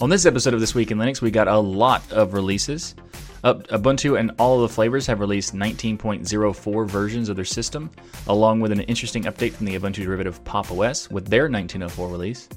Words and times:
On 0.00 0.10
this 0.10 0.26
episode 0.26 0.54
of 0.54 0.58
This 0.60 0.74
Week 0.74 0.90
in 0.90 0.98
Linux, 0.98 1.20
we 1.20 1.30
got 1.30 1.46
a 1.46 1.56
lot 1.56 2.10
of 2.10 2.34
releases. 2.34 2.96
Uh, 3.44 3.54
Ubuntu 3.54 4.18
and 4.18 4.32
all 4.40 4.56
of 4.56 4.68
the 4.68 4.74
flavors 4.74 5.06
have 5.06 5.20
released 5.20 5.54
19.04 5.54 6.88
versions 6.88 7.28
of 7.28 7.36
their 7.36 7.44
system, 7.44 7.88
along 8.26 8.58
with 8.58 8.72
an 8.72 8.80
interesting 8.80 9.22
update 9.24 9.52
from 9.52 9.66
the 9.66 9.78
Ubuntu 9.78 10.02
derivative 10.02 10.42
Pop! 10.42 10.72
OS 10.72 11.08
with 11.10 11.28
their 11.28 11.42
1904 11.42 12.08
release. 12.08 12.48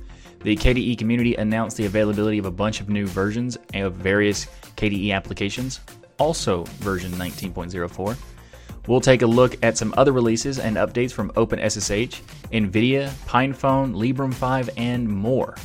The 0.41 0.55
KDE 0.55 0.97
community 0.97 1.35
announced 1.35 1.77
the 1.77 1.85
availability 1.85 2.39
of 2.39 2.45
a 2.45 2.51
bunch 2.51 2.81
of 2.81 2.89
new 2.89 3.05
versions 3.05 3.55
of 3.75 3.93
various 3.93 4.47
KDE 4.75 5.13
applications, 5.13 5.79
also 6.17 6.63
version 6.79 7.11
19.04. 7.11 8.17
We'll 8.87 8.99
take 8.99 9.21
a 9.21 9.27
look 9.27 9.63
at 9.63 9.77
some 9.77 9.93
other 9.95 10.11
releases 10.11 10.57
and 10.57 10.77
updates 10.77 11.11
from 11.11 11.29
OpenSSH, 11.31 12.19
NVIDIA, 12.51 13.09
PinePhone, 13.27 13.93
Librem 13.93 14.33
5, 14.33 14.71
and 14.77 15.07
more. 15.07 15.55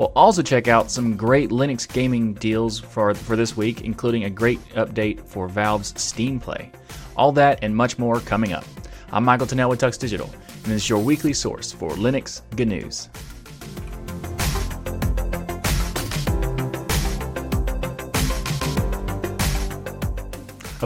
We'll 0.00 0.12
also 0.16 0.40
check 0.40 0.66
out 0.66 0.90
some 0.90 1.14
great 1.14 1.50
Linux 1.50 1.86
gaming 1.86 2.32
deals 2.32 2.80
for, 2.80 3.14
for 3.14 3.36
this 3.36 3.54
week, 3.54 3.82
including 3.82 4.24
a 4.24 4.30
great 4.30 4.58
update 4.70 5.20
for 5.26 5.46
Valve's 5.46 5.92
Steam 6.00 6.40
Play. 6.40 6.72
All 7.18 7.32
that 7.32 7.58
and 7.60 7.76
much 7.76 7.98
more 7.98 8.20
coming 8.20 8.54
up. 8.54 8.64
I'm 9.12 9.24
Michael 9.24 9.46
Tunnell 9.46 9.68
with 9.68 9.78
Tux 9.78 9.98
Digital, 9.98 10.30
and 10.64 10.72
this 10.72 10.84
is 10.84 10.88
your 10.88 11.00
weekly 11.00 11.34
source 11.34 11.70
for 11.70 11.90
Linux 11.90 12.40
good 12.56 12.68
news. 12.68 13.10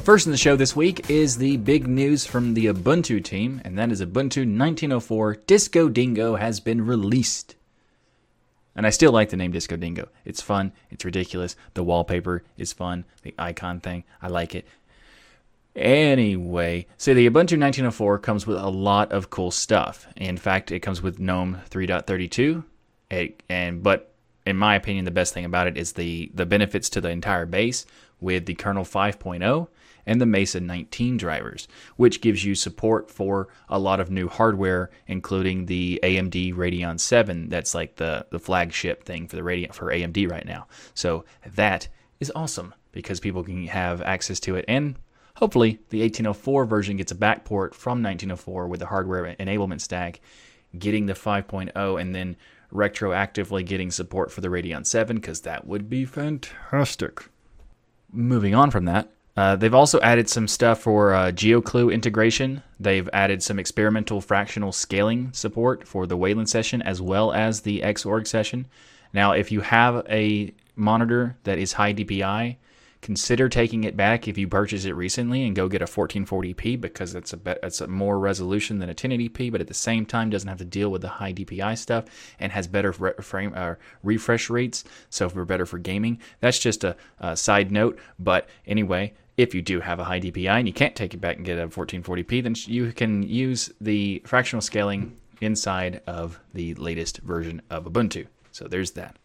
First 0.02 0.26
in 0.26 0.32
the 0.32 0.38
show 0.38 0.56
this 0.56 0.74
week 0.74 1.08
is 1.08 1.36
the 1.36 1.56
big 1.58 1.86
news 1.86 2.26
from 2.26 2.52
the 2.52 2.66
Ubuntu 2.66 3.22
team, 3.22 3.62
and 3.64 3.78
that 3.78 3.92
is 3.92 4.02
Ubuntu 4.02 4.38
1904 4.38 5.36
Disco 5.46 5.88
Dingo 5.88 6.34
has 6.34 6.58
been 6.58 6.84
released. 6.84 7.54
And 8.76 8.86
I 8.86 8.90
still 8.90 9.12
like 9.12 9.30
the 9.30 9.36
name 9.36 9.52
Disco 9.52 9.76
Dingo. 9.76 10.08
It's 10.24 10.40
fun, 10.40 10.72
it's 10.90 11.04
ridiculous. 11.04 11.56
The 11.74 11.84
wallpaper 11.84 12.42
is 12.56 12.72
fun, 12.72 13.04
the 13.22 13.34
icon 13.38 13.80
thing, 13.80 14.04
I 14.20 14.28
like 14.28 14.54
it. 14.54 14.66
Anyway, 15.76 16.86
so 16.96 17.14
the 17.14 17.28
Ubuntu 17.28 17.58
1904 17.58 18.18
comes 18.20 18.46
with 18.46 18.58
a 18.58 18.68
lot 18.68 19.10
of 19.10 19.30
cool 19.30 19.50
stuff. 19.50 20.06
In 20.16 20.36
fact, 20.36 20.70
it 20.70 20.80
comes 20.80 21.02
with 21.02 21.18
GNOME 21.18 21.62
3.32, 21.68 22.64
it, 23.10 23.42
and 23.48 23.82
but 23.82 24.12
in 24.46 24.56
my 24.56 24.76
opinion, 24.76 25.04
the 25.04 25.10
best 25.10 25.34
thing 25.34 25.44
about 25.44 25.66
it 25.66 25.76
is 25.76 25.92
the 25.92 26.30
the 26.34 26.46
benefits 26.46 26.88
to 26.90 27.00
the 27.00 27.10
entire 27.10 27.46
base 27.46 27.86
with 28.20 28.46
the 28.46 28.54
kernel 28.54 28.84
5.0 28.84 29.68
and 30.06 30.20
the 30.20 30.26
Mesa 30.26 30.60
19 30.60 31.16
drivers, 31.16 31.68
which 31.96 32.20
gives 32.20 32.44
you 32.44 32.54
support 32.54 33.10
for 33.10 33.48
a 33.68 33.78
lot 33.78 34.00
of 34.00 34.10
new 34.10 34.28
hardware, 34.28 34.90
including 35.06 35.66
the 35.66 36.00
AMD 36.02 36.54
Radeon 36.54 36.98
7. 36.98 37.48
That's 37.48 37.74
like 37.74 37.96
the, 37.96 38.26
the 38.30 38.38
flagship 38.38 39.04
thing 39.04 39.26
for 39.26 39.36
the 39.36 39.42
Radeon 39.42 39.74
for 39.74 39.86
AMD 39.86 40.30
right 40.30 40.46
now. 40.46 40.66
So 40.94 41.24
that 41.54 41.88
is 42.20 42.32
awesome 42.34 42.74
because 42.92 43.20
people 43.20 43.42
can 43.42 43.66
have 43.66 44.00
access 44.02 44.38
to 44.40 44.54
it 44.56 44.64
and 44.68 44.96
hopefully 45.36 45.80
the 45.90 46.00
1804 46.00 46.64
version 46.64 46.96
gets 46.96 47.12
a 47.12 47.16
backport 47.16 47.74
from 47.74 48.02
1904 48.02 48.68
with 48.68 48.80
the 48.80 48.86
hardware 48.86 49.34
enablement 49.40 49.80
stack 49.80 50.20
getting 50.78 51.06
the 51.06 51.12
5.0 51.12 52.00
and 52.00 52.14
then 52.14 52.36
retroactively 52.72 53.64
getting 53.64 53.90
support 53.90 54.32
for 54.32 54.40
the 54.40 54.48
Radeon 54.48 54.86
7 54.86 55.16
because 55.16 55.42
that 55.42 55.66
would 55.66 55.88
be 55.88 56.04
fantastic. 56.04 57.28
Moving 58.12 58.54
on 58.54 58.70
from 58.70 58.84
that, 58.86 59.10
uh, 59.36 59.56
they've 59.56 59.74
also 59.74 60.00
added 60.00 60.28
some 60.28 60.46
stuff 60.46 60.80
for 60.80 61.12
uh, 61.12 61.32
GeoClue 61.32 61.92
integration. 61.92 62.62
They've 62.78 63.08
added 63.12 63.42
some 63.42 63.58
experimental 63.58 64.20
fractional 64.20 64.70
scaling 64.70 65.32
support 65.32 65.88
for 65.88 66.06
the 66.06 66.16
Wayland 66.16 66.48
session 66.48 66.82
as 66.82 67.02
well 67.02 67.32
as 67.32 67.62
the 67.62 67.80
Xorg 67.80 68.26
session. 68.26 68.66
Now, 69.12 69.32
if 69.32 69.50
you 69.50 69.60
have 69.60 70.06
a 70.08 70.52
monitor 70.76 71.36
that 71.44 71.58
is 71.58 71.72
high 71.72 71.94
DPI, 71.94 72.56
consider 73.04 73.50
taking 73.50 73.84
it 73.84 73.96
back 73.96 74.26
if 74.26 74.38
you 74.38 74.48
purchase 74.48 74.86
it 74.86 74.94
recently 74.94 75.44
and 75.44 75.54
go 75.54 75.68
get 75.68 75.82
a 75.82 75.84
1440p 75.84 76.80
because 76.80 77.14
it's 77.14 77.34
a 77.34 77.36
be- 77.36 77.54
it's 77.62 77.80
a 77.82 77.86
more 77.86 78.18
resolution 78.18 78.78
than 78.78 78.88
a 78.88 78.94
1080p, 78.94 79.52
but 79.52 79.60
at 79.60 79.66
the 79.66 79.74
same 79.74 80.06
time 80.06 80.30
doesn't 80.30 80.48
have 80.48 80.58
to 80.58 80.64
deal 80.64 80.90
with 80.90 81.02
the 81.02 81.08
high 81.08 81.32
DPI 81.32 81.76
stuff 81.76 82.06
and 82.40 82.50
has 82.52 82.66
better 82.66 82.92
re- 82.92 83.12
frame 83.20 83.52
uh, 83.54 83.74
refresh 84.02 84.48
rates, 84.48 84.84
so 85.10 85.28
we're 85.28 85.44
better 85.44 85.66
for 85.66 85.78
gaming. 85.78 86.18
That's 86.40 86.58
just 86.58 86.82
a, 86.82 86.96
a 87.18 87.36
side 87.36 87.70
note, 87.70 87.98
but 88.18 88.48
anyway, 88.66 89.12
if 89.36 89.54
you 89.54 89.62
do 89.62 89.80
have 89.80 89.98
a 89.98 90.04
high 90.04 90.20
DPI 90.20 90.48
and 90.48 90.68
you 90.68 90.74
can't 90.74 90.94
take 90.94 91.14
it 91.14 91.20
back 91.20 91.36
and 91.36 91.44
get 91.44 91.58
a 91.58 91.68
1440p, 91.68 92.42
then 92.42 92.54
you 92.66 92.92
can 92.92 93.22
use 93.22 93.72
the 93.80 94.22
fractional 94.24 94.62
scaling 94.62 95.16
inside 95.40 96.00
of 96.06 96.38
the 96.52 96.74
latest 96.74 97.18
version 97.18 97.60
of 97.70 97.84
Ubuntu. 97.84 98.26
So 98.52 98.66
there's 98.66 98.92
that. 98.92 99.16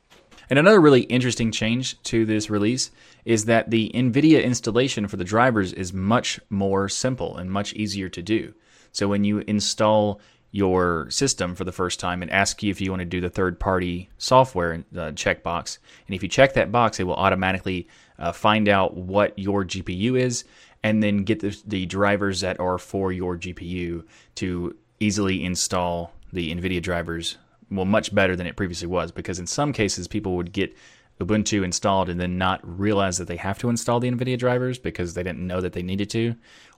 And 0.49 0.57
another 0.57 0.81
really 0.81 1.01
interesting 1.01 1.51
change 1.51 2.01
to 2.03 2.25
this 2.25 2.49
release 2.49 2.89
is 3.23 3.45
that 3.45 3.69
the 3.69 3.91
NVIDIA 3.93 4.43
installation 4.43 5.07
for 5.07 5.17
the 5.17 5.23
drivers 5.23 5.73
is 5.73 5.93
much 5.93 6.39
more 6.49 6.89
simple 6.89 7.37
and 7.37 7.51
much 7.51 7.73
easier 7.73 8.09
to 8.09 8.21
do. 8.23 8.53
So 8.91 9.07
when 9.07 9.23
you 9.23 9.39
install 9.39 10.19
your 10.51 11.07
system 11.11 11.53
for 11.53 11.63
the 11.63 11.71
first 11.71 11.99
time 11.99 12.23
and 12.23 12.31
ask 12.31 12.63
you 12.63 12.71
if 12.71 12.81
you 12.81 12.89
want 12.89 13.01
to 13.01 13.05
do 13.05 13.21
the 13.21 13.29
third 13.29 13.59
party 13.59 14.09
software 14.17 14.83
uh, 14.95 15.11
checkbox, 15.11 15.77
and 16.07 16.15
if 16.15 16.23
you 16.23 16.29
check 16.29 16.53
that 16.53 16.71
box, 16.71 16.99
it 16.99 17.03
will 17.03 17.13
automatically 17.13 17.87
uh, 18.19 18.31
find 18.31 18.69
out 18.69 18.95
what 18.95 19.37
your 19.37 19.65
GPU 19.65 20.19
is 20.19 20.43
and 20.83 21.01
then 21.01 21.23
get 21.23 21.39
the, 21.39 21.57
the 21.65 21.85
drivers 21.85 22.41
that 22.41 22.59
are 22.59 22.77
for 22.77 23.11
your 23.11 23.37
GPU 23.37 24.03
to 24.35 24.75
easily 24.99 25.43
install 25.43 26.13
the 26.31 26.53
NVIDIA 26.53 26.81
drivers 26.81 27.37
well 27.71 27.85
much 27.85 28.13
better 28.13 28.35
than 28.35 28.47
it 28.47 28.55
previously 28.55 28.87
was 28.87 29.11
because 29.11 29.39
in 29.39 29.47
some 29.47 29.73
cases 29.73 30.07
people 30.07 30.35
would 30.35 30.51
get 30.51 30.75
Ubuntu 31.19 31.63
installed 31.63 32.09
and 32.09 32.19
then 32.19 32.37
not 32.37 32.61
realize 32.63 33.17
that 33.17 33.27
they 33.27 33.35
have 33.35 33.59
to 33.59 33.69
install 33.69 33.99
the 33.99 34.09
NVIDIA 34.09 34.37
drivers 34.37 34.79
because 34.79 35.13
they 35.13 35.23
didn't 35.23 35.45
know 35.45 35.59
that 35.59 35.73
they 35.73 35.81
needed 35.81 36.09
to 36.11 36.35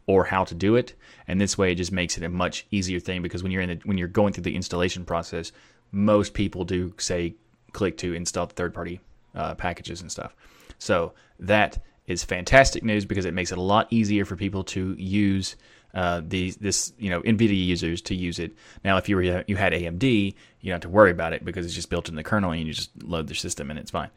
or 0.08 0.26
how 0.26 0.44
to 0.44 0.56
do 0.56 0.76
it. 0.76 0.94
And 1.28 1.40
this 1.40 1.58
way 1.58 1.72
it 1.72 1.76
just 1.76 1.92
makes 1.92 2.18
it 2.18 2.24
a 2.24 2.30
much 2.30 2.66
easier 2.72 3.00
thing 3.00 3.22
because 3.22 3.44
when 3.44 3.52
you're 3.52 3.62
in 3.62 3.70
the, 3.70 3.80
when 3.86 3.98
you're 3.98 4.08
going 4.08 4.34
through 4.34 4.44
the 4.44 4.56
installation 4.56 5.06
process, 5.06 5.52
most 5.92 6.34
people 6.34 6.66
do 6.66 6.94
say 6.98 7.36
click 7.72 7.98
to 7.98 8.14
install 8.14 8.48
third 8.48 8.74
party 8.74 9.00
uh, 9.36 9.54
packages 9.56 10.02
and 10.02 10.12
stuff. 10.12 10.36
So 10.82 11.14
that 11.40 11.78
is 12.08 12.24
fantastic 12.24 12.84
news 12.84 13.06
because 13.06 13.26
it 13.26 13.36
makes 13.36 13.52
it 13.52 13.60
a 13.60 13.62
lot 13.62 13.88
easier 13.92 14.26
for 14.26 14.36
people 14.36 14.64
to 14.64 14.96
use 14.98 15.56
uh, 15.94 16.22
these 16.26 16.56
this 16.58 16.94
you 16.98 17.10
know 17.10 17.22
NVIDIA 17.22 17.66
users 17.66 18.02
to 18.02 18.16
use 18.16 18.40
it. 18.40 18.54
Now, 18.84 18.98
if 18.98 19.08
you 19.08 19.16
were 19.16 19.44
you 19.48 19.56
had 19.58 19.74
AMD, 19.74 20.04
you 20.04 20.34
don't 20.64 20.74
have 20.74 20.82
to 20.82 20.90
worry 20.90 21.12
about 21.12 21.34
it 21.34 21.46
because 21.46 21.66
it's 21.66 21.76
just 21.76 21.92
built 21.92 22.10
in 22.10 22.16
the 22.16 22.24
kernel 22.24 22.52
and 22.52 22.66
you 22.66 22.74
just 22.74 22.90
load 23.04 23.28
the 23.28 23.36
system 23.36 23.70
and 23.70 23.78
it's 23.78 23.92
fine. 23.92 24.10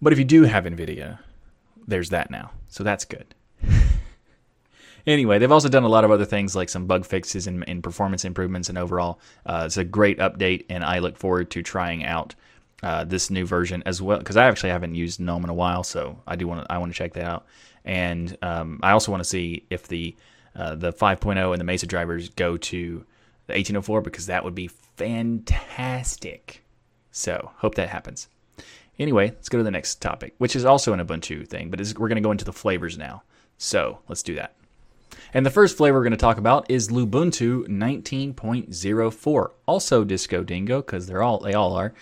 But 0.00 0.12
if 0.12 0.18
you 0.18 0.24
do 0.24 0.44
have 0.44 0.64
NVIDIA, 0.64 1.18
there's 1.88 2.10
that 2.10 2.30
now, 2.30 2.52
so 2.68 2.84
that's 2.84 3.04
good. 3.04 3.34
anyway, 5.06 5.38
they've 5.38 5.50
also 5.50 5.68
done 5.68 5.84
a 5.84 5.88
lot 5.88 6.04
of 6.04 6.12
other 6.12 6.24
things 6.24 6.54
like 6.54 6.68
some 6.68 6.86
bug 6.86 7.04
fixes 7.04 7.48
and, 7.48 7.68
and 7.68 7.82
performance 7.82 8.24
improvements, 8.24 8.68
and 8.68 8.78
overall, 8.78 9.18
uh, 9.46 9.64
it's 9.66 9.76
a 9.76 9.84
great 9.84 10.18
update, 10.18 10.66
and 10.68 10.84
I 10.84 11.00
look 11.00 11.16
forward 11.16 11.50
to 11.52 11.62
trying 11.62 12.04
out. 12.04 12.36
Uh, 12.84 13.02
this 13.02 13.30
new 13.30 13.46
version 13.46 13.82
as 13.86 14.02
well 14.02 14.18
because 14.18 14.36
I 14.36 14.44
actually 14.44 14.68
haven't 14.68 14.94
used 14.94 15.18
GNOME 15.18 15.44
in 15.44 15.48
a 15.48 15.54
while, 15.54 15.82
so 15.84 16.20
I 16.26 16.36
do 16.36 16.46
want 16.46 16.66
to 16.66 16.70
I 16.70 16.76
want 16.76 16.92
to 16.92 16.98
check 16.98 17.14
that 17.14 17.24
out, 17.24 17.46
and 17.82 18.36
um, 18.42 18.78
I 18.82 18.90
also 18.90 19.10
want 19.10 19.24
to 19.24 19.28
see 19.28 19.64
if 19.70 19.88
the 19.88 20.14
uh, 20.54 20.74
the 20.74 20.92
5.0 20.92 21.50
and 21.50 21.58
the 21.58 21.64
Mesa 21.64 21.86
drivers 21.86 22.28
go 22.28 22.58
to 22.58 22.78
the 23.46 23.54
1804 23.54 24.02
because 24.02 24.26
that 24.26 24.44
would 24.44 24.54
be 24.54 24.68
fantastic. 24.68 26.62
So, 27.10 27.52
hope 27.56 27.74
that 27.76 27.88
happens. 27.88 28.28
Anyway, 28.98 29.30
let's 29.30 29.48
go 29.48 29.56
to 29.56 29.64
the 29.64 29.70
next 29.70 30.02
topic, 30.02 30.34
which 30.36 30.54
is 30.54 30.66
also 30.66 30.92
an 30.92 31.00
Ubuntu 31.00 31.48
thing, 31.48 31.70
but 31.70 31.80
we're 31.96 32.08
going 32.08 32.16
to 32.16 32.20
go 32.20 32.32
into 32.32 32.44
the 32.44 32.52
flavors 32.52 32.98
now. 32.98 33.22
So, 33.56 34.00
let's 34.08 34.22
do 34.22 34.34
that. 34.34 34.52
And 35.32 35.46
the 35.46 35.50
first 35.50 35.78
flavor 35.78 35.96
we're 35.96 36.04
going 36.04 36.10
to 36.10 36.18
talk 36.18 36.36
about 36.36 36.70
is 36.70 36.88
Lubuntu 36.90 37.66
19.04, 37.66 39.50
also 39.64 40.04
Disco 40.04 40.44
Dingo 40.44 40.82
because 40.82 41.06
they're 41.06 41.22
all 41.22 41.38
they 41.38 41.54
all 41.54 41.72
are. 41.72 41.94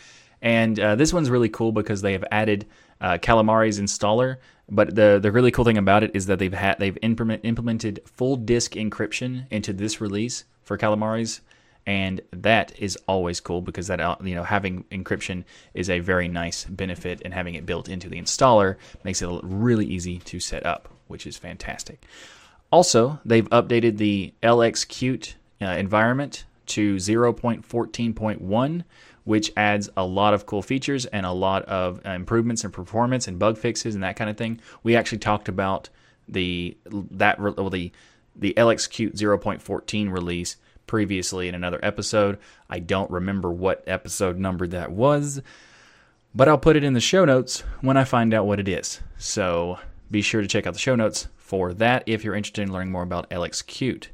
And 0.43 0.79
uh, 0.79 0.97
this 0.97 1.13
one's 1.13 1.31
really 1.31 1.49
cool 1.49 1.73
because 1.73 2.03
they 2.03 2.13
have 2.13 2.25
added 2.31 2.67
uh, 3.01 3.19
Calamares 3.19 3.81
installer. 3.81 4.37
But 4.69 4.95
the 4.95 5.19
the 5.23 5.31
really 5.31 5.51
cool 5.51 5.65
thing 5.65 5.79
about 5.79 6.03
it 6.03 6.11
is 6.15 6.27
that 6.27 6.39
they've 6.39 6.53
had 6.53 6.79
they've 6.79 6.99
implement, 7.03 7.45
implemented 7.45 8.01
full 8.05 8.37
disk 8.37 8.73
encryption 8.73 9.47
into 9.51 9.73
this 9.73 10.01
release 10.01 10.45
for 10.63 10.79
Calamares, 10.79 11.41
and 11.85 12.21
that 12.33 12.73
is 12.79 12.97
always 13.07 13.41
cool 13.41 13.61
because 13.61 13.89
that 13.89 14.01
uh, 14.01 14.17
you 14.23 14.35
know 14.35 14.45
having 14.45 14.85
encryption 14.85 15.45
is 15.75 15.91
a 15.91 15.99
very 15.99 16.29
nice 16.29 16.65
benefit, 16.65 17.21
and 17.25 17.35
having 17.35 17.55
it 17.55 17.67
built 17.67 17.89
into 17.89 18.09
the 18.09 18.21
installer 18.21 18.77
makes 19.05 19.21
it 19.21 19.29
really 19.43 19.85
easy 19.85 20.19
to 20.19 20.41
set 20.41 20.65
up, 20.65 20.89
which 21.09 21.27
is 21.27 21.37
fantastic. 21.37 22.03
Also, 22.71 23.21
they've 23.25 23.51
updated 23.51 23.99
the 23.99 24.33
LXQt 24.43 25.35
uh, 25.61 25.67
environment 25.67 26.45
to 26.65 26.97
0.14.1 26.97 28.85
which 29.25 29.53
adds 29.57 29.89
a 29.97 30.05
lot 30.05 30.35
of 30.35 30.47
cool 30.47 30.63
features 30.63 31.07
and 31.07 31.25
a 31.25 31.33
lot 31.33 31.65
of 31.65 32.01
uh, 32.05 32.11
improvements 32.11 32.65
and 32.65 32.73
performance 32.73 33.29
and 33.29 33.39
bug 33.39 33.57
fixes 33.57 33.95
and 33.95 34.03
that 34.03 34.17
kind 34.17 34.29
of 34.29 34.37
thing. 34.37 34.61
We 34.83 34.97
actually 34.97 35.19
talked 35.19 35.49
about 35.49 35.89
the 36.29 36.77
that 36.87 37.39
well, 37.41 37.71
the 37.71 37.93
the 38.35 38.55
LXQt 38.57 39.15
0.14 39.15 40.11
release 40.11 40.57
previously 40.87 41.49
in 41.49 41.55
another 41.55 41.81
episode. 41.83 42.39
I 42.69 42.79
don't 42.79 43.11
remember 43.11 43.51
what 43.51 43.85
episode 43.87 44.39
number 44.39 44.67
that 44.69 44.93
was, 44.93 45.41
But 46.35 46.49
I'll 46.49 46.59
put 46.59 46.77
it 46.77 46.85
in 46.85 46.95
the 46.95 47.01
show 47.01 47.25
notes 47.25 47.61
when 47.81 47.97
I 47.97 48.05
find 48.05 48.33
out 48.33 48.47
what 48.47 48.61
it 48.61 48.69
is. 48.69 49.01
So 49.19 49.79
be 50.11 50.23
sure 50.23 50.41
to 50.41 50.49
check 50.49 50.67
out 50.67 50.73
the 50.73 50.79
show 50.79 50.95
notes 50.95 51.29
for 51.37 51.75
that 51.75 52.05
if 52.07 52.25
you're 52.25 52.35
interested 52.35 52.63
in 52.63 52.73
learning 52.73 52.93
more 52.93 53.03
about 53.03 53.29
LXQt. 53.31 54.09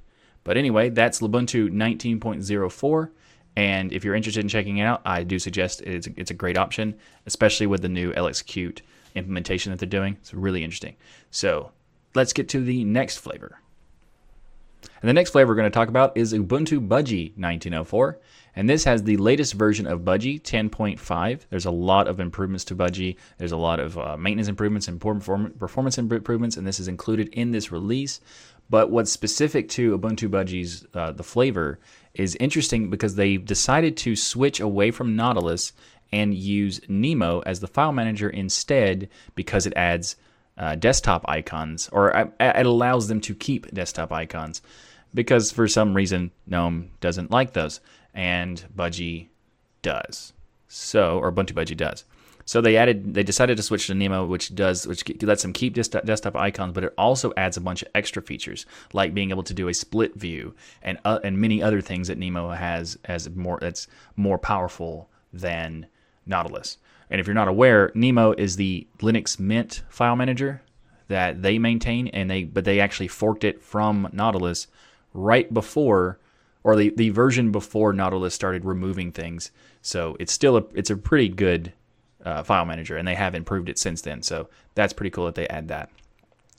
But 0.45 0.57
anyway, 0.57 0.89
that's 0.91 1.21
Lubuntu 1.21 1.71
19.04. 1.71 3.11
And 3.59 3.93
if 3.93 4.05
you're 4.05 4.15
interested 4.15 4.39
in 4.39 4.49
checking 4.49 4.79
it 4.79 4.85
out, 4.85 5.03
I 5.05 5.25
do 5.25 5.37
suggest 5.41 5.81
it's 5.81 6.07
a, 6.07 6.11
it's 6.17 6.31
a 6.31 6.35
great 6.35 6.57
option, 6.57 6.95
especially 7.27 7.67
with 7.67 7.83
the 7.83 7.89
new 7.89 8.13
LXQt 8.13 8.83
implementation 9.17 9.73
that 9.73 9.81
they're 9.81 9.89
doing. 9.89 10.17
It's 10.21 10.33
really 10.33 10.63
interesting. 10.63 10.95
So 11.33 11.73
let's 12.15 12.33
get 12.33 12.49
to 12.51 12.61
the 12.61 12.85
next 12.85 13.17
flavor. 13.17 13.61
And 15.03 15.09
the 15.09 15.13
next 15.13 15.31
flavor 15.31 15.51
we're 15.51 15.57
going 15.57 15.71
to 15.71 15.75
talk 15.75 15.89
about 15.89 16.17
is 16.17 16.33
Ubuntu 16.33 16.87
Budgie 16.87 17.33
1904. 17.37 18.21
And 18.55 18.71
this 18.71 18.85
has 18.85 19.03
the 19.03 19.17
latest 19.17 19.55
version 19.55 19.89
of 19.89 20.03
Budgie 20.03 20.41
10.5. 20.41 21.41
There's 21.51 21.67
a 21.67 21.73
lot 21.73 22.07
of 22.07 22.21
improvements 22.21 22.65
to 22.67 22.77
Budgie. 22.77 23.17
There's 23.39 23.53
a 23.53 23.57
lot 23.57 23.81
of 23.81 23.99
uh, 23.99 24.17
maintenance 24.17 24.49
improvements 24.49 24.87
and 24.87 25.01
performance 25.01 25.99
improvements, 25.99 26.57
and 26.57 26.65
this 26.65 26.79
is 26.79 26.87
included 26.87 27.29
in 27.31 27.51
this 27.51 27.73
release. 27.73 28.21
But 28.71 28.91
what's 28.91 29.11
specific 29.11 29.69
to 29.71 29.99
Ubuntu 29.99 30.29
Budgie's 30.29 30.87
uh, 30.95 31.13
the 31.13 31.23
flavor 31.23 31.79
is 32.15 32.37
interesting 32.37 32.91
because 32.91 33.15
they 33.15 33.37
decided 33.37 33.97
to 33.99 34.17
switch 34.17 34.61
away 34.61 34.91
from 34.91 35.17
Nautilus 35.17 35.73
and 36.11 36.35
use 36.35 36.81
Nemo 36.89 37.41
as 37.41 37.61
the 37.61 37.67
file 37.67 37.93
manager 37.93 38.31
instead 38.31 39.09
because 39.35 39.67
it 39.67 39.75
adds 39.77 40.17
uh, 40.57 40.75
desktop 40.75 41.25
icons, 41.29 41.89
or 41.93 42.17
uh, 42.17 42.29
it 42.41 42.67
allows 42.67 43.09
them 43.09 43.21
to 43.21 43.35
keep 43.35 43.73
desktop 43.73 44.11
icons 44.13 44.61
because 45.15 45.53
for 45.53 45.69
some 45.69 45.95
reason 45.95 46.31
GNOME 46.47 46.91
doesn't 47.01 47.31
like 47.31 47.53
those, 47.53 47.81
and 48.15 48.65
Budgie 48.75 49.29
does. 49.83 50.33
So, 50.67 51.19
or 51.19 51.33
Ubuntu 51.33 51.53
Budgie 51.53 51.77
does. 51.77 52.05
So 52.49 52.62
they 52.62 52.79
added, 52.79 53.12
they 53.12 53.25
decided 53.25 53.59
to 53.59 53.62
switch 53.62 53.89
to 53.89 53.95
Nemo, 53.95 54.25
which 54.25 54.55
does, 54.55 54.87
which 54.87 55.05
lets 55.23 55.43
them 55.43 55.53
keep 55.53 55.75
desktop, 55.75 56.06
desktop 56.06 56.35
icons, 56.35 56.73
but 56.73 56.83
it 56.83 56.95
also 56.97 57.31
adds 57.37 57.59
a 57.59 57.61
bunch 57.61 57.83
of 57.83 57.89
extra 57.95 58.23
features, 58.23 58.65
like 58.95 59.12
being 59.12 59.29
able 59.29 59.43
to 59.43 59.53
do 59.53 59.69
a 59.69 59.75
split 59.75 60.15
view 60.15 60.55
and 60.81 60.99
uh, 61.05 61.19
and 61.23 61.39
many 61.39 61.62
other 61.62 61.83
things 61.83 62.09
that 62.09 62.17
Nemo 62.17 62.49
has 62.53 62.97
as 63.05 63.29
more 63.29 63.59
that's 63.61 63.87
more 64.17 64.39
powerful 64.39 65.11
than 65.31 65.89
Nautilus. 66.25 66.79
And 67.11 67.21
if 67.21 67.27
you're 67.27 67.35
not 67.35 67.49
aware, 67.49 67.93
Nemo 67.95 68.33
is 68.33 68.56
the 68.56 68.87
Linux 69.00 69.39
Mint 69.39 69.83
file 69.91 70.17
manager 70.17 70.62
that 71.09 71.43
they 71.43 71.59
maintain, 71.59 72.09
and 72.09 72.31
they 72.31 72.45
but 72.45 72.65
they 72.65 72.81
actually 72.81 73.09
forked 73.09 73.45
it 73.45 73.61
from 73.61 74.09
Nautilus 74.11 74.69
right 75.12 75.53
before, 75.53 76.19
or 76.65 76.77
the, 76.77 76.95
the 76.97 77.11
version 77.11 77.53
before 77.53 77.93
Nautilus 77.93 78.33
started 78.33 78.65
removing 78.65 79.12
things. 79.12 79.50
So 79.83 80.17
it's 80.19 80.33
still 80.33 80.56
a 80.56 80.65
it's 80.73 80.89
a 80.89 80.97
pretty 80.97 81.29
good 81.29 81.75
uh, 82.25 82.43
file 82.43 82.65
manager, 82.65 82.97
and 82.97 83.06
they 83.06 83.15
have 83.15 83.35
improved 83.35 83.69
it 83.69 83.79
since 83.79 84.03
then. 84.03 84.23
So 84.23 84.49
that's 84.75 84.93
pretty 84.93 85.11
cool 85.11 85.26
that 85.26 85.35
they 85.35 85.49
add 85.49 85.69
that. 85.69 85.91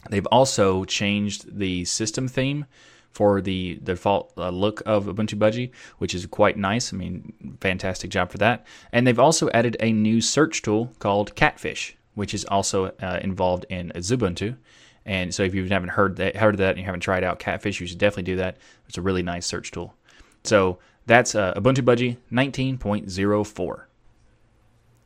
They've 0.10 0.28
also 0.28 0.86
changed 0.86 1.60
the 1.60 1.86
system 1.86 2.28
theme 2.28 2.66
for 3.12 3.42
the 3.42 3.80
default 3.84 4.32
uh, 4.38 4.50
look 4.50 4.82
of 4.86 5.06
Ubuntu 5.06 5.38
Budgie, 5.38 5.72
which 5.98 6.14
is 6.14 6.26
quite 6.28 6.58
nice. 6.58 6.94
I 6.94 6.98
mean, 6.98 7.58
fantastic 7.60 8.12
job 8.12 8.32
for 8.32 8.38
that. 8.38 8.66
And 8.94 9.06
they've 9.06 9.20
also 9.20 9.50
added 9.50 9.76
a 9.80 9.92
new 9.92 10.22
search 10.22 10.62
tool 10.62 10.94
called 11.00 11.36
Catfish, 11.36 11.98
which 12.14 12.34
is 12.34 12.46
also 12.46 12.94
uh, 13.02 13.20
involved 13.22 13.66
in 13.70 13.92
Xubuntu. 13.96 14.56
And 15.06 15.34
so 15.34 15.44
if 15.44 15.56
you 15.56 15.66
haven't 15.66 15.90
heard 15.90 16.18
that, 16.18 16.36
heard 16.36 16.54
of 16.54 16.60
that 16.60 16.72
and 16.72 16.80
you 16.80 16.86
haven't 16.86 17.02
tried 17.02 17.24
out 17.24 17.40
Catfish, 17.40 17.80
you 17.82 17.88
should 17.88 17.98
definitely 17.98 18.32
do 18.32 18.36
that. 18.38 18.58
It's 18.88 18.98
a 18.98 19.02
really 19.02 19.24
nice 19.24 19.46
search 19.46 19.72
tool. 19.72 19.96
So 20.44 20.78
that's 21.06 21.34
uh, 21.36 21.54
Ubuntu 21.56 21.82
Budgie 21.82 22.18
19.04. 22.32 23.82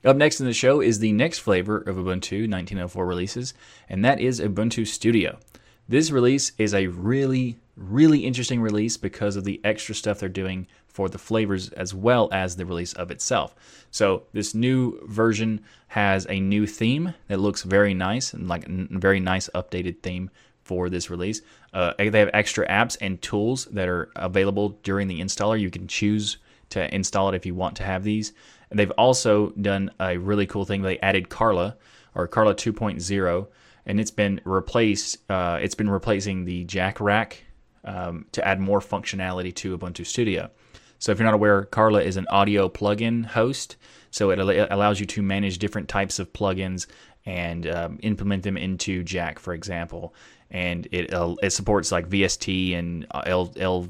Up 0.05 0.17
next 0.17 0.41
in 0.41 0.45
the 0.45 0.53
show 0.53 0.81
is 0.81 0.99
the 0.99 1.13
next 1.13 1.39
flavor 1.39 1.77
of 1.77 1.95
Ubuntu 1.95 2.49
1904 2.49 3.05
releases, 3.05 3.53
and 3.87 4.03
that 4.03 4.19
is 4.19 4.41
Ubuntu 4.41 4.85
Studio. 4.85 5.39
This 5.87 6.11
release 6.11 6.51
is 6.57 6.73
a 6.73 6.87
really, 6.87 7.57
really 7.77 8.25
interesting 8.25 8.59
release 8.59 8.97
because 8.97 9.37
of 9.37 9.45
the 9.45 9.61
extra 9.63 9.95
stuff 9.95 10.19
they're 10.19 10.27
doing 10.27 10.67
for 10.87 11.07
the 11.07 11.17
flavors 11.17 11.69
as 11.69 11.93
well 11.93 12.27
as 12.33 12.57
the 12.57 12.65
release 12.65 12.91
of 12.93 13.11
itself. 13.11 13.55
So 13.91 14.23
this 14.33 14.53
new 14.53 14.99
version 15.07 15.61
has 15.87 16.27
a 16.29 16.41
new 16.41 16.67
theme 16.67 17.13
that 17.29 17.39
looks 17.39 17.63
very 17.63 17.93
nice 17.93 18.33
and 18.33 18.49
like 18.49 18.67
a 18.67 18.87
very 18.89 19.21
nice 19.21 19.49
updated 19.55 20.01
theme 20.01 20.29
for 20.63 20.89
this 20.89 21.09
release. 21.09 21.41
Uh, 21.73 21.93
they 21.97 22.19
have 22.19 22.29
extra 22.33 22.67
apps 22.67 22.97
and 22.99 23.21
tools 23.21 23.65
that 23.65 23.87
are 23.87 24.09
available 24.17 24.77
during 24.83 25.07
the 25.07 25.21
installer. 25.21 25.57
You 25.57 25.71
can 25.71 25.87
choose 25.87 26.39
to 26.69 26.93
install 26.93 27.29
it 27.29 27.35
if 27.35 27.45
you 27.45 27.55
want 27.55 27.77
to 27.77 27.83
have 27.83 28.03
these. 28.03 28.33
And 28.73 28.79
they've 28.79 28.89
also 28.91 29.51
done 29.51 29.91
a 29.99 30.17
really 30.17 30.47
cool 30.47 30.65
thing. 30.65 30.81
They 30.81 30.97
added 30.97 31.29
Carla 31.29 31.77
or 32.15 32.27
Carla 32.27 32.55
2.0 32.55 33.47
and 33.85 33.99
it's 33.99 34.09
been 34.09 34.41
replaced. 34.45 35.17
Uh, 35.29 35.59
it's 35.61 35.75
been 35.75 35.91
replacing 35.91 36.45
the 36.45 36.63
Jack 36.63 36.99
Rack 36.99 37.43
um, 37.85 38.25
to 38.31 38.43
add 38.43 38.59
more 38.59 38.79
functionality 38.79 39.53
to 39.53 39.77
Ubuntu 39.77 40.03
Studio. 40.07 40.49
So 40.97 41.11
if 41.11 41.19
you're 41.19 41.25
not 41.25 41.35
aware, 41.35 41.65
Carla 41.65 42.01
is 42.01 42.17
an 42.17 42.25
audio 42.31 42.67
plugin 42.67 43.23
host. 43.23 43.75
So 44.09 44.31
it, 44.31 44.39
al- 44.39 44.67
allows 44.75 44.99
you 44.99 45.05
to 45.05 45.21
manage 45.21 45.59
different 45.59 45.87
types 45.87 46.17
of 46.17 46.33
plugins 46.33 46.87
and 47.27 47.67
um, 47.67 47.99
implement 48.01 48.41
them 48.41 48.57
into 48.57 49.03
Jack, 49.03 49.37
for 49.37 49.53
example. 49.53 50.15
And 50.49 50.87
it 50.91 51.13
uh, 51.13 51.35
it 51.43 51.51
supports 51.51 51.91
like 51.91 52.09
VST 52.09 52.75
and 52.75 53.05
uh, 53.11 53.21
L 53.27 53.53
L 53.55 53.87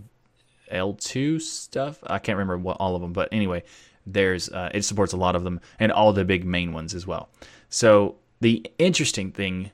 L2 0.69 1.39
stuff. 1.39 1.99
I 2.05 2.19
can't 2.19 2.37
remember 2.37 2.57
what 2.57 2.77
all 2.81 2.95
of 2.95 3.01
them, 3.01 3.13
but 3.13 3.29
anyway, 3.31 3.63
there's 4.05 4.49
uh, 4.49 4.69
it 4.73 4.83
supports 4.83 5.13
a 5.13 5.17
lot 5.17 5.35
of 5.35 5.43
them 5.43 5.59
and 5.79 5.91
all 5.91 6.13
the 6.13 6.25
big 6.25 6.45
main 6.45 6.73
ones 6.73 6.93
as 6.93 7.07
well. 7.07 7.29
So 7.69 8.15
the 8.41 8.65
interesting 8.77 9.31
thing 9.31 9.71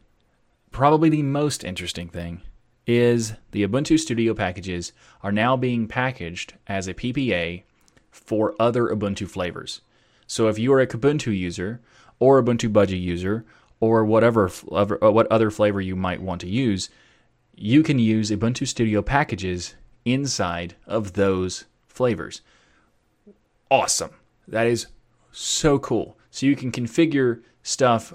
probably 0.72 1.10
the 1.10 1.24
most 1.24 1.64
interesting 1.64 2.08
thing 2.08 2.42
is 2.86 3.34
the 3.52 3.68
Ubuntu 3.68 4.00
Studio 4.00 4.34
packages 4.34 4.94
are 5.22 5.32
now 5.32 5.56
being 5.56 5.88
packaged 5.88 6.54
as 6.68 6.88
a 6.88 6.94
PPA 6.94 7.64
for 8.10 8.56
other 8.60 8.88
Ubuntu 8.88 9.28
flavors. 9.28 9.82
So 10.28 10.48
if 10.48 10.58
you 10.58 10.74
are 10.74 10.80
a 10.80 10.88
Kubuntu 10.88 11.38
user 11.38 11.82
or 12.20 12.42
Ubuntu 12.42 12.72
Budgie 12.72 13.02
user 13.02 13.46
or 13.80 14.04
whatever 14.06 14.50
uh, 14.72 14.86
what 15.12 15.28
other 15.32 15.52
flavor 15.52 15.82
you 15.82 15.96
might 15.96 16.22
want 16.22 16.42
to 16.42 16.48
use, 16.48 16.90
you 17.56 17.84
can 17.84 18.00
use 18.00 18.32
Ubuntu 18.32 18.68
Studio 18.68 19.02
packages 19.02 19.76
inside 20.06 20.76
of 20.88 21.14
those 21.14 21.66
flavors. 21.88 22.42
Awesome. 23.70 24.12
That 24.50 24.68
is 24.68 24.88
so 25.32 25.80
cool. 25.80 26.18
So 26.32 26.46
you 26.46 26.56
can 26.56 26.72
configure 26.72 27.42
stuff 27.64 28.14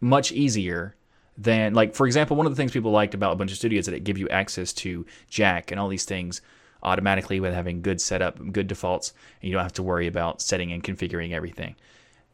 much 0.00 0.32
easier 0.32 0.96
than 1.38 1.72
like 1.72 1.94
for 1.94 2.06
example 2.06 2.36
one 2.36 2.46
of 2.46 2.52
the 2.52 2.56
things 2.56 2.72
people 2.72 2.90
liked 2.90 3.14
about 3.14 3.38
Ubuntu 3.38 3.50
Studio 3.50 3.78
is 3.78 3.86
that 3.86 3.94
it 3.94 4.04
gives 4.04 4.20
you 4.20 4.28
access 4.28 4.72
to 4.72 5.06
Jack 5.30 5.70
and 5.70 5.80
all 5.80 5.88
these 5.88 6.04
things 6.04 6.42
automatically 6.82 7.40
with 7.40 7.54
having 7.54 7.80
good 7.80 8.00
setup, 8.00 8.52
good 8.52 8.66
defaults, 8.66 9.14
and 9.40 9.48
you 9.48 9.54
don't 9.54 9.62
have 9.62 9.72
to 9.72 9.82
worry 9.82 10.06
about 10.06 10.42
setting 10.42 10.72
and 10.72 10.82
configuring 10.82 11.32
everything. 11.32 11.76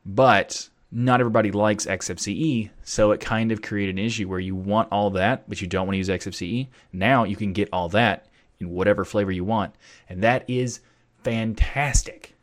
But 0.07 0.69
not 0.91 1.21
everybody 1.21 1.51
likes 1.51 1.85
XFCE, 1.85 2.71
so 2.83 3.11
it 3.11 3.21
kind 3.21 3.53
of 3.53 3.61
created 3.61 3.97
an 3.97 4.05
issue 4.05 4.27
where 4.27 4.41
you 4.41 4.57
want 4.57 4.89
all 4.91 5.11
that, 5.11 5.49
but 5.49 5.61
you 5.61 5.67
don't 5.69 5.87
want 5.87 5.95
to 5.95 5.99
use 5.99 6.09
XFCE. 6.09 6.69
Now 6.93 7.25
you 7.25 7.37
can 7.37 7.53
get 7.53 7.69
all 7.73 7.91
that 7.91 8.27
in 8.59 8.71
whatever 8.71 9.05
flavor 9.05 9.31
you 9.31 9.45
want, 9.45 9.75
and 10.09 10.23
that 10.23 10.49
is 10.49 10.81
fantastic. 11.23 12.35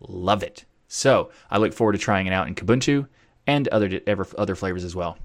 Love 0.00 0.42
it. 0.42 0.64
So 0.88 1.30
I 1.50 1.58
look 1.58 1.72
forward 1.72 1.92
to 1.92 1.98
trying 1.98 2.26
it 2.26 2.32
out 2.32 2.48
in 2.48 2.54
Kubuntu 2.54 3.08
and 3.46 3.68
other 3.68 4.00
other 4.38 4.54
flavors 4.54 4.84
as 4.84 4.94
well. 4.94 5.18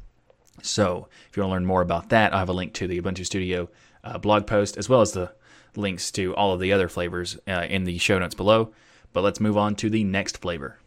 So 0.61 1.07
if 1.29 1.37
you 1.37 1.43
want 1.43 1.51
to 1.51 1.53
learn 1.53 1.65
more 1.65 1.81
about 1.81 2.09
that, 2.09 2.33
I 2.33 2.39
have 2.39 2.49
a 2.49 2.53
link 2.53 2.73
to 2.73 2.87
the 2.87 3.01
Ubuntu 3.01 3.25
Studio 3.25 3.69
uh, 4.03 4.17
blog 4.17 4.47
post 4.47 4.77
as 4.77 4.89
well 4.89 5.01
as 5.01 5.11
the 5.11 5.31
links 5.75 6.11
to 6.11 6.35
all 6.35 6.53
of 6.53 6.59
the 6.59 6.73
other 6.73 6.89
flavors 6.89 7.37
uh, 7.47 7.65
in 7.69 7.83
the 7.83 7.97
show 7.97 8.19
notes 8.19 8.35
below. 8.35 8.73
But 9.13 9.23
let's 9.23 9.39
move 9.39 9.57
on 9.57 9.75
to 9.75 9.89
the 9.89 10.03
next 10.03 10.37
flavor. 10.37 10.77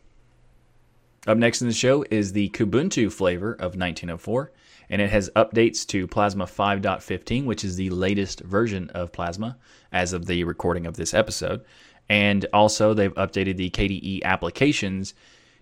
Up 1.26 1.38
next 1.38 1.62
in 1.62 1.69
the 1.69 1.75
show 1.75 2.05
is 2.11 2.33
the 2.33 2.50
Kubuntu 2.50 3.11
flavor 3.11 3.53
of 3.53 3.76
1904, 3.76 4.53
and 4.91 5.00
it 5.00 5.09
has 5.09 5.31
updates 5.35 5.87
to 5.87 6.07
Plasma 6.07 6.45
5.15, 6.45 7.47
which 7.47 7.64
is 7.64 7.76
the 7.76 7.88
latest 7.91 8.41
version 8.41 8.91
of 8.91 9.11
Plasma 9.11 9.57
as 9.91 10.12
of 10.12 10.26
the 10.26 10.45
recording 10.45 10.87
of 10.87 10.97
this 10.97 11.14
episode. 11.14 11.64
And 12.09 12.47
also, 12.53 12.95
they've 12.95 13.15
updated 13.15 13.57
the 13.57 13.71
KDE 13.71 14.23
applications 14.23 15.15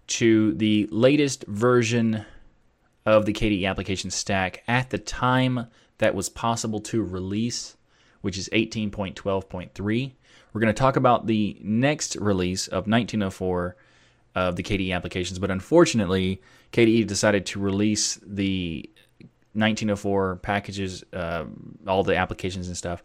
to 0.08 0.54
the 0.54 0.88
latest 0.90 1.44
version 1.46 2.24
of 3.06 3.26
the 3.26 3.32
KDE 3.32 3.68
application 3.68 4.10
stack 4.10 4.62
at 4.66 4.90
the 4.90 4.98
time 4.98 5.66
that 5.98 6.14
was 6.14 6.28
possible 6.28 6.80
to 6.80 7.02
release, 7.02 7.76
which 8.20 8.36
is 8.36 8.48
18.12.3. 8.52 10.12
We're 10.52 10.60
going 10.60 10.74
to 10.74 10.78
talk 10.78 10.96
about 10.96 11.26
the 11.26 11.56
next 11.62 12.16
release 12.16 12.66
of 12.66 12.86
1904 12.86 13.76
of 14.34 14.56
the 14.56 14.62
KDE 14.62 14.94
applications, 14.94 15.38
but 15.38 15.50
unfortunately, 15.50 16.40
KDE 16.72 17.06
decided 17.06 17.46
to 17.46 17.60
release 17.60 18.18
the 18.26 18.88
1904 19.54 20.36
packages, 20.36 21.04
uh, 21.12 21.44
all 21.86 22.02
the 22.02 22.16
applications 22.16 22.68
and 22.68 22.76
stuff, 22.76 23.02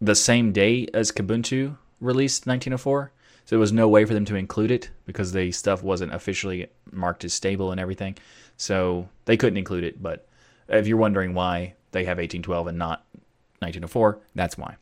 the 0.00 0.14
same 0.14 0.52
day 0.52 0.86
as 0.92 1.10
Kubuntu 1.10 1.76
released 2.04 2.46
1904. 2.46 3.12
So 3.44 3.56
there 3.56 3.60
was 3.60 3.72
no 3.72 3.88
way 3.88 4.04
for 4.04 4.14
them 4.14 4.24
to 4.26 4.36
include 4.36 4.70
it 4.70 4.90
because 5.06 5.32
the 5.32 5.52
stuff 5.52 5.82
wasn't 5.82 6.14
officially 6.14 6.68
marked 6.90 7.24
as 7.24 7.34
stable 7.34 7.72
and 7.72 7.80
everything. 7.80 8.16
So 8.56 9.08
they 9.26 9.36
couldn't 9.36 9.58
include 9.58 9.84
it. 9.84 10.02
But 10.02 10.26
if 10.68 10.86
you're 10.86 10.96
wondering 10.96 11.34
why 11.34 11.74
they 11.92 12.04
have 12.04 12.18
1812 12.18 12.68
and 12.68 12.78
not 12.78 13.04
1904, 13.58 14.18
that's 14.34 14.56
why. 14.56 14.76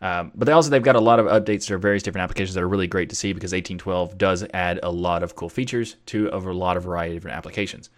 Um, 0.00 0.30
but 0.34 0.44
they 0.44 0.52
also 0.52 0.70
they've 0.70 0.82
got 0.82 0.94
a 0.94 1.00
lot 1.00 1.18
of 1.18 1.26
updates 1.26 1.66
to 1.66 1.78
various 1.78 2.04
different 2.04 2.22
applications 2.22 2.54
that 2.54 2.62
are 2.62 2.68
really 2.68 2.86
great 2.86 3.10
to 3.10 3.16
see 3.16 3.32
because 3.32 3.50
1812 3.50 4.16
does 4.16 4.44
add 4.54 4.78
a 4.82 4.90
lot 4.90 5.24
of 5.24 5.34
cool 5.34 5.48
features 5.48 5.96
to 6.06 6.28
a 6.28 6.38
lot 6.38 6.76
of 6.76 6.84
variety 6.84 7.16
of 7.16 7.22
different 7.22 7.36
applications. 7.36 7.90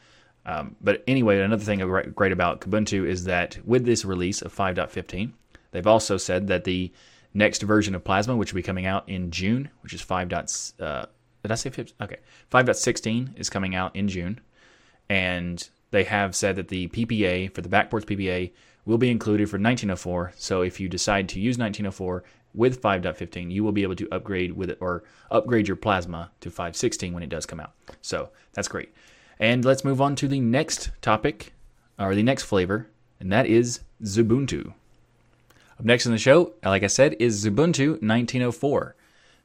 Um, 0.47 0.77
but 0.81 1.05
anyway, 1.07 1.41
another 1.41 1.63
thing 1.63 1.81
great 2.15 2.33
about 2.33 2.63
Kubuntu 2.63 3.07
is 3.07 3.25
that 3.25 3.59
with 3.67 3.85
this 3.85 4.07
release 4.07 4.41
of 4.41 4.55
5.15, 4.55 5.33
they've 5.73 5.87
also 5.87 6.17
said 6.17 6.47
that 6.47 6.65
the 6.65 6.91
next 7.35 7.63
version 7.63 7.95
of 7.95 8.05
Plasma, 8.05 8.37
which 8.37 8.53
will 8.53 8.59
be 8.59 8.63
coming 8.63 8.87
out 8.87 9.09
in 9.09 9.31
June, 9.31 9.71
which 9.83 9.93
is 9.93 10.01
5. 10.01 10.33
Uh, 10.33 11.07
did 11.43 11.53
I 11.53 11.55
say 11.55 11.71
15? 11.71 11.95
Okay, 12.03 12.19
5.16 12.51 13.39
is 13.39 13.51
coming 13.51 13.75
out 13.75 13.95
in 13.97 14.09
June, 14.09 14.41
and 15.09 15.69
they 15.91 16.05
have 16.05 16.35
said 16.35 16.57
that 16.57 16.69
the 16.69 16.89
PPA 16.89 17.55
for 17.55 17.63
the 17.63 17.69
backports 17.69 18.05
PPA 18.05 18.53
will 18.85 18.99
be 18.99 19.11
included 19.11 19.49
for 19.49 19.57
1904. 19.57 20.33
So 20.37 20.63
if 20.63 20.81
you 20.81 20.89
decide 20.89 21.29
to 21.31 21.41
use 21.41 21.59
1904 21.59 22.25
with 22.55 22.83
5.15, 22.83 23.51
you 23.51 23.63
will 23.63 23.73
be 23.73 23.83
able 23.83 23.97
to 23.97 24.09
upgrade 24.11 24.53
with 24.53 24.71
it 24.71 24.79
or 24.81 25.05
upgrade 25.31 25.69
your 25.69 25.77
plasma 25.77 26.31
to 26.41 26.51
5.16 26.51 27.13
when 27.13 27.23
it 27.23 27.29
does 27.29 27.47
come 27.47 27.61
out. 27.61 27.73
So 28.03 28.31
that's 28.53 28.69
great. 28.69 28.93
And 29.39 29.65
let's 29.65 29.85
move 29.85 30.01
on 30.01 30.17
to 30.17 30.29
the 30.29 30.41
next 30.41 30.91
topic 31.01 31.53
or 31.99 32.15
the 32.15 32.23
next 32.23 32.45
flavor, 32.45 32.89
and 33.19 33.33
that 33.33 33.47
is 33.47 33.81
Xubuntu. 34.03 34.75
Up 35.81 35.87
next 35.87 36.05
in 36.05 36.13
the 36.13 36.19
show, 36.19 36.53
like 36.63 36.83
I 36.83 36.89
said, 36.89 37.17
is 37.21 37.43
Xubuntu 37.43 38.03
1904. 38.03 38.95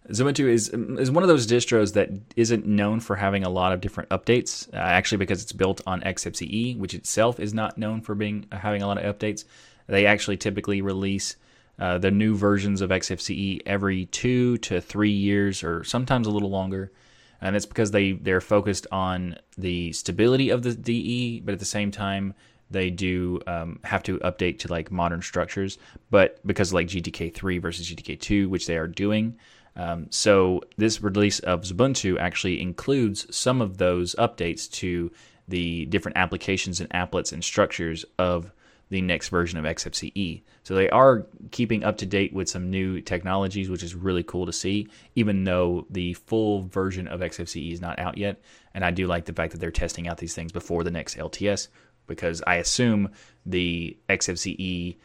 Xubuntu 0.10 0.50
is 0.50 0.68
is 0.68 1.10
one 1.10 1.24
of 1.24 1.30
those 1.30 1.48
distros 1.48 1.94
that 1.94 2.10
isn't 2.36 2.66
known 2.66 3.00
for 3.00 3.16
having 3.16 3.46
a 3.46 3.50
lot 3.50 3.72
of 3.72 3.80
different 3.80 4.10
updates. 4.10 4.68
Uh, 4.74 4.76
actually, 4.76 5.20
because 5.20 5.42
it's 5.42 5.54
built 5.54 5.80
on 5.88 6.02
XFCE, 6.02 6.78
which 6.78 6.94
itself 6.94 7.40
is 7.40 7.54
not 7.54 7.78
known 7.78 8.02
for 8.02 8.16
being 8.16 8.48
uh, 8.52 8.58
having 8.58 8.82
a 8.82 8.88
lot 8.88 9.02
of 9.02 9.18
updates. 9.18 9.46
They 9.88 10.06
actually 10.06 10.36
typically 10.36 10.82
release 10.82 11.38
uh, 11.80 12.00
the 12.00 12.12
new 12.12 12.36
versions 12.36 12.82
of 12.82 12.90
XFCE 12.90 13.62
every 13.66 14.08
two 14.08 14.58
to 14.58 14.82
three 14.82 15.12
years, 15.12 15.64
or 15.64 15.86
sometimes 15.86 16.28
a 16.28 16.32
little 16.32 16.50
longer. 16.50 16.92
And 17.40 17.56
it's 17.56 17.66
because 17.66 17.92
they 17.92 18.12
they're 18.12 18.42
focused 18.42 18.88
on 18.92 19.38
the 19.58 19.94
stability 19.94 20.50
of 20.50 20.64
the 20.64 20.76
DE, 20.76 21.40
but 21.46 21.54
at 21.54 21.60
the 21.60 21.66
same 21.66 21.92
time 21.92 22.34
they 22.70 22.90
do 22.90 23.40
um, 23.48 23.80
have 23.84 24.04
to 24.04 24.18
update 24.20 24.60
to 24.60 24.68
like 24.68 24.92
modern 24.92 25.22
structures. 25.22 25.78
But 26.10 26.46
because 26.46 26.74
like 26.74 26.88
GTK 26.88 27.34
three 27.34 27.58
versus 27.58 27.90
GTK 27.90 28.20
two, 28.20 28.50
which 28.50 28.68
they 28.68 28.78
are 28.78 28.88
doing. 28.88 29.38
Um, 29.76 30.08
so 30.10 30.62
this 30.78 31.02
release 31.02 31.40
of 31.40 31.62
Xubuntu 31.62 32.18
actually 32.18 32.62
includes 32.62 33.36
some 33.36 33.62
of 33.62 33.78
those 33.78 34.16
updates 34.16 34.72
to 34.74 35.12
the 35.48 35.86
different 35.86 36.18
applications 36.18 36.80
and 36.80 36.90
applets 36.92 37.34
and 37.34 37.44
structures 37.44 38.06
of 38.18 38.52
the 38.90 39.02
next 39.02 39.30
version 39.30 39.58
of 39.58 39.66
XFCE. 39.66 40.44
So 40.64 40.76
they 40.76 40.90
are 40.90 41.26
keeping 41.52 41.84
up 41.84 41.98
to 41.98 42.06
date 42.06 42.34
with 42.34 42.50
some 42.50 42.70
new 42.70 43.02
technologies, 43.02 43.70
which 43.70 43.84
is 43.84 43.96
really 43.96 44.24
cool 44.24 44.46
to 44.46 44.54
see, 44.54 44.88
even 45.16 45.44
though 45.44 45.86
the 45.90 46.14
full 46.14 46.62
version 46.64 47.08
of 47.08 47.20
XFCE 47.20 47.74
is 47.74 47.82
not 47.82 48.00
out 48.00 48.18
yet. 48.18 48.42
And 48.74 48.86
I 48.86 48.92
do 48.92 49.08
like 49.08 49.26
the 49.26 49.34
fact 49.34 49.52
that 49.54 49.60
they're 49.60 49.72
testing 49.72 50.08
out 50.08 50.18
these 50.18 50.36
things 50.36 50.52
before 50.52 50.84
the 50.84 50.92
next 50.92 51.18
LTS, 51.18 51.68
because 52.08 52.42
I 52.46 52.56
assume 52.56 53.10
the 53.46 53.98
XFCE 54.10 54.98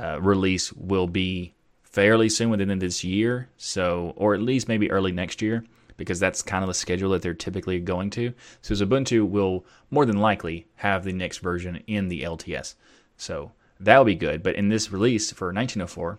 uh, 0.00 0.20
release 0.20 0.72
will 0.72 1.06
be 1.06 1.54
fairly 1.82 2.28
soon 2.28 2.50
within 2.50 2.78
this 2.78 3.02
year, 3.02 3.48
so 3.56 4.12
or 4.16 4.34
at 4.34 4.40
least 4.40 4.68
maybe 4.68 4.90
early 4.90 5.12
next 5.12 5.42
year, 5.42 5.64
because 5.96 6.20
that's 6.20 6.42
kind 6.42 6.62
of 6.62 6.68
the 6.68 6.74
schedule 6.74 7.10
that 7.10 7.22
they're 7.22 7.34
typically 7.34 7.80
going 7.80 8.10
to. 8.10 8.32
So 8.62 8.74
Ubuntu 8.74 9.28
will 9.28 9.64
more 9.90 10.06
than 10.06 10.18
likely 10.18 10.66
have 10.76 11.04
the 11.04 11.12
next 11.12 11.38
version 11.38 11.82
in 11.86 12.08
the 12.08 12.22
LTS. 12.22 12.74
So 13.16 13.52
that'll 13.80 14.04
be 14.04 14.14
good. 14.14 14.42
But 14.42 14.54
in 14.54 14.68
this 14.68 14.92
release 14.92 15.32
for 15.32 15.46
1904, 15.46 16.18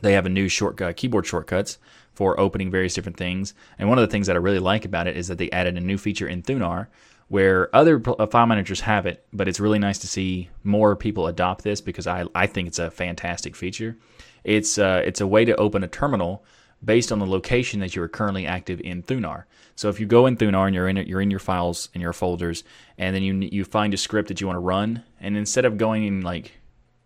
they 0.00 0.12
have 0.12 0.26
a 0.26 0.30
new 0.30 0.48
shortcut 0.48 0.96
keyboard 0.96 1.26
shortcuts 1.26 1.78
for 2.12 2.38
opening 2.38 2.70
various 2.70 2.94
different 2.94 3.16
things. 3.16 3.54
And 3.78 3.88
one 3.88 3.98
of 3.98 4.02
the 4.06 4.12
things 4.12 4.26
that 4.26 4.36
I 4.36 4.40
really 4.40 4.58
like 4.58 4.84
about 4.84 5.06
it 5.06 5.16
is 5.16 5.28
that 5.28 5.38
they 5.38 5.50
added 5.50 5.76
a 5.76 5.80
new 5.80 5.98
feature 5.98 6.28
in 6.28 6.42
Thunar 6.42 6.88
where 7.32 7.74
other 7.74 7.98
uh, 8.18 8.26
file 8.26 8.44
managers 8.44 8.82
have 8.82 9.06
it, 9.06 9.24
but 9.32 9.48
it's 9.48 9.58
really 9.58 9.78
nice 9.78 9.96
to 9.96 10.06
see 10.06 10.50
more 10.64 10.94
people 10.94 11.26
adopt 11.26 11.64
this 11.64 11.80
because 11.80 12.06
I, 12.06 12.26
I 12.34 12.46
think 12.46 12.68
it's 12.68 12.78
a 12.78 12.90
fantastic 12.90 13.56
feature. 13.56 13.96
It's 14.44 14.76
uh, 14.76 15.00
it's 15.02 15.22
a 15.22 15.26
way 15.26 15.46
to 15.46 15.56
open 15.56 15.82
a 15.82 15.88
terminal 15.88 16.44
based 16.84 17.10
on 17.10 17.20
the 17.20 17.26
location 17.26 17.80
that 17.80 17.96
you 17.96 18.02
are 18.02 18.08
currently 18.08 18.46
active 18.46 18.82
in 18.82 19.02
Thunar. 19.02 19.44
So 19.76 19.88
if 19.88 19.98
you 19.98 20.04
go 20.04 20.26
in 20.26 20.36
Thunar 20.36 20.66
and 20.66 20.74
you're 20.74 20.90
in 20.90 20.98
you're 20.98 21.22
in 21.22 21.30
your 21.30 21.40
files 21.40 21.88
and 21.94 22.02
your 22.02 22.12
folders, 22.12 22.64
and 22.98 23.16
then 23.16 23.22
you 23.22 23.48
you 23.50 23.64
find 23.64 23.94
a 23.94 23.96
script 23.96 24.28
that 24.28 24.42
you 24.42 24.46
want 24.46 24.58
to 24.58 24.60
run, 24.60 25.02
and 25.18 25.34
instead 25.34 25.64
of 25.64 25.78
going 25.78 26.06
and 26.06 26.22
like 26.22 26.58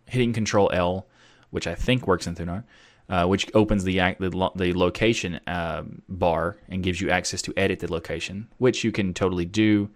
hitting 0.07 0.33
Control 0.33 0.69
L, 0.73 1.07
which 1.51 1.69
I 1.69 1.77
think 1.77 2.09
works 2.09 2.27
in 2.27 2.35
Thunar, 2.35 2.65
uh, 3.09 3.27
which 3.27 3.49
opens 3.55 3.85
the 3.85 3.99
the, 4.19 4.51
the 4.57 4.73
location 4.75 5.39
uh, 5.47 5.85
bar 6.09 6.57
and 6.69 6.83
gives 6.83 7.01
you 7.01 7.11
access 7.11 7.43
to 7.43 7.55
edit 7.57 7.79
the 7.79 7.93
location, 7.93 8.49
which 8.59 8.83
you 8.83 8.91
can 8.91 9.15
totally 9.15 9.45
do 9.45 9.89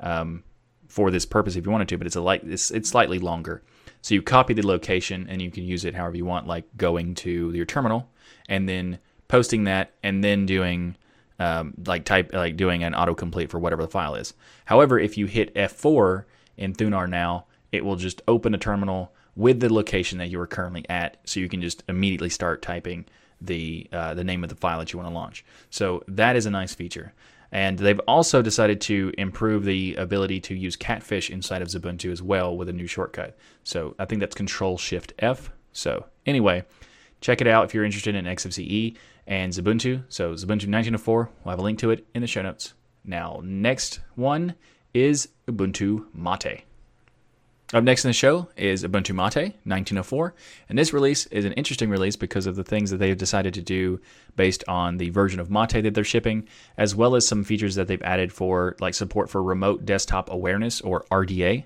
um, 0.00 0.44
for 0.88 1.10
this 1.10 1.26
purpose 1.26 1.56
if 1.56 1.64
you 1.64 1.72
wanted 1.72 1.88
to, 1.88 1.98
but 1.98 2.06
it's 2.06 2.16
a 2.16 2.20
light 2.20 2.42
it's, 2.44 2.70
it's 2.70 2.88
slightly 2.88 3.18
longer. 3.18 3.62
So 4.02 4.14
you 4.14 4.22
copy 4.22 4.54
the 4.54 4.66
location 4.66 5.26
and 5.28 5.40
you 5.40 5.50
can 5.50 5.64
use 5.64 5.84
it 5.84 5.94
however 5.94 6.16
you 6.16 6.24
want, 6.24 6.46
like 6.46 6.64
going 6.76 7.14
to 7.16 7.52
your 7.52 7.64
terminal 7.64 8.10
and 8.48 8.68
then 8.68 8.98
posting 9.28 9.64
that 9.64 9.92
and 10.02 10.22
then 10.22 10.46
doing 10.46 10.96
um, 11.38 11.74
like 11.86 12.04
type 12.04 12.32
like 12.32 12.56
doing 12.56 12.84
an 12.84 12.92
autocomplete 12.92 13.48
for 13.48 13.58
whatever 13.58 13.82
the 13.82 13.88
file 13.88 14.14
is. 14.14 14.34
However, 14.66 14.98
if 14.98 15.18
you 15.18 15.26
hit 15.26 15.54
F4 15.54 16.24
in 16.56 16.74
Thunar 16.74 17.08
now, 17.08 17.46
it 17.72 17.84
will 17.84 17.96
just 17.96 18.22
open 18.28 18.54
a 18.54 18.58
terminal 18.58 19.12
with 19.36 19.60
the 19.60 19.72
location 19.72 20.18
that 20.18 20.28
you 20.28 20.40
are 20.40 20.46
currently 20.46 20.88
at, 20.88 21.16
so 21.24 21.40
you 21.40 21.48
can 21.48 21.60
just 21.60 21.82
immediately 21.88 22.30
start 22.30 22.62
typing 22.62 23.04
the 23.40 23.88
uh, 23.92 24.14
the 24.14 24.24
name 24.24 24.44
of 24.44 24.50
the 24.50 24.56
file 24.56 24.78
that 24.78 24.92
you 24.92 24.98
want 24.98 25.08
to 25.08 25.14
launch. 25.14 25.44
So 25.70 26.04
that 26.06 26.36
is 26.36 26.46
a 26.46 26.50
nice 26.50 26.74
feature. 26.74 27.12
And 27.54 27.78
they've 27.78 28.00
also 28.00 28.42
decided 28.42 28.80
to 28.82 29.12
improve 29.16 29.64
the 29.64 29.94
ability 29.94 30.40
to 30.40 30.56
use 30.56 30.74
Catfish 30.74 31.30
inside 31.30 31.62
of 31.62 31.68
Xubuntu 31.68 32.10
as 32.10 32.20
well 32.20 32.56
with 32.56 32.68
a 32.68 32.72
new 32.72 32.88
shortcut. 32.88 33.38
So 33.62 33.94
I 33.96 34.06
think 34.06 34.18
that's 34.18 34.34
Control 34.34 34.76
Shift 34.76 35.14
F. 35.20 35.52
So 35.72 36.06
anyway, 36.26 36.64
check 37.20 37.40
it 37.40 37.46
out 37.46 37.64
if 37.64 37.72
you're 37.72 37.84
interested 37.84 38.16
in 38.16 38.24
XFCE 38.24 38.96
and 39.28 39.52
Xubuntu. 39.52 40.02
So 40.08 40.32
Xubuntu 40.32 40.66
1904, 40.66 41.30
we'll 41.44 41.52
have 41.52 41.60
a 41.60 41.62
link 41.62 41.78
to 41.78 41.90
it 41.90 42.04
in 42.12 42.22
the 42.22 42.26
show 42.26 42.42
notes. 42.42 42.74
Now, 43.04 43.40
next 43.44 44.00
one 44.16 44.56
is 44.92 45.28
Ubuntu 45.46 46.06
Mate. 46.12 46.64
Up 47.74 47.82
next 47.82 48.04
in 48.04 48.08
the 48.08 48.12
show 48.12 48.48
is 48.56 48.84
Ubuntu 48.84 49.16
Mate 49.16 49.56
1904, 49.64 50.32
and 50.68 50.78
this 50.78 50.92
release 50.92 51.26
is 51.26 51.44
an 51.44 51.54
interesting 51.54 51.90
release 51.90 52.14
because 52.14 52.46
of 52.46 52.54
the 52.54 52.62
things 52.62 52.88
that 52.90 52.98
they've 52.98 53.18
decided 53.18 53.52
to 53.54 53.62
do 53.62 54.00
based 54.36 54.62
on 54.68 54.98
the 54.98 55.10
version 55.10 55.40
of 55.40 55.50
Mate 55.50 55.82
that 55.82 55.92
they're 55.92 56.04
shipping, 56.04 56.46
as 56.78 56.94
well 56.94 57.16
as 57.16 57.26
some 57.26 57.42
features 57.42 57.74
that 57.74 57.88
they've 57.88 58.00
added 58.02 58.32
for 58.32 58.76
like 58.78 58.94
support 58.94 59.28
for 59.28 59.42
remote 59.42 59.84
desktop 59.84 60.30
awareness 60.30 60.82
or 60.82 61.04
RDA. 61.10 61.64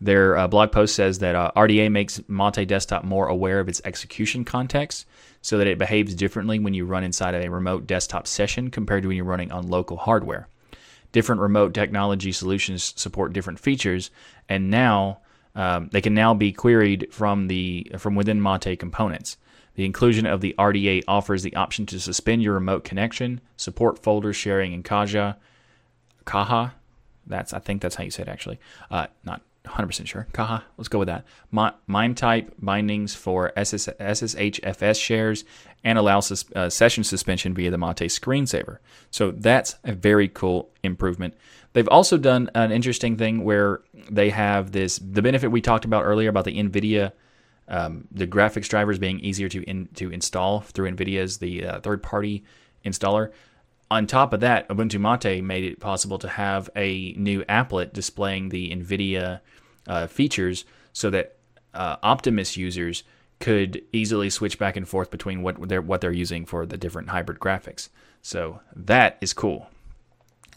Their 0.00 0.36
uh, 0.36 0.48
blog 0.48 0.72
post 0.72 0.96
says 0.96 1.20
that 1.20 1.36
uh, 1.36 1.52
RDA 1.54 1.88
makes 1.88 2.20
Mate 2.26 2.66
Desktop 2.66 3.04
more 3.04 3.28
aware 3.28 3.60
of 3.60 3.68
its 3.68 3.80
execution 3.84 4.44
context 4.44 5.06
so 5.40 5.56
that 5.58 5.68
it 5.68 5.78
behaves 5.78 6.16
differently 6.16 6.58
when 6.58 6.74
you 6.74 6.84
run 6.84 7.04
inside 7.04 7.36
of 7.36 7.44
a 7.44 7.48
remote 7.48 7.86
desktop 7.86 8.26
session 8.26 8.72
compared 8.72 9.02
to 9.02 9.08
when 9.08 9.16
you're 9.16 9.24
running 9.24 9.52
on 9.52 9.68
local 9.68 9.98
hardware. 9.98 10.48
Different 11.12 11.40
remote 11.40 11.74
technology 11.74 12.32
solutions 12.32 12.92
support 12.96 13.32
different 13.32 13.60
features, 13.60 14.10
and 14.48 14.68
now 14.68 15.20
um, 15.54 15.88
they 15.92 16.00
can 16.00 16.14
now 16.14 16.34
be 16.34 16.52
queried 16.52 17.08
from 17.12 17.48
the 17.48 17.90
from 17.98 18.14
within 18.14 18.42
Mate 18.42 18.78
components. 18.78 19.36
The 19.76 19.84
inclusion 19.84 20.26
of 20.26 20.40
the 20.40 20.54
RDA 20.58 21.02
offers 21.08 21.42
the 21.42 21.54
option 21.56 21.86
to 21.86 21.98
suspend 21.98 22.42
your 22.42 22.54
remote 22.54 22.84
connection, 22.84 23.40
support 23.56 23.98
folder 23.98 24.32
sharing 24.32 24.72
in 24.72 24.82
Caja, 24.82 25.36
Kaha. 26.24 26.72
That's 27.26 27.52
I 27.52 27.58
think 27.58 27.82
that's 27.82 27.96
how 27.96 28.04
you 28.04 28.10
say 28.10 28.22
it 28.22 28.28
actually. 28.28 28.58
Uh, 28.90 29.06
not 29.24 29.42
100% 29.64 30.06
sure. 30.06 30.26
Kaha. 30.32 30.62
Let's 30.76 30.88
go 30.88 30.98
with 30.98 31.08
that. 31.08 31.24
MIME 31.50 32.14
type 32.14 32.54
bindings 32.58 33.14
for 33.14 33.52
SS, 33.56 33.88
SSHFS 33.98 35.00
shares 35.00 35.44
and 35.82 35.98
allow 35.98 36.20
sus, 36.20 36.44
uh, 36.54 36.68
session 36.68 37.02
suspension 37.02 37.54
via 37.54 37.70
the 37.70 37.78
Mate 37.78 38.10
screensaver. 38.10 38.78
So 39.10 39.30
that's 39.30 39.76
a 39.82 39.92
very 39.92 40.28
cool 40.28 40.68
improvement. 40.82 41.34
They've 41.74 41.88
also 41.88 42.16
done 42.16 42.50
an 42.54 42.70
interesting 42.70 43.16
thing 43.16 43.44
where 43.44 43.82
they 44.08 44.30
have 44.30 44.72
this 44.72 44.98
the 44.98 45.22
benefit 45.22 45.48
we 45.48 45.60
talked 45.60 45.84
about 45.84 46.04
earlier 46.04 46.30
about 46.30 46.44
the 46.44 46.56
NVIDIA. 46.56 47.12
Um, 47.66 48.06
the 48.12 48.26
graphics 48.26 48.68
drivers 48.68 48.98
being 48.98 49.20
easier 49.20 49.48
to 49.48 49.62
in, 49.62 49.88
to 49.94 50.10
install 50.10 50.60
through 50.60 50.90
NVIDIA's 50.90 51.38
the 51.38 51.64
uh, 51.64 51.80
third 51.80 52.02
party 52.02 52.44
installer. 52.84 53.32
On 53.90 54.06
top 54.06 54.32
of 54.32 54.40
that, 54.40 54.68
Ubuntu 54.68 55.00
Mate 55.00 55.42
made 55.42 55.64
it 55.64 55.80
possible 55.80 56.18
to 56.18 56.28
have 56.28 56.70
a 56.76 57.12
new 57.16 57.42
applet 57.44 57.92
displaying 57.92 58.48
the 58.48 58.70
NVIDIA 58.70 59.40
uh, 59.88 60.06
features 60.06 60.64
so 60.92 61.10
that 61.10 61.36
uh, 61.74 61.96
Optimus 62.02 62.56
users 62.56 63.02
could 63.40 63.82
easily 63.92 64.30
switch 64.30 64.58
back 64.58 64.76
and 64.76 64.88
forth 64.88 65.10
between 65.10 65.42
what 65.42 65.68
they're 65.68 65.82
what 65.82 66.00
they're 66.00 66.12
using 66.12 66.46
for 66.46 66.66
the 66.66 66.76
different 66.76 67.08
hybrid 67.08 67.40
graphics. 67.40 67.88
So 68.22 68.60
that 68.76 69.18
is 69.20 69.32
cool. 69.32 69.68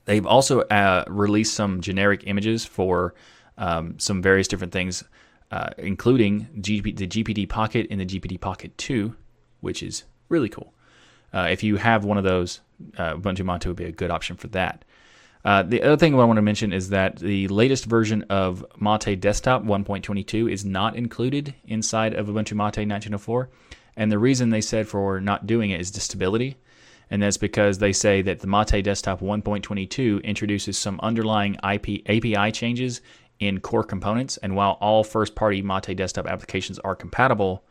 They've 0.08 0.26
also 0.26 0.62
uh, 0.62 1.04
released 1.10 1.54
some 1.54 1.82
generic 1.82 2.24
images 2.28 2.66
for 2.66 3.14
um, 3.58 4.00
some 4.00 4.22
various 4.22 4.48
different 4.48 4.72
things, 4.72 5.04
uh, 5.52 5.72
including 5.78 6.48
GP, 6.62 6.96
the 6.96 7.08
GPD 7.08 7.50
Pocket 7.50 7.88
and 7.92 8.00
the 8.00 8.06
GPD 8.06 8.40
Pocket 8.40 8.78
2, 8.78 9.14
which 9.60 9.84
is 9.84 10.06
really 10.30 10.48
cool. 10.48 10.74
Uh, 11.34 11.50
if 11.52 11.62
you 11.62 11.76
have 11.76 12.06
one 12.06 12.18
of 12.18 12.24
those, 12.24 12.62
uh, 12.98 13.16
Ubuntu 13.16 13.44
Mate 13.44 13.66
would 13.68 13.76
be 13.76 13.84
a 13.84 13.92
good 13.92 14.10
option 14.10 14.38
for 14.38 14.48
that. 14.48 14.86
Uh, 15.44 15.64
the 15.64 15.84
other 15.84 15.98
thing 15.98 16.14
I 16.14 16.24
want 16.24 16.38
to 16.38 16.42
mention 16.42 16.72
is 16.72 16.88
that 16.90 17.18
the 17.18 17.50
latest 17.50 17.84
version 17.84 18.24
of 18.30 18.66
Mate 18.80 19.20
Desktop 19.20 19.66
1.22 19.66 20.50
is 20.50 20.64
not 20.64 20.96
included 20.96 21.54
inside 21.66 22.14
of 22.14 22.28
Ubuntu 22.28 22.54
Mate 22.54 22.88
1904. 22.88 23.50
And 23.98 24.10
the 24.10 24.20
reason 24.20 24.52
they 24.52 24.62
said 24.62 24.88
for 24.88 25.20
not 25.20 25.46
doing 25.46 25.72
it 25.72 25.82
is 25.82 25.92
the 25.92 26.00
stability. 26.00 26.56
And 27.10 27.22
that's 27.22 27.38
because 27.38 27.78
they 27.78 27.94
say 27.94 28.22
that 28.24 28.40
the 28.40 28.48
Mate 28.48 28.84
Desktop 28.84 29.22
1.22 29.22 30.24
introduces 30.24 30.78
some 30.78 31.00
underlying 31.02 31.56
IP, 31.56 32.02
API 32.08 32.52
changes 32.52 33.02
in 33.40 33.60
core 33.60 33.84
components. 33.84 34.38
And 34.38 34.56
while 34.56 34.78
all 34.82 35.04
first 35.04 35.36
party 35.36 35.62
Mate 35.62 35.96
Desktop 35.96 36.28
applications 36.28 36.80
are 36.80 36.96
compatible, 36.96 37.64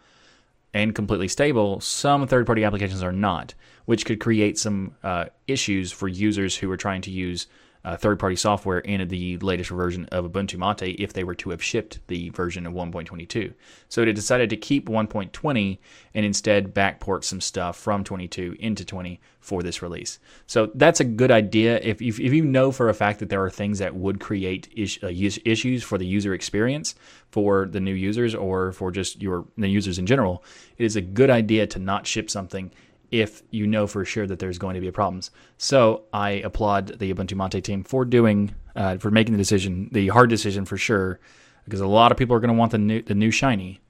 and 0.76 0.94
completely 0.94 1.26
stable, 1.26 1.80
some 1.80 2.26
third 2.26 2.44
party 2.44 2.62
applications 2.62 3.02
are 3.02 3.12
not, 3.12 3.54
which 3.86 4.04
could 4.04 4.20
create 4.20 4.58
some 4.58 4.94
uh, 5.02 5.24
issues 5.46 5.90
for 5.90 6.06
users 6.06 6.54
who 6.54 6.70
are 6.70 6.76
trying 6.76 7.00
to 7.00 7.10
use 7.10 7.46
uh, 7.86 7.96
third 7.96 8.18
party 8.18 8.34
software 8.34 8.80
in 8.80 9.06
the 9.06 9.38
latest 9.38 9.70
version 9.70 10.06
of 10.06 10.24
Ubuntu 10.24 10.58
Mate 10.58 10.96
if 10.98 11.12
they 11.12 11.22
were 11.22 11.36
to 11.36 11.50
have 11.50 11.62
shipped 11.62 12.00
the 12.08 12.30
version 12.30 12.66
of 12.66 12.72
1.22. 12.74 13.54
So 13.88 14.04
they 14.04 14.12
decided 14.12 14.50
to 14.50 14.56
keep 14.56 14.88
1.20 14.88 15.78
and 16.12 16.26
instead 16.26 16.74
backport 16.74 17.22
some 17.22 17.40
stuff 17.40 17.76
from 17.76 18.02
22 18.02 18.56
into 18.58 18.84
20 18.84 19.20
for 19.38 19.62
this 19.62 19.82
release. 19.82 20.18
So 20.48 20.72
that's 20.74 20.98
a 20.98 21.04
good 21.04 21.30
idea. 21.30 21.78
If, 21.80 22.02
if, 22.02 22.18
if 22.18 22.32
you 22.32 22.44
know 22.44 22.72
for 22.72 22.88
a 22.88 22.94
fact 22.94 23.20
that 23.20 23.28
there 23.28 23.44
are 23.44 23.50
things 23.50 23.78
that 23.78 23.94
would 23.94 24.18
create 24.18 24.68
is, 24.74 24.98
uh, 25.04 25.06
issues 25.06 25.84
for 25.84 25.96
the 25.96 26.06
user 26.06 26.34
experience 26.34 26.96
for 27.30 27.66
the 27.66 27.78
new 27.78 27.94
users 27.94 28.34
or 28.34 28.72
for 28.72 28.90
just 28.90 29.22
your 29.22 29.44
the 29.56 29.68
users 29.68 30.00
in 30.00 30.06
general, 30.06 30.42
it 30.76 30.84
is 30.84 30.96
a 30.96 31.00
good 31.00 31.30
idea 31.30 31.68
to 31.68 31.78
not 31.78 32.04
ship 32.04 32.30
something 32.30 32.72
if 33.10 33.42
you 33.50 33.66
know 33.66 33.86
for 33.86 34.04
sure 34.04 34.26
that 34.26 34.38
there's 34.38 34.58
going 34.58 34.74
to 34.74 34.80
be 34.80 34.90
problems. 34.90 35.30
So 35.58 36.04
I 36.12 36.30
applaud 36.30 36.98
the 36.98 37.12
Ubuntu 37.12 37.36
Mate 37.36 37.62
team 37.62 37.84
for 37.84 38.04
doing, 38.04 38.54
uh, 38.74 38.98
for 38.98 39.10
making 39.10 39.32
the 39.32 39.38
decision, 39.38 39.88
the 39.92 40.08
hard 40.08 40.30
decision 40.30 40.64
for 40.64 40.76
sure, 40.76 41.20
because 41.64 41.80
a 41.80 41.86
lot 41.86 42.12
of 42.12 42.18
people 42.18 42.34
are 42.36 42.40
going 42.40 42.52
to 42.52 42.58
want 42.58 42.72
the 42.72 42.78
new, 42.78 43.02
the 43.02 43.14
new 43.14 43.30
shiny, 43.30 43.80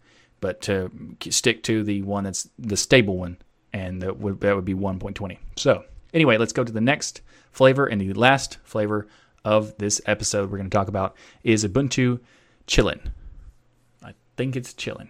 but 0.40 0.60
to 0.62 0.90
stick 1.30 1.62
to 1.64 1.82
the 1.82 2.02
one 2.02 2.24
that's 2.24 2.48
the 2.58 2.76
stable 2.76 3.16
one, 3.16 3.38
and 3.72 4.02
that 4.02 4.18
would 4.18 4.40
that 4.40 4.54
would 4.54 4.64
be 4.64 4.74
1.20. 4.74 5.38
So 5.56 5.84
anyway, 6.12 6.36
let's 6.36 6.52
go 6.52 6.64
to 6.64 6.72
the 6.72 6.80
next 6.80 7.20
flavor 7.52 7.86
and 7.86 8.00
the 8.00 8.12
last 8.12 8.58
flavor 8.64 9.06
of 9.44 9.76
this 9.78 10.00
episode. 10.06 10.50
We're 10.50 10.58
going 10.58 10.70
to 10.70 10.76
talk 10.76 10.88
about 10.88 11.16
is 11.42 11.64
Ubuntu 11.64 12.20
Chillin. 12.66 13.00
I 14.02 14.12
think 14.36 14.56
it's 14.56 14.74
Chillin. 14.74 15.08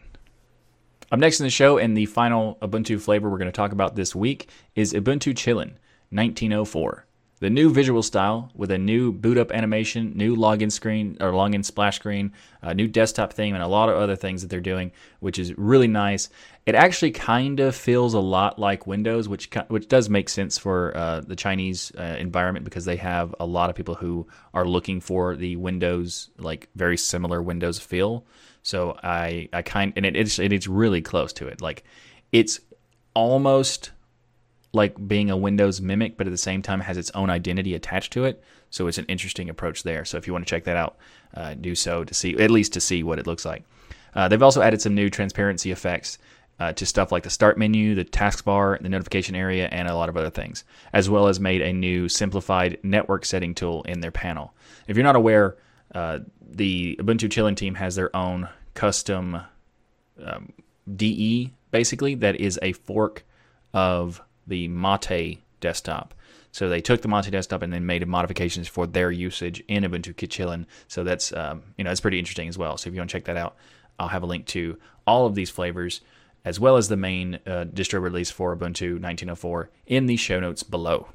Up 1.12 1.20
next 1.20 1.38
in 1.38 1.44
the 1.44 1.50
show, 1.50 1.78
and 1.78 1.96
the 1.96 2.06
final 2.06 2.56
Ubuntu 2.60 3.00
flavor 3.00 3.30
we're 3.30 3.38
going 3.38 3.46
to 3.46 3.52
talk 3.52 3.70
about 3.70 3.94
this 3.94 4.12
week 4.12 4.48
is 4.74 4.92
Ubuntu 4.92 5.34
Chillin 5.34 5.74
1904. 6.10 7.06
The 7.38 7.50
new 7.50 7.70
visual 7.70 8.02
style 8.02 8.50
with 8.54 8.72
a 8.72 8.78
new 8.78 9.12
boot 9.12 9.38
up 9.38 9.52
animation, 9.52 10.14
new 10.16 10.34
login 10.34 10.72
screen 10.72 11.16
or 11.20 11.30
login 11.30 11.64
splash 11.64 11.96
screen, 11.96 12.32
a 12.60 12.74
new 12.74 12.88
desktop 12.88 13.34
theme, 13.34 13.54
and 13.54 13.62
a 13.62 13.68
lot 13.68 13.88
of 13.88 13.96
other 13.96 14.16
things 14.16 14.42
that 14.42 14.48
they're 14.48 14.58
doing, 14.58 14.90
which 15.20 15.38
is 15.38 15.56
really 15.56 15.86
nice. 15.86 16.28
It 16.64 16.74
actually 16.74 17.12
kind 17.12 17.60
of 17.60 17.76
feels 17.76 18.14
a 18.14 18.20
lot 18.20 18.58
like 18.58 18.88
Windows, 18.88 19.28
which 19.28 19.48
which 19.68 19.86
does 19.86 20.08
make 20.08 20.28
sense 20.28 20.58
for 20.58 20.96
uh, 20.96 21.20
the 21.20 21.36
Chinese 21.36 21.92
uh, 21.96 22.16
environment 22.18 22.64
because 22.64 22.84
they 22.84 22.96
have 22.96 23.32
a 23.38 23.46
lot 23.46 23.70
of 23.70 23.76
people 23.76 23.94
who 23.94 24.26
are 24.54 24.66
looking 24.66 25.00
for 25.00 25.36
the 25.36 25.54
Windows 25.54 26.30
like 26.38 26.68
very 26.74 26.96
similar 26.96 27.40
Windows 27.40 27.78
feel. 27.78 28.24
So 28.66 28.98
I 29.00 29.48
I 29.52 29.62
kind 29.62 29.92
and 29.94 30.04
it, 30.04 30.16
it's 30.16 30.40
it's 30.40 30.66
really 30.66 31.00
close 31.00 31.32
to 31.34 31.46
it. 31.46 31.60
Like 31.60 31.84
it's 32.32 32.58
almost 33.14 33.92
like 34.72 35.06
being 35.06 35.30
a 35.30 35.36
Windows 35.36 35.80
mimic, 35.80 36.16
but 36.16 36.26
at 36.26 36.30
the 36.30 36.36
same 36.36 36.62
time 36.62 36.80
has 36.80 36.96
its 36.96 37.12
own 37.12 37.30
identity 37.30 37.76
attached 37.76 38.12
to 38.14 38.24
it. 38.24 38.42
So 38.70 38.88
it's 38.88 38.98
an 38.98 39.04
interesting 39.06 39.48
approach 39.48 39.84
there. 39.84 40.04
So 40.04 40.18
if 40.18 40.26
you 40.26 40.32
want 40.32 40.44
to 40.44 40.50
check 40.50 40.64
that 40.64 40.76
out, 40.76 40.96
uh, 41.32 41.54
do 41.54 41.76
so 41.76 42.02
to 42.02 42.12
see 42.12 42.36
at 42.40 42.50
least 42.50 42.72
to 42.72 42.80
see 42.80 43.04
what 43.04 43.20
it 43.20 43.26
looks 43.28 43.44
like. 43.44 43.62
Uh, 44.16 44.26
they've 44.26 44.42
also 44.42 44.62
added 44.62 44.82
some 44.82 44.96
new 44.96 45.10
transparency 45.10 45.70
effects 45.70 46.18
uh, 46.58 46.72
to 46.72 46.84
stuff 46.84 47.12
like 47.12 47.22
the 47.22 47.30
start 47.30 47.56
menu, 47.56 47.94
the 47.94 48.04
taskbar, 48.04 48.82
the 48.82 48.88
notification 48.88 49.36
area, 49.36 49.68
and 49.68 49.86
a 49.86 49.94
lot 49.94 50.08
of 50.08 50.16
other 50.16 50.30
things, 50.30 50.64
as 50.92 51.08
well 51.08 51.28
as 51.28 51.38
made 51.38 51.62
a 51.62 51.72
new 51.72 52.08
simplified 52.08 52.78
network 52.82 53.24
setting 53.24 53.54
tool 53.54 53.84
in 53.84 54.00
their 54.00 54.10
panel. 54.10 54.52
If 54.88 54.96
you're 54.96 55.04
not 55.04 55.14
aware, 55.14 55.56
uh, 55.94 56.18
the 56.40 56.96
Ubuntu 57.00 57.28
Chillin 57.28 57.56
team 57.56 57.74
has 57.76 57.94
their 57.94 58.14
own 58.14 58.48
custom 58.76 59.40
um, 60.22 60.52
DE, 60.94 61.52
basically, 61.72 62.14
that 62.14 62.36
is 62.36 62.58
a 62.62 62.72
fork 62.72 63.24
of 63.74 64.22
the 64.46 64.68
Mate 64.68 65.40
desktop. 65.60 66.14
So 66.52 66.68
they 66.68 66.80
took 66.80 67.02
the 67.02 67.08
Mate 67.08 67.30
desktop 67.30 67.62
and 67.62 67.72
then 67.72 67.84
made 67.84 68.06
modifications 68.06 68.68
for 68.68 68.86
their 68.86 69.10
usage 69.10 69.62
in 69.66 69.82
Ubuntu 69.82 70.14
Chillin. 70.14 70.66
So 70.86 71.02
that's 71.02 71.32
um, 71.32 71.62
you 71.76 71.84
know 71.84 71.90
that's 71.90 72.00
pretty 72.00 72.18
interesting 72.18 72.48
as 72.48 72.56
well. 72.56 72.76
So 72.76 72.88
if 72.88 72.94
you 72.94 73.00
want 73.00 73.10
to 73.10 73.16
check 73.16 73.24
that 73.24 73.36
out, 73.36 73.56
I'll 73.98 74.08
have 74.08 74.22
a 74.22 74.26
link 74.26 74.46
to 74.46 74.78
all 75.06 75.26
of 75.26 75.34
these 75.34 75.50
flavors 75.50 76.00
as 76.44 76.60
well 76.60 76.76
as 76.76 76.88
the 76.88 76.96
main 76.96 77.40
uh, 77.46 77.64
distro 77.64 78.00
release 78.00 78.30
for 78.30 78.54
Ubuntu 78.54 79.00
1904 79.00 79.68
in 79.86 80.06
the 80.06 80.16
show 80.16 80.38
notes 80.38 80.62
below. 80.62 81.08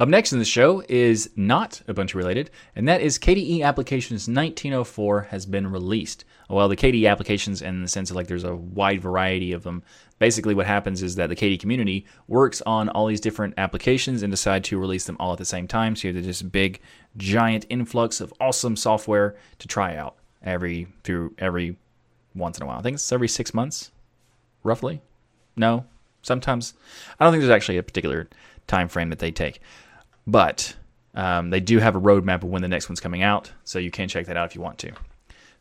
Up 0.00 0.08
next 0.08 0.32
in 0.32 0.38
the 0.38 0.44
show 0.44 0.84
is 0.88 1.28
not 1.34 1.82
Ubuntu 1.88 2.14
related, 2.14 2.50
and 2.76 2.86
that 2.86 3.00
is 3.00 3.18
KDE 3.18 3.62
Applications 3.62 4.28
1904 4.28 5.22
has 5.22 5.44
been 5.44 5.66
released. 5.66 6.24
Well, 6.48 6.68
the 6.68 6.76
KDE 6.76 7.10
applications, 7.10 7.62
in 7.62 7.82
the 7.82 7.88
sense 7.88 8.08
of 8.08 8.14
like 8.14 8.28
there's 8.28 8.44
a 8.44 8.54
wide 8.54 9.02
variety 9.02 9.52
of 9.52 9.64
them. 9.64 9.82
Basically, 10.20 10.54
what 10.54 10.66
happens 10.66 11.02
is 11.02 11.16
that 11.16 11.28
the 11.28 11.34
KDE 11.34 11.58
community 11.58 12.06
works 12.28 12.62
on 12.64 12.88
all 12.90 13.08
these 13.08 13.20
different 13.20 13.54
applications 13.58 14.22
and 14.22 14.30
decide 14.30 14.62
to 14.64 14.78
release 14.78 15.04
them 15.04 15.16
all 15.18 15.32
at 15.32 15.38
the 15.38 15.44
same 15.44 15.66
time. 15.66 15.96
So 15.96 16.06
you 16.06 16.14
have 16.14 16.24
this 16.24 16.42
big, 16.42 16.80
giant 17.16 17.66
influx 17.68 18.20
of 18.20 18.32
awesome 18.40 18.76
software 18.76 19.34
to 19.58 19.66
try 19.66 19.96
out 19.96 20.14
every 20.44 20.86
through 21.02 21.34
every 21.38 21.76
once 22.36 22.56
in 22.56 22.62
a 22.62 22.66
while. 22.66 22.78
I 22.78 22.82
think 22.82 22.94
it's 22.94 23.12
every 23.12 23.28
six 23.28 23.52
months, 23.52 23.90
roughly. 24.62 25.02
No, 25.56 25.86
sometimes 26.22 26.74
I 27.18 27.24
don't 27.24 27.32
think 27.32 27.42
there's 27.42 27.50
actually 27.50 27.78
a 27.78 27.82
particular 27.82 28.28
time 28.68 28.86
frame 28.86 29.10
that 29.10 29.18
they 29.18 29.32
take. 29.32 29.60
But 30.28 30.76
um, 31.14 31.48
they 31.48 31.58
do 31.58 31.78
have 31.78 31.96
a 31.96 32.00
roadmap 32.00 32.42
of 32.42 32.44
when 32.44 32.60
the 32.60 32.68
next 32.68 32.88
one's 32.88 33.00
coming 33.00 33.22
out, 33.22 33.50
so 33.64 33.78
you 33.78 33.90
can 33.90 34.08
check 34.08 34.26
that 34.26 34.36
out 34.36 34.44
if 34.44 34.54
you 34.54 34.60
want 34.60 34.78
to. 34.80 34.92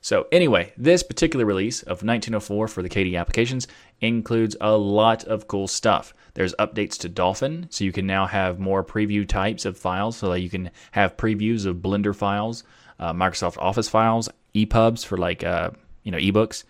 So, 0.01 0.27
anyway, 0.29 0.73
this 0.77 1.03
particular 1.03 1.45
release 1.45 1.81
of 1.83 2.03
1904 2.03 2.67
for 2.67 2.81
the 2.83 2.89
KDE 2.89 3.17
applications 3.17 3.65
includes 4.01 4.57
a 4.59 4.75
lot 4.77 5.23
of 5.23 5.47
cool 5.47 5.67
stuff. 5.69 6.13
There's 6.33 6.53
updates 6.55 6.97
to 6.99 7.09
Dolphin, 7.09 7.67
so 7.69 7.85
you 7.85 7.93
can 7.93 8.05
now 8.05 8.27
have 8.27 8.59
more 8.59 8.83
preview 8.83 9.25
types 9.25 9.65
of 9.65 9.77
files, 9.77 10.17
so 10.17 10.29
that 10.29 10.41
you 10.41 10.49
can 10.49 10.69
have 10.91 11.17
previews 11.17 11.65
of 11.65 11.77
Blender 11.77 12.15
files, 12.15 12.65
uh, 12.99 13.13
Microsoft 13.13 13.57
Office 13.57 13.87
files, 13.87 14.29
EPUBs 14.53 15.05
for 15.05 15.17
like 15.17 15.45
uh, 15.45 15.71
you 16.03 16.11
know 16.11 16.17
ebooks. 16.17 16.65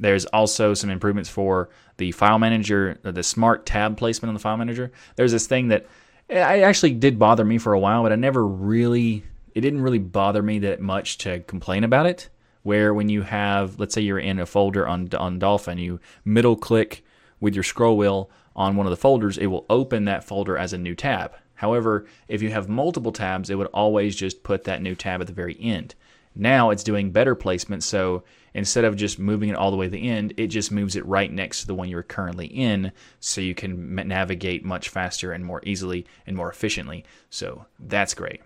There's 0.00 0.26
also 0.26 0.74
some 0.74 0.90
improvements 0.90 1.30
for 1.30 1.70
the 1.96 2.10
file 2.10 2.40
manager, 2.40 2.98
the 3.02 3.22
smart 3.22 3.66
tab 3.66 3.96
placement 3.96 4.28
on 4.28 4.34
the 4.34 4.40
file 4.40 4.56
manager. 4.56 4.90
There's 5.14 5.32
this 5.32 5.46
thing 5.46 5.68
that 5.68 5.86
it 6.28 6.36
actually 6.38 6.92
did 6.92 7.18
bother 7.18 7.44
me 7.44 7.58
for 7.58 7.72
a 7.72 7.78
while, 7.78 8.02
but 8.02 8.12
I 8.12 8.16
never 8.16 8.46
really, 8.46 9.24
it 9.54 9.60
didn't 9.60 9.82
really 9.82 9.98
bother 9.98 10.42
me 10.42 10.58
that 10.60 10.80
much 10.80 11.18
to 11.18 11.40
complain 11.40 11.84
about 11.84 12.06
it. 12.06 12.28
Where 12.62 12.92
when 12.92 13.08
you 13.08 13.22
have, 13.22 13.78
let's 13.78 13.94
say 13.94 14.00
you're 14.00 14.18
in 14.18 14.40
a 14.40 14.46
folder 14.46 14.88
on 14.88 15.08
on 15.16 15.38
Dolphin, 15.38 15.78
you 15.78 16.00
middle 16.24 16.56
click 16.56 17.04
with 17.38 17.54
your 17.54 17.62
scroll 17.62 17.96
wheel 17.96 18.28
on 18.56 18.74
one 18.74 18.86
of 18.86 18.90
the 18.90 18.96
folders, 18.96 19.38
it 19.38 19.46
will 19.46 19.66
open 19.70 20.06
that 20.06 20.24
folder 20.24 20.58
as 20.58 20.72
a 20.72 20.78
new 20.78 20.96
tab. 20.96 21.32
However, 21.54 22.06
if 22.26 22.42
you 22.42 22.50
have 22.50 22.68
multiple 22.68 23.12
tabs, 23.12 23.50
it 23.50 23.54
would 23.54 23.68
always 23.68 24.16
just 24.16 24.42
put 24.42 24.64
that 24.64 24.82
new 24.82 24.94
tab 24.94 25.20
at 25.20 25.26
the 25.26 25.32
very 25.32 25.56
end. 25.60 25.94
Now 26.34 26.70
it's 26.70 26.82
doing 26.82 27.12
better 27.12 27.34
placement, 27.34 27.82
so 27.84 28.24
instead 28.56 28.84
of 28.84 28.96
just 28.96 29.18
moving 29.18 29.50
it 29.50 29.54
all 29.54 29.70
the 29.70 29.76
way 29.76 29.84
to 29.86 29.90
the 29.90 30.08
end, 30.08 30.32
it 30.38 30.46
just 30.46 30.72
moves 30.72 30.96
it 30.96 31.04
right 31.04 31.30
next 31.30 31.60
to 31.60 31.66
the 31.66 31.74
one 31.74 31.90
you're 31.90 32.02
currently 32.02 32.46
in, 32.46 32.90
so 33.20 33.42
you 33.42 33.54
can 33.54 33.94
navigate 33.94 34.64
much 34.64 34.88
faster 34.88 35.30
and 35.30 35.44
more 35.44 35.60
easily 35.64 36.06
and 36.26 36.34
more 36.34 36.50
efficiently. 36.50 37.04
So 37.28 37.66
that's 37.78 38.14
great. 38.14 38.40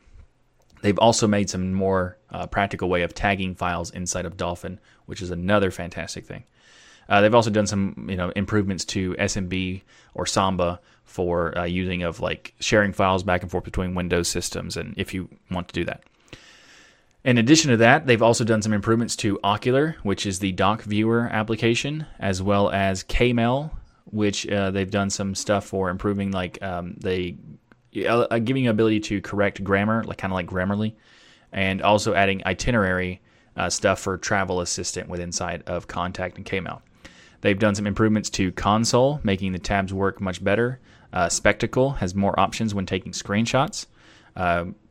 They've 0.82 0.98
also 0.98 1.28
made 1.28 1.48
some 1.48 1.72
more 1.72 2.18
uh, 2.28 2.48
practical 2.48 2.88
way 2.88 3.02
of 3.02 3.14
tagging 3.14 3.54
files 3.54 3.90
inside 3.90 4.26
of 4.26 4.36
Dolphin, 4.36 4.80
which 5.06 5.22
is 5.22 5.30
another 5.30 5.70
fantastic 5.70 6.26
thing. 6.26 6.42
Uh, 7.08 7.20
they've 7.20 7.34
also 7.34 7.50
done 7.50 7.66
some, 7.66 8.06
you 8.08 8.16
know, 8.16 8.30
improvements 8.30 8.84
to 8.86 9.14
SMB 9.14 9.82
or 10.14 10.26
Samba 10.26 10.80
for 11.04 11.56
uh, 11.56 11.64
using 11.64 12.02
of 12.02 12.18
like 12.18 12.54
sharing 12.58 12.92
files 12.92 13.22
back 13.22 13.42
and 13.42 13.50
forth 13.50 13.64
between 13.64 13.94
Windows 13.94 14.28
systems, 14.28 14.76
and 14.76 14.92
if 14.96 15.14
you 15.14 15.28
want 15.50 15.68
to 15.68 15.74
do 15.74 15.84
that. 15.84 16.02
In 17.22 17.36
addition 17.36 17.70
to 17.70 17.76
that, 17.78 18.06
they've 18.06 18.22
also 18.22 18.44
done 18.44 18.62
some 18.62 18.72
improvements 18.72 19.14
to 19.16 19.38
Okular, 19.44 19.96
which 19.96 20.24
is 20.24 20.38
the 20.38 20.52
doc 20.52 20.82
viewer 20.82 21.28
application, 21.30 22.06
as 22.18 22.40
well 22.40 22.70
as 22.70 23.04
KMail, 23.04 23.70
which 24.06 24.48
uh, 24.48 24.70
they've 24.70 24.90
done 24.90 25.10
some 25.10 25.34
stuff 25.34 25.66
for 25.66 25.90
improving, 25.90 26.30
like 26.30 26.62
um, 26.62 26.94
they 26.98 27.36
uh, 28.08 28.38
giving 28.38 28.64
you 28.64 28.70
ability 28.70 29.00
to 29.00 29.20
correct 29.20 29.62
grammar, 29.62 30.02
like 30.04 30.16
kind 30.16 30.32
of 30.32 30.34
like 30.34 30.46
Grammarly, 30.46 30.94
and 31.52 31.82
also 31.82 32.14
adding 32.14 32.42
itinerary 32.46 33.20
uh, 33.56 33.68
stuff 33.68 34.00
for 34.00 34.16
travel 34.16 34.60
assistant 34.60 35.08
with 35.08 35.20
inside 35.20 35.62
of 35.66 35.88
Kontact 35.88 36.36
and 36.36 36.46
KMail. 36.46 36.80
They've 37.42 37.58
done 37.58 37.74
some 37.74 37.86
improvements 37.86 38.30
to 38.30 38.52
Konsole, 38.52 39.22
making 39.24 39.52
the 39.52 39.58
tabs 39.58 39.92
work 39.92 40.20
much 40.20 40.42
better. 40.42 40.80
Uh, 41.12 41.28
Spectacle 41.28 41.90
has 41.90 42.14
more 42.14 42.38
options 42.38 42.74
when 42.74 42.86
taking 42.86 43.12
screenshots. 43.12 43.86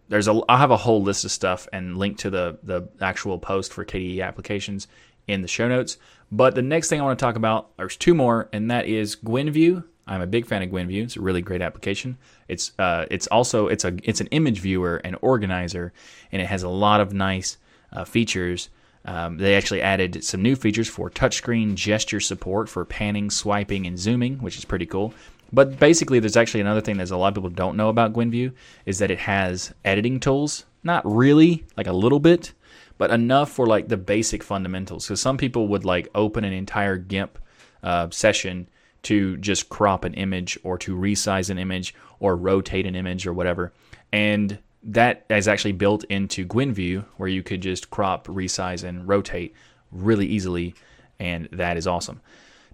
There's 0.10 0.28
a 0.28 0.42
I'll 0.50 0.58
have 0.58 0.72
a 0.72 0.78
whole 0.78 1.02
list 1.02 1.24
of 1.24 1.32
stuff 1.32 1.68
and 1.72 1.98
link 1.98 2.18
to 2.20 2.30
the 2.30 2.60
the 2.64 2.90
actual 3.00 3.40
post 3.40 3.72
for 3.72 3.86
KDE 3.86 4.22
applications 4.22 4.88
in 5.28 5.42
the 5.42 5.48
show 5.48 5.68
notes. 5.68 5.98
But 6.32 6.56
the 6.56 6.62
next 6.62 6.90
thing 6.90 7.00
I 7.00 7.04
want 7.04 7.18
to 7.18 7.26
talk 7.26 7.36
about, 7.36 7.76
there's 7.78 7.96
two 7.96 8.14
more, 8.14 8.50
and 8.52 8.70
that 8.70 8.86
is 8.88 9.16
GwenView. 9.16 9.84
I'm 10.08 10.22
a 10.22 10.28
big 10.28 10.48
fan 10.48 10.64
of 10.64 10.70
GwenView. 10.70 11.04
It's 11.04 11.16
a 11.18 11.22
really 11.22 11.42
great 11.42 11.62
application. 11.62 12.18
It's 12.48 12.72
uh, 12.80 13.06
it's 13.12 13.28
also 13.28 13.68
it's 13.68 13.86
a 13.86 13.96
it's 14.04 14.22
an 14.22 14.28
image 14.28 14.60
viewer 14.60 14.98
and 14.98 15.16
organizer, 15.22 15.94
and 16.32 16.42
it 16.42 16.46
has 16.46 16.64
a 16.64 16.70
lot 16.70 17.00
of 17.00 17.14
nice 17.14 17.58
uh, 17.94 18.06
features. 18.06 18.70
Um, 19.06 19.38
they 19.38 19.56
actually 19.56 19.82
added 19.82 20.24
some 20.24 20.42
new 20.42 20.56
features 20.56 20.88
for 20.88 21.10
touchscreen 21.10 21.76
gesture 21.76 22.20
support 22.20 22.68
for 22.68 22.84
panning, 22.84 23.30
swiping, 23.30 23.86
and 23.86 23.98
zooming, 23.98 24.40
which 24.40 24.58
is 24.58 24.66
pretty 24.66 24.86
cool. 24.86 25.14
But 25.52 25.80
basically, 25.80 26.20
there's 26.20 26.38
actually 26.38 26.62
another 26.62 26.82
thing 26.82 26.98
that 26.98 27.10
a 27.10 27.18
lot 27.18 27.30
of 27.30 27.36
people 27.36 27.50
don't 27.50 27.78
know 27.78 27.90
about 27.90 28.14
GwenView 28.14 28.54
is 28.86 29.00
that 29.00 29.12
it 29.12 29.20
has 29.20 29.74
editing 29.84 30.20
tools. 30.20 30.66
Not 30.84 31.04
really, 31.06 31.66
like 31.76 31.88
a 31.88 31.94
little 31.94 32.20
bit, 32.20 32.54
but 32.98 33.12
enough 33.12 33.52
for 33.52 33.66
like 33.66 33.88
the 33.88 33.98
basic 33.98 34.44
fundamentals. 34.44 35.08
Because 35.08 35.22
some 35.22 35.38
people 35.38 35.68
would 35.70 35.86
like 35.86 36.08
open 36.14 36.44
an 36.44 36.54
entire 36.54 36.98
GIMP 36.98 37.40
uh, 37.84 38.10
session 38.12 38.70
to 39.04 39.38
just 39.38 39.70
crop 39.70 40.04
an 40.04 40.14
image 40.14 40.58
or 40.64 40.78
to 40.78 40.96
resize 40.96 41.50
an 41.50 41.58
image 41.58 41.96
or 42.20 42.36
rotate 42.36 42.86
an 42.86 42.96
image 42.96 43.26
or 43.26 43.34
whatever. 43.34 43.74
And 44.12 44.60
that 44.84 45.26
is 45.30 45.48
actually 45.48 45.74
built 45.74 46.04
into 46.06 46.46
GwenView 46.46 47.06
where 47.18 47.30
you 47.30 47.44
could 47.44 47.62
just 47.62 47.90
crop, 47.90 48.28
resize, 48.28 48.84
and 48.84 49.08
rotate 49.08 49.54
really 49.92 50.28
easily. 50.28 50.76
And 51.20 51.50
that 51.52 51.78
is 51.78 51.88
awesome. 51.88 52.22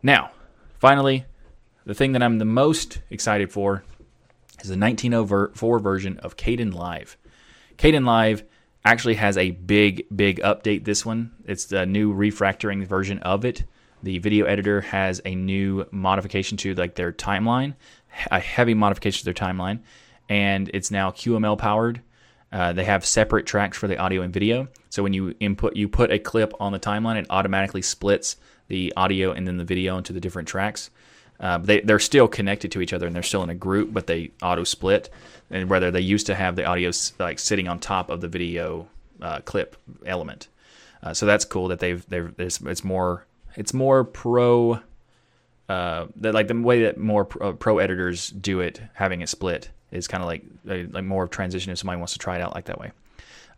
Now, 0.03 0.31
finally, 0.77 1.25
the 1.85 1.93
thing 1.93 2.13
that 2.13 2.23
I'm 2.23 2.39
the 2.39 2.45
most 2.45 2.99
excited 3.09 3.51
for 3.51 3.83
is 4.61 4.69
the 4.69 4.77
1904 4.77 5.79
version 5.79 6.17
of 6.19 6.35
Kdenlive. 6.35 7.15
Caden 7.77 8.05
Live 8.05 8.43
actually 8.83 9.15
has 9.15 9.37
a 9.37 9.51
big, 9.51 10.05
big 10.15 10.39
update. 10.41 10.85
This 10.85 11.05
one, 11.05 11.31
it's 11.45 11.65
the 11.65 11.85
new 11.85 12.13
refactoring 12.13 12.85
version 12.87 13.19
of 13.19 13.45
it. 13.45 13.63
The 14.03 14.19
video 14.19 14.45
editor 14.45 14.81
has 14.81 15.21
a 15.25 15.35
new 15.35 15.85
modification 15.91 16.57
to 16.59 16.75
like 16.75 16.95
their 16.95 17.11
timeline, 17.11 17.75
a 18.31 18.39
heavy 18.39 18.73
modification 18.73 19.19
to 19.19 19.25
their 19.25 19.33
timeline, 19.33 19.79
and 20.29 20.69
it's 20.73 20.91
now 20.91 21.11
QML 21.11 21.57
powered. 21.57 22.01
Uh, 22.51 22.71
they 22.71 22.85
have 22.85 23.05
separate 23.05 23.45
tracks 23.45 23.77
for 23.77 23.87
the 23.87 23.97
audio 23.97 24.21
and 24.21 24.33
video. 24.33 24.67
So 24.89 25.03
when 25.03 25.13
you 25.13 25.35
input, 25.39 25.75
you 25.75 25.89
put 25.89 26.11
a 26.11 26.19
clip 26.19 26.53
on 26.59 26.71
the 26.71 26.79
timeline, 26.79 27.17
it 27.17 27.25
automatically 27.29 27.81
splits 27.81 28.37
the 28.67 28.93
audio 28.95 29.31
and 29.31 29.47
then 29.47 29.57
the 29.57 29.65
video 29.65 29.97
into 29.97 30.13
the 30.13 30.21
different 30.21 30.47
tracks. 30.47 30.89
Uh, 31.39 31.57
they 31.57 31.81
they're 31.81 31.99
still 31.99 32.27
connected 32.27 32.71
to 32.71 32.81
each 32.81 32.93
other 32.93 33.05
and 33.07 33.15
they're 33.15 33.23
still 33.23 33.43
in 33.43 33.49
a 33.49 33.55
group, 33.55 33.93
but 33.93 34.07
they 34.07 34.31
auto 34.41 34.63
split. 34.63 35.09
And 35.51 35.69
whether 35.69 35.91
they 35.91 36.01
used 36.01 36.25
to 36.27 36.35
have 36.35 36.55
the 36.55 36.65
audio 36.65 36.91
like 37.19 37.39
sitting 37.39 37.67
on 37.67 37.79
top 37.79 38.09
of 38.09 38.21
the 38.21 38.27
video 38.27 38.87
uh, 39.21 39.39
clip 39.41 39.75
element, 40.05 40.47
uh, 41.03 41.13
so 41.13 41.25
that's 41.25 41.45
cool 41.45 41.67
that 41.67 41.79
they've 41.79 42.07
they've 42.09 42.33
it's, 42.37 42.61
it's 42.61 42.83
more 42.83 43.25
it's 43.55 43.73
more 43.73 44.03
pro. 44.03 44.79
Uh, 45.67 46.05
that 46.17 46.33
like 46.33 46.47
the 46.47 46.59
way 46.59 46.83
that 46.83 46.97
more 46.97 47.25
pro, 47.25 47.49
uh, 47.49 47.51
pro 47.53 47.79
editors 47.79 48.29
do 48.29 48.59
it, 48.59 48.79
having 48.93 49.21
it 49.21 49.29
split 49.29 49.69
is 49.91 50.07
kind 50.07 50.21
of 50.21 50.27
like 50.27 50.43
like 50.93 51.03
more 51.03 51.23
of 51.23 51.29
transition 51.31 51.71
if 51.71 51.79
somebody 51.79 51.97
wants 51.97 52.13
to 52.13 52.19
try 52.19 52.35
it 52.35 52.41
out 52.41 52.53
like 52.53 52.65
that 52.65 52.79
way. 52.79 52.91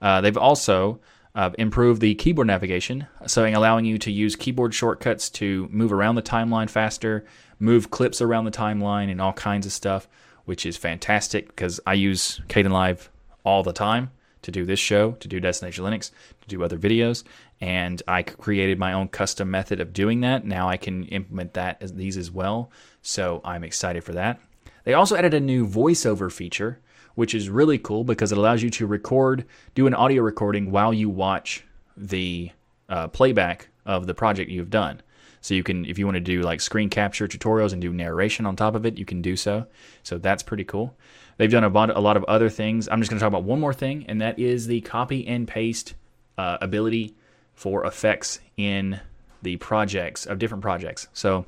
Uh, 0.02 0.22
they've 0.22 0.38
also 0.38 1.00
uh, 1.36 1.52
improved 1.58 2.02
the 2.02 2.16
keyboard 2.16 2.48
navigation, 2.48 3.08
so 3.26 3.46
allowing 3.46 3.86
you 3.86 3.98
to 3.98 4.12
use 4.12 4.36
keyboard 4.36 4.74
shortcuts 4.74 5.30
to 5.30 5.68
move 5.72 5.92
around 5.92 6.16
the 6.16 6.22
timeline 6.22 6.70
faster, 6.70 7.26
move 7.60 7.92
clips 7.92 8.22
around 8.22 8.46
the 8.46 8.52
timeline, 8.52 9.12
and 9.12 9.22
all 9.22 9.34
kinds 9.34 9.66
of 9.66 9.72
stuff, 9.72 10.08
which 10.46 10.66
is 10.66 10.78
fantastic 10.78 11.48
because 11.48 11.80
I 11.86 11.94
use 11.94 12.42
Kdenlive 12.48 13.10
all 13.44 13.64
the 13.64 13.74
time 13.74 14.12
to 14.44 14.52
do 14.52 14.66
this 14.66 14.80
show, 14.80 15.12
to 15.14 15.28
do 15.28 15.40
Destination 15.40 15.84
Linux, 15.84 16.12
to 16.42 16.48
do 16.48 16.64
other 16.64 16.78
videos, 16.78 17.24
and 17.60 18.02
I 18.08 18.24
created 18.24 18.80
my 18.80 18.94
own 18.94 19.08
custom 19.10 19.52
method 19.52 19.82
of 19.82 19.94
doing 19.94 20.22
that. 20.22 20.46
Now 20.46 20.70
I 20.70 20.78
can 20.78 21.06
implement 21.06 21.54
that 21.56 21.78
as 21.82 21.94
these 21.94 22.18
as 22.18 22.32
well, 22.32 22.72
so 23.02 23.42
I'm 23.44 23.64
excited 23.64 24.04
for 24.04 24.14
that. 24.14 24.40
They 24.84 24.94
also 24.94 25.18
added 25.18 25.34
a 25.34 25.40
new 25.40 25.68
voiceover 25.68 26.32
feature, 26.32 26.80
which 27.16 27.34
is 27.34 27.50
really 27.50 27.78
cool 27.78 28.04
because 28.04 28.32
it 28.32 28.38
allows 28.38 28.64
you 28.64 28.70
to 28.70 28.88
record, 28.88 29.44
do 29.76 29.88
an 29.88 29.94
audio 29.94 30.22
recording 30.22 30.72
while 30.72 30.94
you 30.94 31.10
watch 31.10 31.66
the 31.98 32.52
uh, 32.88 33.08
playback 33.08 33.68
of 33.86 34.08
the 34.08 34.14
project 34.14 34.52
you've 34.52 34.70
done. 34.70 35.02
So 35.48 35.54
you 35.54 35.64
can, 35.64 35.86
if 35.86 35.98
you 35.98 36.06
want 36.06 36.16
to 36.16 36.20
do 36.20 36.42
like 36.42 36.60
screen 36.60 36.90
capture 36.90 37.26
tutorials 37.26 37.72
and 37.72 37.82
do 37.82 37.94
narration 37.94 38.46
on 38.46 38.58
top 38.58 38.76
of 38.76 38.86
it, 38.86 38.98
you 38.98 39.06
can 39.06 39.22
do 39.22 39.38
so. 39.38 39.66
So 40.04 40.18
that's 40.18 40.44
pretty 40.44 40.66
cool. 40.66 40.94
They've 41.38 41.50
done 41.50 41.64
a 41.64 41.70
lot, 41.70 41.90
a 41.90 42.02
lot 42.02 42.18
of 42.18 42.26
other 42.26 42.50
things. 42.50 42.90
I'm 42.90 43.00
just 43.00 43.10
going 43.10 43.18
to 43.18 43.24
talk 43.24 43.30
about 43.30 43.46
one 43.46 43.62
more 43.62 43.74
thing, 43.74 44.04
and 44.10 44.20
that 44.20 44.40
is 44.40 44.68
the 44.68 44.82
copy 44.82 45.26
and 45.26 45.48
paste 45.48 45.94
uh, 46.38 46.58
ability 46.60 47.16
for 47.54 47.86
effects 47.86 48.42
in 48.58 49.00
the 49.42 49.56
projects 49.56 50.26
of 50.26 50.38
different 50.38 50.64
projects. 50.64 51.08
So 51.14 51.46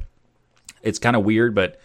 it's 0.81 0.97
kind 0.97 1.17
of 1.17 1.25
weird, 1.25 1.53
but 1.53 1.81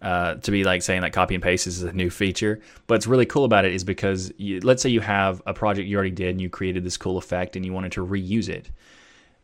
uh, 0.00 0.34
to 0.34 0.52
be 0.52 0.62
like 0.62 0.82
saying 0.82 1.00
that 1.00 1.12
copy 1.12 1.34
and 1.34 1.42
paste 1.42 1.66
is 1.66 1.82
a 1.82 1.92
new 1.92 2.08
feature. 2.08 2.60
But 2.86 2.94
what's 2.94 3.08
really 3.08 3.26
cool 3.26 3.44
about 3.44 3.64
it 3.64 3.74
is 3.74 3.82
because 3.82 4.32
you, 4.36 4.60
let's 4.60 4.80
say 4.80 4.90
you 4.90 5.00
have 5.00 5.42
a 5.44 5.54
project 5.54 5.88
you 5.88 5.96
already 5.96 6.12
did 6.12 6.28
and 6.28 6.40
you 6.40 6.50
created 6.50 6.84
this 6.84 6.96
cool 6.96 7.18
effect 7.18 7.56
and 7.56 7.66
you 7.66 7.72
wanted 7.72 7.90
to 7.92 8.06
reuse 8.06 8.48
it. 8.48 8.70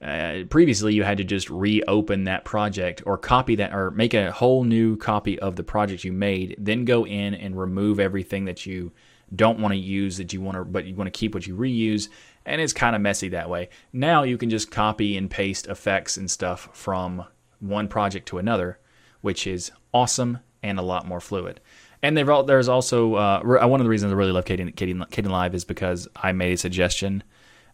Uh, 0.05 0.45
previously, 0.51 0.93
you 0.93 1.03
had 1.03 1.17
to 1.17 1.25
just 1.25 1.49
reopen 1.49 2.25
that 2.25 2.45
project 2.45 3.03
or 3.07 3.17
copy 3.17 3.55
that 3.57 3.73
or 3.73 3.91
make 3.93 4.13
a 4.13 4.31
whole 4.31 4.63
new 4.63 4.97
copy 4.99 5.39
of 5.39 5.57
the 5.57 5.65
project 5.65 6.05
you 6.05 6.13
made, 6.13 6.55
then 6.59 6.85
go 6.85 7.07
in 7.07 7.33
and 7.33 7.59
remove 7.59 7.99
everything 7.99 8.45
that 8.45 8.67
you 8.67 8.93
don't 9.35 9.59
want 9.59 9.73
to 9.73 9.79
use 9.79 10.19
that 10.19 10.33
you 10.35 10.43
want 10.43 10.59
to, 10.59 10.65
but 10.65 10.85
you 10.85 10.95
want 10.95 11.07
to 11.07 11.19
keep 11.19 11.33
what 11.33 11.47
you 11.47 11.57
reuse. 11.57 12.11
And 12.45 12.61
it's 12.61 12.75
kind 12.75 12.95
of 12.95 13.01
messy 13.01 13.31
that 13.31 13.49
way. 13.49 13.71
Now 13.95 14.25
you 14.25 14.37
can 14.37 14.51
just 14.51 14.71
copy 14.71 15.17
and 15.17 15.31
paste 15.31 15.69
effects 15.69 16.19
and 16.19 16.31
stuff 16.31 16.69
from 16.75 17.25
one 17.61 17.89
project 17.89 18.29
to 18.29 18.39
another, 18.39 18.79
which 19.23 19.47
is 19.47 19.73
awesome 19.95 20.41
and 20.63 20.79
a 20.79 20.83
lot 20.83 21.09
more 21.09 21.21
fluid. 21.21 21.61
And 22.03 22.15
there's 22.15 22.69
also 22.69 23.15
uh, 23.15 23.41
one 23.43 23.81
of 23.81 23.85
the 23.85 23.91
reasons 23.91 24.13
I 24.13 24.17
really 24.17 24.33
love 24.33 24.45
Katie, 24.45 24.71
Katie, 24.73 24.93
Kdenlive 24.93 25.55
is 25.55 25.65
because 25.65 26.07
I 26.15 26.33
made 26.33 26.53
a 26.53 26.59
suggestion 26.59 27.25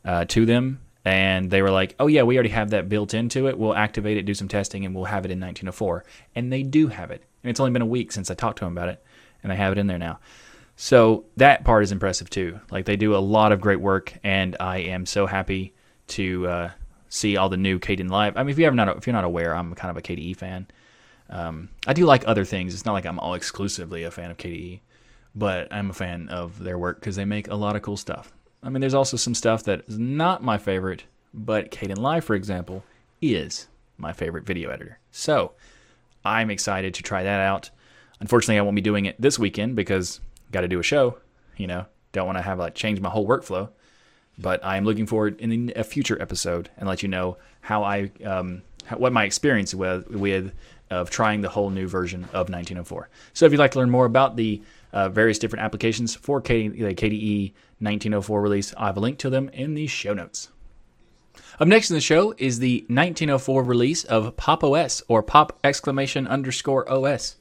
uh, 0.05 0.27
to 0.27 0.47
them 0.47 0.81
and 1.05 1.51
they 1.51 1.63
were 1.63 1.71
like, 1.71 1.95
"Oh 1.99 2.07
yeah, 2.07 2.23
we 2.23 2.37
already 2.37 2.51
have 2.51 2.71
that 2.71 2.89
built 2.89 3.15
into 3.15 3.49
it. 3.49 3.59
We'll 3.59 3.75
activate 3.75 4.17
it, 4.17 4.27
do 4.27 4.35
some 4.35 4.49
testing, 4.49 4.85
and 4.85 4.95
we'll 4.95 5.05
have 5.05 5.25
it 5.25 5.31
in 5.31 5.41
1904." 5.41 6.05
And 6.35 6.53
they 6.53 6.63
do 6.63 6.89
have 6.89 7.11
it, 7.11 7.23
and 7.43 7.51
it's 7.51 7.61
only 7.61 7.73
been 7.73 7.83
a 7.83 7.87
week 7.87 8.13
since 8.13 8.31
I 8.31 8.35
talked 8.35 8.59
to 8.59 8.65
them 8.65 8.77
about 8.77 8.89
it, 8.89 9.03
and 9.43 9.51
they 9.51 9.57
have 9.57 9.73
it 9.73 9.79
in 9.79 9.87
there 9.87 9.99
now. 9.99 10.19
So 10.77 11.27
that 11.37 11.65
part 11.65 11.83
is 11.83 11.93
impressive 11.93 12.31
too. 12.31 12.61
Like 12.71 12.87
they 12.87 12.97
do 12.97 13.15
a 13.15 13.19
lot 13.19 13.53
of 13.53 13.61
great 13.61 13.81
work, 13.81 14.15
and 14.23 14.57
I 14.59 14.79
am 14.79 15.07
so 15.07 15.27
happy 15.27 15.75
to 16.09 16.47
uh, 16.47 16.71
see 17.09 17.37
all 17.37 17.49
the 17.49 17.57
new 17.57 17.79
Kdenlive. 17.79 18.33
I 18.37 18.43
mean, 18.43 18.51
if 18.51 18.59
you 18.59 18.67
ever 18.67 18.77
not 18.77 18.97
if 18.97 19.07
you're 19.07 19.13
not 19.13 19.25
aware, 19.25 19.55
I'm 19.55 19.75
kind 19.75 19.91
of 19.91 19.97
a 19.97 20.03
KDE 20.03 20.37
fan. 20.37 20.67
Um, 21.29 21.69
I 21.87 21.93
do 21.93 22.07
like 22.07 22.25
other 22.27 22.45
things. 22.45 22.75
It's 22.75 22.85
not 22.85 22.93
like 22.93 23.07
I'm 23.07 23.19
all 23.19 23.35
exclusively 23.35 24.05
a 24.05 24.11
fan 24.11 24.31
of 24.31 24.37
KDE, 24.37 24.81
but 25.35 25.73
I'm 25.73 25.91
a 25.91 25.93
fan 25.95 26.29
of 26.29 26.59
their 26.59 26.79
work 26.79 26.99
because 26.99 27.17
they 27.17 27.25
make 27.25 27.49
a 27.49 27.55
lot 27.55 27.77
of 27.77 27.83
cool 27.83 27.97
stuff. 27.97 28.33
I 28.63 28.69
mean, 28.69 28.81
there's 28.81 28.95
also 28.95 29.17
some 29.17 29.35
stuff 29.35 29.65
that 29.65 29.85
is 29.89 29.99
not 29.99 30.43
my 30.43 30.59
favorite, 30.59 31.05
but 31.33 31.71
Kdenlive, 31.71 32.25
for 32.25 32.35
example, 32.35 32.85
is 33.23 33.69
my 33.97 34.13
favorite 34.13 34.45
video 34.45 34.71
editor. 34.71 34.99
So 35.11 35.53
I'm 36.25 36.51
excited 36.51 36.95
to 36.95 37.03
try 37.03 37.23
that 37.23 37.41
out. 37.41 37.71
Unfortunately, 38.21 38.59
I 38.59 38.63
won't 38.63 38.77
be 38.77 38.83
doing 38.83 39.07
it 39.07 39.21
this 39.21 39.39
weekend 39.39 39.77
because 39.77 40.21
got 40.53 40.61
to 40.61 40.69
do 40.69 40.79
a 40.79 40.83
show. 40.83 41.19
You 41.57 41.67
know, 41.67 41.87
don't 42.13 42.27
want 42.27 42.39
to 42.39 42.43
have 42.43 42.59
like 42.59 42.75
change 42.75 43.01
my 43.01 43.09
whole 43.09 43.27
workflow. 43.27 43.71
But 44.39 44.65
I 44.65 44.77
am 44.77 44.85
looking 44.85 45.07
forward 45.07 45.39
in 45.41 45.73
a 45.77 45.85
future 45.85 46.21
episode 46.21 46.71
and 46.79 46.89
let 46.89 47.03
you 47.03 47.09
know 47.09 47.37
how 47.61 47.83
I 47.85 48.11
um, 48.25 48.63
what 48.97 49.13
my 49.13 49.25
experience 49.25 49.75
with 49.75 50.09
with 50.09 50.53
of 50.91 51.11
trying 51.11 51.41
the 51.41 51.49
whole 51.49 51.71
new 51.71 51.87
version 51.87 52.25
of 52.25 52.49
1904. 52.49 53.09
So 53.33 53.47
if 53.47 53.53
you'd 53.53 53.59
like 53.59 53.71
to 53.73 53.79
learn 53.79 53.91
more 53.91 54.07
about 54.07 54.37
the 54.37 54.61
uh, 54.93 55.09
various 55.09 55.39
different 55.39 55.65
applications 55.65 56.15
for 56.15 56.41
KDE, 56.41 56.79
KDE 56.97 57.53
1904 57.79 58.41
release. 58.41 58.75
I 58.77 58.87
have 58.87 58.97
a 58.97 59.01
link 59.01 59.19
to 59.19 59.31
them 59.31 59.49
in 59.51 59.75
the 59.75 59.87
show 59.87 60.15
notes. 60.15 60.51
Up 61.59 61.69
next 61.69 61.91
in 61.91 61.95
the 61.95 62.01
show 62.01 62.35
is 62.39 62.59
the 62.59 62.81
1904 62.89 63.63
release 63.63 64.05
of 64.05 64.37
Pop 64.37 64.65
OS 64.65 65.03
or 65.09 65.23
Pop 65.23 65.59
exclamation 65.63 66.27
underscore 66.27 66.91
OS. 66.91 67.37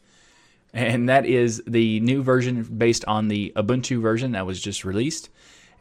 And 0.74 1.10
that 1.10 1.26
is 1.26 1.64
the 1.66 2.00
new 2.02 2.22
version 2.22 2.64
based 2.64 3.04
on 3.06 3.28
the 3.28 3.52
Ubuntu 3.56 4.02
version 4.02 4.34
that 4.34 4.46
was 4.46 4.62
just 4.62 4.86
released. 4.86 5.30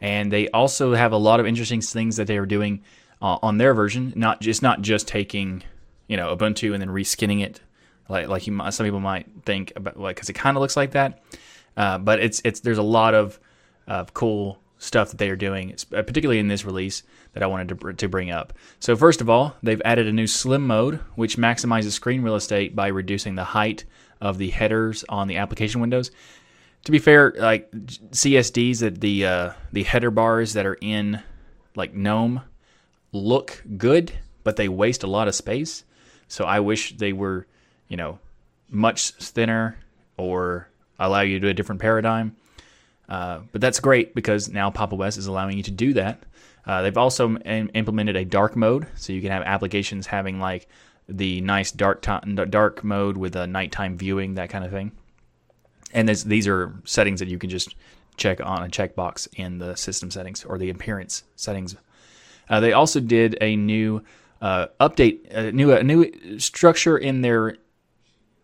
and 0.01 0.31
they 0.31 0.47
also 0.49 0.93
have 0.93 1.11
a 1.11 1.17
lot 1.17 1.39
of 1.39 1.45
interesting 1.45 1.81
things 1.81 2.15
that 2.15 2.27
they 2.27 2.37
are 2.37 2.45
doing 2.45 2.81
uh, 3.21 3.37
on 3.41 3.57
their 3.57 3.73
version. 3.73 4.13
Not 4.15 4.41
just 4.41 4.61
not 4.61 4.81
just 4.81 5.07
taking 5.07 5.63
you 6.07 6.17
know 6.17 6.35
Ubuntu 6.35 6.73
and 6.73 6.81
then 6.81 6.89
reskinning 6.89 7.43
it 7.43 7.61
like 8.09 8.27
like 8.27 8.47
you 8.47 8.71
some 8.71 8.85
people 8.85 8.99
might 8.99 9.27
think 9.45 9.71
about 9.75 9.99
like 9.99 10.15
because 10.15 10.29
it 10.29 10.33
kind 10.33 10.57
of 10.57 10.61
looks 10.61 10.75
like 10.75 10.91
that, 10.91 11.21
uh, 11.77 11.97
but 11.97 12.19
it's 12.19 12.41
it's 12.43 12.59
there's 12.61 12.77
a 12.77 12.83
lot 12.83 13.13
of 13.13 13.39
uh, 13.87 14.05
cool 14.13 14.59
stuff 14.79 15.09
that 15.09 15.17
they 15.17 15.29
are 15.29 15.35
doing, 15.35 15.75
uh, 15.93 16.01
particularly 16.01 16.39
in 16.39 16.47
this 16.47 16.65
release 16.65 17.03
that 17.33 17.43
I 17.43 17.47
wanted 17.47 17.79
to, 17.79 17.93
to 17.93 18.09
bring 18.09 18.31
up. 18.31 18.53
So 18.79 18.95
first 18.95 19.21
of 19.21 19.29
all, 19.29 19.55
they've 19.61 19.81
added 19.83 20.07
a 20.07 20.13
new 20.13 20.25
slim 20.25 20.65
mode, 20.65 20.99
which 21.15 21.37
maximizes 21.37 21.91
screen 21.91 22.21
real 22.21 22.35
estate 22.35 22.75
by 22.75 22.87
reducing 22.87 23.35
the 23.35 23.43
height 23.43 23.83
of 24.21 24.37
the 24.37 24.49
headers 24.49 25.03
on 25.09 25.27
the 25.27 25.37
application 25.37 25.81
windows. 25.81 26.11
To 26.85 26.91
be 26.91 26.99
fair, 26.99 27.33
like 27.37 27.69
CSDs, 27.71 28.79
that 28.79 29.01
the 29.01 29.25
uh, 29.25 29.53
the 29.71 29.83
header 29.83 30.11
bars 30.11 30.53
that 30.53 30.65
are 30.65 30.77
in 30.79 31.21
like 31.75 31.93
GNOME 31.93 32.41
look 33.11 33.63
good, 33.77 34.13
but 34.43 34.55
they 34.55 34.69
waste 34.69 35.03
a 35.03 35.07
lot 35.07 35.27
of 35.27 35.35
space. 35.35 35.83
So 36.27 36.45
I 36.45 36.61
wish 36.61 36.95
they 36.97 37.11
were, 37.11 37.47
you 37.89 37.97
know, 37.97 38.19
much 38.69 39.11
thinner 39.11 39.77
or 40.15 40.69
allow 40.99 41.21
you 41.21 41.35
to 41.35 41.39
do 41.39 41.47
a 41.49 41.53
different 41.53 41.81
paradigm. 41.81 42.35
Uh, 43.07 43.39
but 43.51 43.61
that's 43.61 43.79
great 43.79 44.13
because 44.13 44.49
now 44.49 44.69
Pop! 44.69 44.93
OS 44.93 45.17
is 45.17 45.27
allowing 45.27 45.57
you 45.57 45.63
to 45.63 45.71
do 45.71 45.93
that. 45.93 46.23
Uh, 46.65 46.81
they've 46.83 46.97
also 46.97 47.35
Im- 47.37 47.71
implemented 47.73 48.15
a 48.15 48.25
dark 48.25 48.55
mode, 48.55 48.85
so 48.95 49.11
you 49.13 49.21
can 49.21 49.31
have 49.31 49.43
applications 49.43 50.05
having 50.05 50.39
like 50.39 50.67
the 51.07 51.41
nice 51.41 51.71
dark 51.71 52.05
dark 52.49 52.83
mode 52.83 53.17
with 53.17 53.35
a 53.35 53.47
nighttime 53.47 53.97
viewing, 53.97 54.35
that 54.35 54.49
kind 54.49 54.63
of 54.63 54.69
thing. 54.69 54.91
And 55.91 56.07
this, 56.07 56.23
these 56.23 56.47
are 56.47 56.79
settings 56.85 57.19
that 57.19 57.29
you 57.29 57.39
can 57.39 57.49
just 57.49 57.73
check 58.17 58.39
on 58.41 58.63
a 58.63 58.67
checkbox 58.67 59.27
in 59.35 59.57
the 59.57 59.75
system 59.75 60.11
settings 60.11 60.45
or 60.45 60.59
the 60.59 60.69
appearance 60.69 61.23
settings. 61.35 61.75
Uh, 62.47 62.59
they 62.59 62.73
also 62.73 62.99
did 62.99 63.37
a 63.41 63.55
new 63.55 64.03
uh, 64.41 64.67
update, 64.79 65.29
a 65.31 65.51
new 65.51 65.71
a 65.71 65.83
new 65.83 66.39
structure 66.39 66.97
in 66.97 67.21
their 67.21 67.57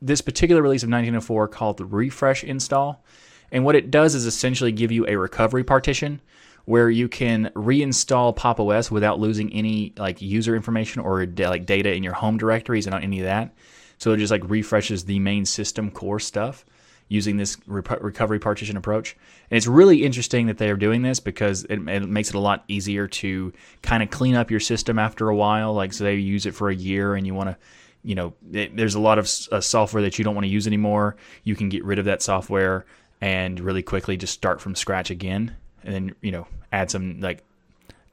this 0.02 0.22
particular 0.22 0.62
release 0.62 0.84
of 0.84 0.90
1904 0.90 1.48
called 1.48 1.78
the 1.78 1.86
refresh 1.86 2.44
install. 2.44 3.04
And 3.52 3.64
what 3.64 3.76
it 3.76 3.92
does 3.92 4.16
is 4.16 4.26
essentially 4.26 4.72
give 4.72 4.92
you 4.92 5.06
a 5.08 5.16
recovery 5.16 5.64
partition 5.64 6.22
where 6.66 6.90
you 6.90 7.08
can 7.08 7.52
reinstall 7.56 8.36
Pop! 8.36 8.60
OS 8.60 8.90
without 8.90 9.20
losing 9.20 9.54
any 9.54 9.94
like 9.98 10.22
user 10.22 10.56
information 10.56 11.02
or 11.02 11.26
like 11.26 11.66
data 11.66 11.94
in 11.94 12.04
your 12.04 12.14
home 12.14 12.38
directories 12.38 12.88
and 12.88 12.96
any 12.96 13.20
of 13.20 13.26
that. 13.26 13.54
So 13.98 14.12
it 14.12 14.18
just 14.18 14.32
like 14.32 14.50
refreshes 14.50 15.06
the 15.06 15.20
main 15.20 15.46
system 15.46 15.92
core 15.92 16.20
stuff 16.20 16.66
using 17.08 17.38
this 17.38 17.58
recovery 17.68 18.40
partition 18.40 18.78
approach. 18.78 19.16
And 19.52 19.58
it's 19.58 19.68
really 19.68 20.04
interesting 20.04 20.48
that 20.48 20.58
they 20.58 20.72
are 20.72 20.76
doing 20.76 21.04
this 21.04 21.20
because 21.20 21.64
it, 21.66 21.88
it 21.88 22.08
makes 22.08 22.30
it 22.30 22.36
a 22.36 22.40
lot 22.40 22.64
easier 22.68 23.08
to 23.08 23.54
kind 23.84 24.02
of 24.02 24.10
clean 24.10 24.36
up 24.36 24.50
your 24.50 24.60
system 24.60 24.98
after 24.98 25.30
a 25.30 25.36
while. 25.36 25.74
Like, 25.74 25.94
say, 25.94 26.16
you 26.16 26.22
use 26.22 26.48
it 26.48 26.56
for 26.56 26.70
a 26.70 26.76
year 26.76 27.14
and 27.14 27.28
you 27.28 27.36
want 27.36 27.50
to, 27.50 27.58
you 28.06 28.16
know, 28.16 28.34
it, 28.54 28.78
there's 28.78 28.96
a 28.96 29.00
lot 29.00 29.18
of 29.18 29.30
uh, 29.52 29.60
software 29.60 30.04
that 30.04 30.18
you 30.18 30.24
don't 30.24 30.36
want 30.36 30.46
to 30.46 30.52
use 30.52 30.68
anymore. 30.68 31.16
You 31.44 31.56
can 31.56 31.70
get 31.70 31.84
rid 31.84 32.00
of 32.00 32.06
that 32.06 32.22
software 32.22 32.86
and 33.20 33.60
really 33.60 33.82
quickly 33.82 34.16
just 34.16 34.34
start 34.34 34.62
from 34.62 34.76
scratch 34.76 35.10
again. 35.10 35.56
And 35.84 35.94
then 35.94 36.16
you 36.22 36.32
know 36.32 36.48
add 36.72 36.92
some 36.92 37.20
like 37.20 37.44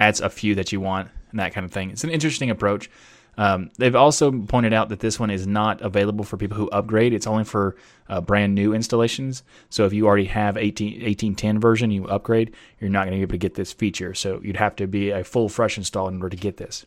adds 0.00 0.20
a 0.20 0.30
few 0.30 0.54
that 0.56 0.72
you 0.72 0.80
want 0.80 1.10
and 1.30 1.40
that 1.40 1.52
kind 1.52 1.64
of 1.64 1.70
thing. 1.70 1.90
It's 1.90 2.04
an 2.04 2.10
interesting 2.10 2.50
approach. 2.50 2.90
Um, 3.38 3.70
they've 3.78 3.96
also 3.96 4.30
pointed 4.30 4.74
out 4.74 4.90
that 4.90 5.00
this 5.00 5.18
one 5.18 5.30
is 5.30 5.46
not 5.46 5.80
available 5.80 6.24
for 6.24 6.36
people 6.36 6.56
who 6.56 6.68
upgrade. 6.68 7.14
It's 7.14 7.26
only 7.26 7.44
for 7.44 7.76
uh, 8.08 8.20
brand 8.20 8.54
new 8.54 8.74
installations. 8.74 9.42
So 9.70 9.86
if 9.86 9.94
you 9.94 10.06
already 10.06 10.26
have 10.26 10.58
18, 10.58 11.02
1810 11.02 11.58
version 11.58 11.90
you 11.90 12.06
upgrade 12.06 12.54
you're 12.78 12.90
not 12.90 13.06
going 13.06 13.12
to 13.12 13.16
be 13.16 13.22
able 13.22 13.32
to 13.32 13.38
get 13.38 13.54
this 13.54 13.72
feature. 13.72 14.12
So 14.14 14.40
you'd 14.42 14.56
have 14.56 14.76
to 14.76 14.86
be 14.86 15.10
a 15.10 15.24
full 15.24 15.48
fresh 15.48 15.78
install 15.78 16.08
in 16.08 16.16
order 16.16 16.36
to 16.36 16.36
get 16.36 16.58
this 16.58 16.84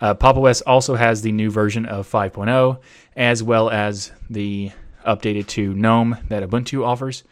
uh, 0.00 0.14
Pop! 0.14 0.36
OS 0.36 0.60
also 0.62 0.94
has 0.94 1.22
the 1.22 1.32
new 1.32 1.50
version 1.50 1.86
of 1.86 2.10
5.0 2.10 2.78
as 3.16 3.42
well 3.42 3.70
as 3.70 4.12
the 4.28 4.70
updated 5.06 5.46
to 5.46 5.72
GNOME 5.74 6.18
that 6.28 6.42
Ubuntu 6.42 6.84
offers. 6.84 7.24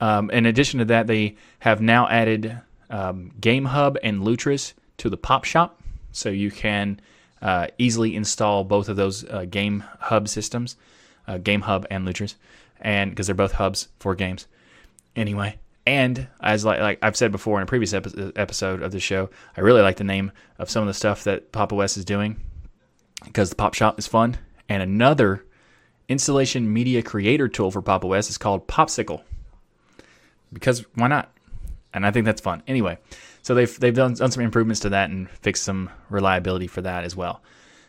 Um, 0.00 0.30
in 0.30 0.46
addition 0.46 0.78
to 0.80 0.84
that, 0.86 1.06
they 1.06 1.36
have 1.60 1.80
now 1.80 2.08
added 2.08 2.60
um, 2.90 3.32
Game 3.40 3.66
Hub 3.66 3.96
and 4.02 4.22
Lutris 4.22 4.72
to 4.98 5.08
the 5.08 5.16
Pop 5.16 5.44
Shop, 5.44 5.80
so 6.12 6.28
you 6.28 6.50
can 6.50 7.00
uh, 7.40 7.68
easily 7.78 8.16
install 8.16 8.64
both 8.64 8.88
of 8.88 8.96
those 8.96 9.24
uh, 9.24 9.44
Game 9.48 9.84
Hub 10.00 10.28
systems, 10.28 10.76
uh, 11.28 11.38
Game 11.38 11.62
Hub 11.62 11.86
and 11.90 12.06
Lutris, 12.06 12.34
and 12.80 13.10
because 13.10 13.26
they're 13.26 13.34
both 13.34 13.52
hubs 13.52 13.88
for 13.98 14.14
games. 14.14 14.46
Anyway, 15.14 15.58
and 15.86 16.28
as 16.40 16.64
like, 16.64 16.80
like 16.80 16.98
I've 17.02 17.16
said 17.16 17.32
before 17.32 17.58
in 17.58 17.62
a 17.62 17.66
previous 17.66 17.92
epi- 17.94 18.32
episode 18.36 18.82
of 18.82 18.92
the 18.92 19.00
show, 19.00 19.30
I 19.56 19.60
really 19.60 19.82
like 19.82 19.96
the 19.96 20.04
name 20.04 20.32
of 20.58 20.70
some 20.70 20.82
of 20.82 20.86
the 20.86 20.94
stuff 20.94 21.24
that 21.24 21.52
Pop! 21.52 21.72
OS 21.72 21.96
is 21.96 22.04
doing 22.04 22.40
because 23.24 23.50
the 23.50 23.56
Pop 23.56 23.74
Shop 23.74 23.98
is 23.98 24.06
fun. 24.06 24.36
And 24.68 24.82
another 24.82 25.44
installation 26.08 26.72
media 26.72 27.02
creator 27.02 27.48
tool 27.48 27.70
for 27.70 27.82
Pop! 27.82 28.04
OS 28.04 28.30
is 28.30 28.38
called 28.38 28.68
Popsicle 28.68 29.22
because 30.52 30.84
why 30.94 31.08
not? 31.08 31.32
And 31.92 32.06
I 32.06 32.10
think 32.10 32.24
that's 32.24 32.40
fun. 32.40 32.62
Anyway, 32.66 32.98
so 33.42 33.54
they've 33.54 33.80
they've 33.80 33.94
done, 33.94 34.14
done 34.14 34.30
some 34.30 34.42
improvements 34.42 34.80
to 34.80 34.90
that 34.90 35.10
and 35.10 35.30
fixed 35.30 35.64
some 35.64 35.90
reliability 36.08 36.66
for 36.66 36.82
that 36.82 37.04
as 37.04 37.16
well. 37.16 37.42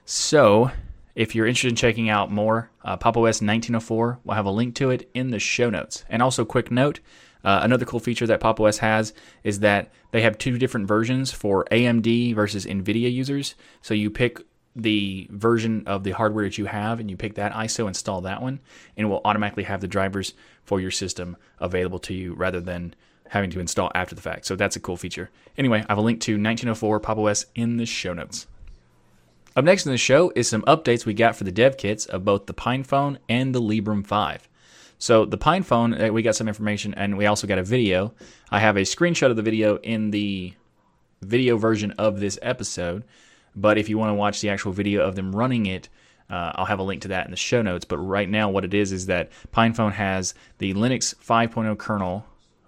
So 0.05 0.71
if 1.13 1.35
you're 1.35 1.45
interested 1.45 1.69
in 1.69 1.75
checking 1.75 2.09
out 2.09 2.31
more, 2.31 2.69
uh, 2.83 2.97
Pop! 2.97 3.17
OS 3.17 3.41
1904, 3.41 4.19
we'll 4.23 4.35
have 4.35 4.45
a 4.45 4.51
link 4.51 4.75
to 4.75 4.89
it 4.89 5.09
in 5.13 5.29
the 5.29 5.39
show 5.39 5.69
notes. 5.69 6.05
And 6.09 6.23
also, 6.23 6.45
quick 6.45 6.71
note 6.71 7.01
uh, 7.43 7.59
another 7.63 7.85
cool 7.85 7.99
feature 7.99 8.27
that 8.27 8.39
Pop! 8.39 8.59
OS 8.59 8.77
has 8.79 9.13
is 9.43 9.59
that 9.59 9.91
they 10.11 10.21
have 10.21 10.37
two 10.37 10.57
different 10.57 10.87
versions 10.87 11.31
for 11.31 11.65
AMD 11.71 12.35
versus 12.35 12.65
NVIDIA 12.65 13.11
users. 13.11 13.55
So 13.81 13.93
you 13.93 14.09
pick 14.09 14.39
the 14.75 15.27
version 15.31 15.83
of 15.85 16.03
the 16.03 16.11
hardware 16.11 16.45
that 16.45 16.57
you 16.57 16.65
have 16.65 16.99
and 16.99 17.09
you 17.09 17.17
pick 17.17 17.35
that 17.35 17.53
ISO, 17.53 17.87
install 17.87 18.21
that 18.21 18.41
one, 18.41 18.59
and 18.95 19.05
it 19.05 19.09
will 19.09 19.21
automatically 19.25 19.63
have 19.63 19.81
the 19.81 19.87
drivers 19.87 20.33
for 20.63 20.79
your 20.79 20.91
system 20.91 21.35
available 21.59 21.99
to 21.99 22.13
you 22.13 22.33
rather 22.33 22.61
than 22.61 22.95
having 23.29 23.49
to 23.49 23.59
install 23.59 23.91
after 23.95 24.15
the 24.15 24.21
fact. 24.21 24.45
So 24.45 24.55
that's 24.55 24.75
a 24.75 24.79
cool 24.79 24.97
feature. 24.97 25.29
Anyway, 25.57 25.83
I 25.87 25.91
have 25.91 25.97
a 25.97 26.01
link 26.01 26.19
to 26.21 26.33
1904 26.33 26.99
Pop! 26.99 27.17
OS 27.17 27.45
in 27.55 27.77
the 27.77 27.85
show 27.85 28.13
notes. 28.13 28.47
Up 29.55 29.65
next 29.65 29.85
in 29.85 29.91
the 29.91 29.97
show 29.97 30.31
is 30.35 30.47
some 30.47 30.61
updates 30.61 31.05
we 31.05 31.13
got 31.13 31.35
for 31.35 31.43
the 31.43 31.51
dev 31.51 31.77
kits 31.77 32.05
of 32.05 32.23
both 32.23 32.45
the 32.45 32.53
PinePhone 32.53 33.17
and 33.27 33.53
the 33.53 33.61
Librem 33.61 34.05
5. 34.05 34.47
So 35.01 35.25
the 35.25 35.37
PinePhone, 35.37 36.09
uh, 36.09 36.13
we 36.13 36.21
got 36.21 36.35
some 36.35 36.47
information 36.47 36.93
and 36.93 37.17
we 37.17 37.25
also 37.25 37.47
got 37.47 37.57
a 37.57 37.63
video. 37.63 38.13
I 38.51 38.59
have 38.59 38.77
a 38.77 38.81
screenshot 38.81 39.31
of 39.31 39.35
the 39.35 39.41
video 39.41 39.77
in 39.77 40.11
the 40.11 40.53
video 41.23 41.57
version 41.57 41.89
of 41.93 42.19
this 42.19 42.37
episode. 42.43 43.03
But 43.55 43.79
if 43.79 43.89
you 43.89 43.97
want 43.97 44.11
to 44.11 44.13
watch 44.13 44.41
the 44.41 44.51
actual 44.51 44.73
video 44.73 45.01
of 45.01 45.15
them 45.15 45.35
running 45.35 45.65
it, 45.65 45.89
uh, 46.29 46.51
I'll 46.53 46.65
have 46.65 46.77
a 46.77 46.83
link 46.83 47.01
to 47.01 47.07
that 47.07 47.25
in 47.25 47.31
the 47.31 47.37
show 47.37 47.63
notes. 47.63 47.83
But 47.83 47.97
right 47.97 48.29
now, 48.29 48.51
what 48.51 48.63
it 48.63 48.75
is 48.75 48.91
is 48.91 49.07
that 49.07 49.31
PinePhone 49.51 49.93
has 49.93 50.35
the 50.59 50.75
Linux 50.75 51.15
5.0 51.15 51.75
kernel 51.79 52.23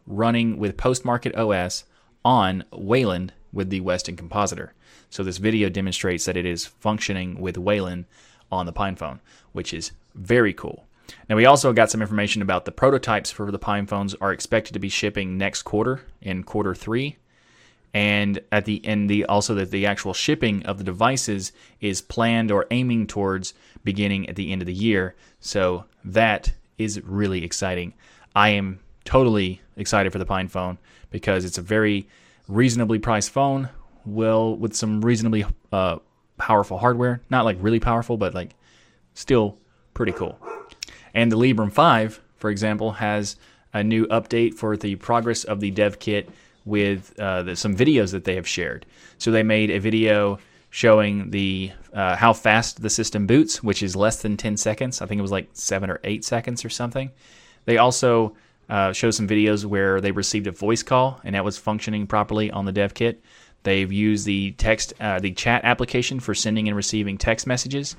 running 0.07 0.57
with 0.57 0.75
Postmarket 0.75 1.37
OS 1.37 1.83
on 2.25 2.63
Wayland 2.71 3.31
with 3.53 3.69
the 3.69 3.81
Weston 3.81 4.15
compositor. 4.15 4.73
So 5.11 5.21
this 5.21 5.37
video 5.37 5.69
demonstrates 5.69 6.25
that 6.25 6.35
it 6.35 6.47
is 6.47 6.65
functioning 6.65 7.39
with 7.39 7.59
Wayland 7.59 8.05
on 8.51 8.65
the 8.65 8.73
PinePhone, 8.73 9.19
which 9.51 9.71
is 9.71 9.91
very 10.15 10.51
cool. 10.51 10.87
Now 11.29 11.35
we 11.35 11.45
also 11.45 11.73
got 11.73 11.91
some 11.91 12.01
information 12.01 12.41
about 12.41 12.65
the 12.65 12.71
prototypes 12.71 13.31
for 13.31 13.51
the 13.51 13.59
Pine 13.59 13.85
phones 13.85 14.15
are 14.15 14.31
expected 14.31 14.73
to 14.73 14.79
be 14.79 14.89
shipping 14.89 15.37
next 15.37 15.63
quarter 15.63 16.01
in 16.21 16.43
quarter 16.43 16.75
three. 16.75 17.17
And 17.93 18.39
at 18.51 18.65
the 18.65 18.83
end 18.85 19.09
the 19.09 19.25
also 19.25 19.53
that 19.55 19.71
the 19.71 19.85
actual 19.85 20.13
shipping 20.13 20.65
of 20.65 20.77
the 20.77 20.83
devices 20.83 21.51
is 21.79 22.01
planned 22.01 22.51
or 22.51 22.65
aiming 22.71 23.07
towards 23.07 23.53
beginning 23.83 24.27
at 24.29 24.35
the 24.35 24.51
end 24.51 24.61
of 24.61 24.65
the 24.65 24.73
year. 24.73 25.15
So 25.39 25.85
that 26.03 26.53
is 26.77 27.01
really 27.03 27.43
exciting. 27.43 27.93
I 28.35 28.49
am 28.49 28.79
totally 29.05 29.61
excited 29.77 30.11
for 30.11 30.19
the 30.19 30.25
pine 30.25 30.47
phone 30.47 30.79
because 31.11 31.45
it's 31.45 31.57
a 31.57 31.61
very 31.61 32.07
reasonably 32.47 32.99
priced 32.99 33.29
phone 33.29 33.69
well 34.05 34.55
with 34.55 34.75
some 34.75 35.01
reasonably 35.01 35.45
uh, 35.71 35.97
powerful 36.37 36.79
hardware. 36.79 37.21
Not 37.29 37.45
like 37.45 37.57
really 37.61 37.79
powerful 37.79 38.17
but 38.17 38.33
like 38.33 38.55
still 39.13 39.59
pretty 39.93 40.11
cool 40.11 40.39
and 41.13 41.31
the 41.31 41.37
librem 41.37 41.71
5 41.71 42.21
for 42.37 42.49
example 42.49 42.93
has 42.93 43.35
a 43.73 43.83
new 43.83 44.05
update 44.07 44.53
for 44.53 44.77
the 44.77 44.95
progress 44.95 45.43
of 45.43 45.59
the 45.59 45.71
dev 45.71 45.99
kit 45.99 46.29
with 46.65 47.17
uh, 47.19 47.43
the, 47.43 47.55
some 47.55 47.75
videos 47.75 48.11
that 48.11 48.23
they 48.23 48.35
have 48.35 48.47
shared. 48.47 48.85
So 49.17 49.31
they 49.31 49.43
made 49.43 49.69
a 49.69 49.79
video 49.79 50.39
showing 50.69 51.29
the 51.31 51.71
uh, 51.93 52.15
how 52.15 52.33
fast 52.33 52.81
the 52.81 52.89
system 52.89 53.27
boots, 53.27 53.61
which 53.61 53.83
is 53.83 53.95
less 53.95 54.21
than 54.21 54.37
10 54.37 54.57
seconds. 54.57 55.01
I 55.01 55.05
think 55.05 55.19
it 55.19 55.21
was 55.21 55.31
like 55.31 55.49
seven 55.53 55.89
or 55.89 55.99
eight 56.03 56.23
seconds 56.23 56.63
or 56.63 56.69
something. 56.69 57.11
They 57.65 57.77
also 57.77 58.35
uh, 58.69 58.91
show 58.93 59.11
some 59.11 59.27
videos 59.27 59.65
where 59.65 60.01
they 60.01 60.11
received 60.11 60.47
a 60.47 60.51
voice 60.51 60.83
call 60.83 61.19
and 61.23 61.35
that 61.35 61.45
was 61.45 61.57
functioning 61.57 62.07
properly 62.07 62.49
on 62.51 62.65
the 62.65 62.71
dev 62.71 62.93
kit. 62.93 63.21
They've 63.63 63.91
used 63.91 64.25
the 64.25 64.51
text, 64.53 64.93
uh, 64.99 65.19
the 65.19 65.31
chat 65.31 65.63
application 65.63 66.19
for 66.19 66.33
sending 66.33 66.67
and 66.67 66.75
receiving 66.75 67.17
text 67.17 67.47
messages. 67.47 67.95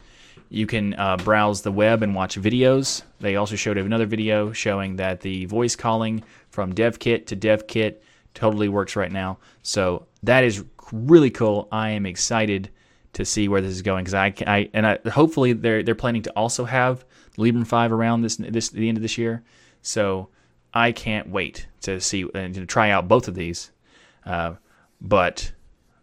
You 0.49 0.67
can 0.67 0.95
uh, 0.95 1.17
browse 1.17 1.63
the 1.63 1.73
web 1.73 2.03
and 2.03 2.15
watch 2.15 2.39
videos. 2.41 3.03
They 3.21 3.37
also 3.37 3.57
showed 3.57 3.77
another 3.77 4.07
video 4.07 4.53
showing 4.53 4.97
that 4.97 5.21
the 5.21 5.47
voice 5.47 5.75
calling 5.75 6.23
from 6.51 6.73
DevKit 6.73 7.27
to 7.27 7.37
DevKit 7.37 7.97
totally 8.35 8.69
works 8.69 8.97
right 8.97 9.11
now. 9.11 9.39
So 9.63 10.07
that 10.23 10.45
is 10.45 10.65
really 10.93 11.31
cool. 11.31 11.69
I 11.73 11.91
am 11.91 12.07
excited 12.07 12.71
to 13.15 13.25
see 13.25 13.49
where 13.49 13.61
this 13.61 13.73
is 13.73 13.83
going 13.83 14.05
because 14.05 14.15
I, 14.15 14.35
I 14.47 14.69
and 14.75 14.87
I 14.87 14.99
hopefully 15.09 15.53
they're 15.53 15.83
they're 15.83 15.95
planning 15.95 16.23
to 16.23 16.31
also 16.33 16.65
have 16.65 17.05
Librem 17.39 17.67
five 17.67 17.93
around 17.93 18.23
this 18.23 18.37
this 18.37 18.71
the 18.71 18.89
end 18.89 18.99
of 18.99 19.03
this 19.03 19.17
year. 19.17 19.43
So 19.83 20.29
I 20.73 20.93
can't 20.93 21.29
wait 21.29 21.69
to 21.83 22.01
see 22.01 22.27
and 22.35 22.55
to 22.55 22.67
try 22.67 22.91
out 22.91 23.09
both 23.09 23.29
of 23.29 23.35
these. 23.35 23.71
Uh, 24.27 24.55
but 25.01 25.53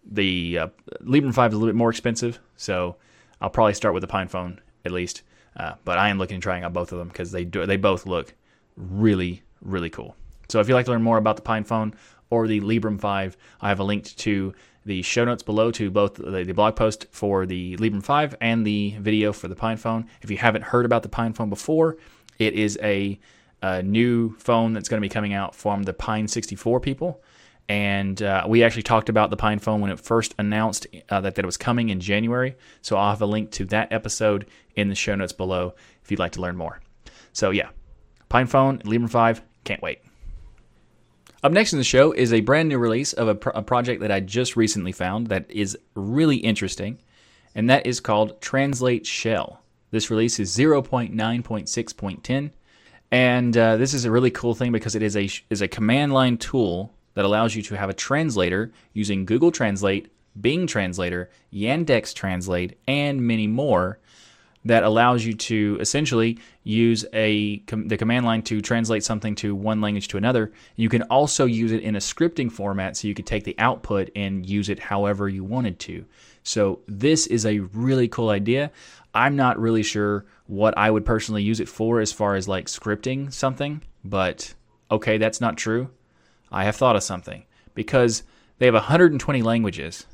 the 0.10 0.58
uh, 0.58 0.68
Librem 1.04 1.34
five 1.34 1.52
is 1.52 1.56
a 1.56 1.58
little 1.58 1.74
bit 1.74 1.78
more 1.78 1.90
expensive, 1.90 2.40
so 2.56 2.96
I'll 3.42 3.50
probably 3.50 3.74
start 3.74 3.94
with 3.94 4.02
the 4.02 4.08
PinePhone 4.08 4.60
at 4.86 4.92
least. 4.92 5.24
Uh, 5.58 5.74
but 5.84 5.98
I 5.98 6.10
am 6.10 6.18
looking 6.18 6.38
at 6.38 6.44
trying 6.44 6.64
out 6.64 6.74
both 6.74 6.92
of 6.92 7.00
them 7.00 7.10
because 7.10 7.32
they 7.32 7.44
do 7.44 7.66
they 7.66 7.78
both 7.78 8.06
look 8.06 8.34
really 8.78 9.44
really 9.62 9.90
cool. 9.90 10.16
So 10.50 10.60
if 10.60 10.68
you'd 10.68 10.76
like 10.76 10.86
to 10.86 10.92
learn 10.92 11.02
more 11.02 11.18
about 11.18 11.36
the 11.36 11.42
PinePhone 11.42 11.94
or 12.30 12.48
the 12.48 12.62
Librem 12.62 13.00
5, 13.00 13.38
I 13.62 13.70
have 13.70 13.80
a 13.80 13.84
link 13.84 14.16
to 14.18 14.54
the 14.86 15.02
show 15.02 15.24
notes 15.24 15.44
below 15.44 15.72
to 15.72 15.92
both 15.92 16.16
the, 16.16 16.44
the 16.44 16.54
blog 16.54 16.76
post 16.76 17.06
for 17.12 17.46
the 17.46 17.78
Librem 17.78 18.04
5 18.04 18.36
and 18.42 18.66
the 18.66 18.96
video 19.00 19.32
for 19.32 19.48
the 19.48 19.56
PinePhone. 19.56 20.08
If 20.22 20.32
you 20.32 20.38
haven't 20.38 20.64
heard 20.64 20.86
about 20.86 21.04
the 21.04 21.10
PinePhone 21.10 21.50
before, 21.50 21.98
it 22.40 22.54
is 22.54 22.78
a, 22.82 23.20
a 23.62 23.84
new 23.84 24.36
phone 24.38 24.74
that's 24.74 24.90
going 24.90 25.00
to 25.02 25.06
be 25.06 25.14
coming 25.14 25.34
out 25.34 25.54
from 25.54 25.84
the 25.84 25.94
Pine 25.94 26.28
64 26.28 26.80
people. 26.80 27.22
And 27.72 28.22
uh, 28.22 28.44
we 28.50 28.64
actually 28.66 28.84
talked 28.84 29.08
about 29.08 29.30
the 29.30 29.38
PinePhone 29.38 29.80
when 29.80 29.92
it 29.92 30.00
first 30.02 30.36
announced 30.38 30.88
uh, 31.08 31.22
that, 31.22 31.36
that 31.36 31.46
it 31.46 31.46
was 31.46 31.56
coming 31.56 31.88
in 31.88 32.02
January. 32.02 32.58
So 32.82 32.98
I'll 32.98 33.12
have 33.12 33.22
a 33.22 33.26
link 33.26 33.50
to 33.52 33.66
that 33.68 33.94
episode 33.94 34.46
in 34.76 34.90
the 34.90 34.96
show 34.96 35.16
notes 35.16 35.32
below 35.32 35.74
if 36.04 36.12
you'd 36.12 36.20
like 36.20 36.34
to 36.34 36.42
learn 36.42 36.58
more. 36.58 36.82
So 37.32 37.52
yeah, 37.52 37.70
PinePhone, 38.30 38.84
Librem 38.84 39.10
5, 39.10 39.42
can't 39.64 39.82
wait. 39.82 40.00
Up 41.44 41.54
next 41.54 41.72
in 41.72 41.80
the 41.80 41.86
show 41.86 42.12
is 42.12 42.34
a 42.34 42.42
brand 42.42 42.68
new 42.68 42.78
release 42.78 43.14
of 43.14 43.30
a, 43.30 43.36
pro- 43.36 43.54
a, 43.54 43.62
project 43.62 44.02
that 44.02 44.12
I 44.12 44.20
just 44.20 44.58
recently 44.58 44.92
found 44.92 45.28
that 45.28 45.50
is 45.50 45.78
really 45.96 46.36
interesting, 46.36 47.00
and 47.56 47.70
that 47.70 47.88
is 47.88 48.02
called 48.02 48.42
Translate 48.42 49.06
Shell. 49.06 49.62
This 49.92 50.12
release 50.12 50.42
is 50.42 50.54
0.9.6.10, 50.58 52.52
and 53.12 53.58
uh, 53.58 53.78
this 53.78 53.94
is 53.94 54.04
a 54.04 54.12
really 54.12 54.30
cool 54.30 54.56
thing 54.56 54.74
because 54.74 54.94
it 54.94 55.02
is 55.02 55.16
a 55.16 55.30
is 55.50 55.62
a 55.62 55.70
command 55.70 56.12
line 56.14 56.38
tool 56.38 56.94
that 57.14 57.26
allows 57.26 57.56
you 57.56 57.62
to 57.64 57.76
have 57.76 57.90
a 57.90 57.94
translator 57.94 58.72
using 58.94 59.26
Google 59.26 59.52
Translate, 59.52 60.12
Bing 60.40 60.68
Translator, 60.68 61.30
Yandex 61.54 62.14
Translate, 62.14 62.78
and 62.88 63.22
many 63.22 63.48
more 63.48 64.00
that 64.64 64.84
allows 64.84 65.26
you 65.26 65.34
to 65.34 65.78
essentially 65.80 66.38
use 66.64 67.04
a 67.14 67.58
com- 67.60 67.88
the 67.88 67.98
command 67.98 68.26
line 68.26 68.44
to 68.44 68.62
translate 68.62 69.04
something 69.04 69.34
to 69.36 69.56
one 69.56 69.82
language 69.82 70.08
to 70.10 70.18
another. 70.18 70.52
You 70.76 70.90
can 70.90 71.02
also 71.04 71.46
use 71.46 71.72
it 71.72 71.82
in 71.82 71.96
a 71.96 72.00
scripting 72.00 72.52
format 72.52 72.96
so 72.96 73.08
you 73.08 73.16
could 73.16 73.26
take 73.26 73.44
the 73.44 73.56
output 73.58 74.12
and 74.16 74.46
use 74.46 74.70
it 74.70 74.80
however 74.80 75.28
you 75.28 75.44
wanted 75.44 75.80
to. 75.80 76.06
So 76.44 76.80
this 76.88 77.28
is 77.28 77.46
a 77.46 77.60
really 77.60 78.08
cool 78.08 78.30
idea. 78.30 78.72
I'm 79.14 79.36
not 79.36 79.60
really 79.60 79.84
sure 79.84 80.26
what 80.48 80.78
I 80.78 80.92
would 80.92 81.06
personally 81.06 81.44
use 81.44 81.60
it 81.60 81.70
for 81.70 82.00
as 82.00 82.12
far 82.12 82.36
as 82.36 82.48
like 82.48 82.68
scripting 82.68 83.34
something, 83.34 83.82
but 84.04 84.54
okay, 84.92 85.18
that's 85.18 85.42
not 85.42 85.58
true. 85.58 85.90
I 86.52 86.66
have 86.66 86.76
thought 86.76 86.96
of 86.96 87.04
something 87.04 87.46
because 87.74 88.24
they 88.60 88.66
have 88.66 88.76
120 88.76 89.42
languages 89.42 90.06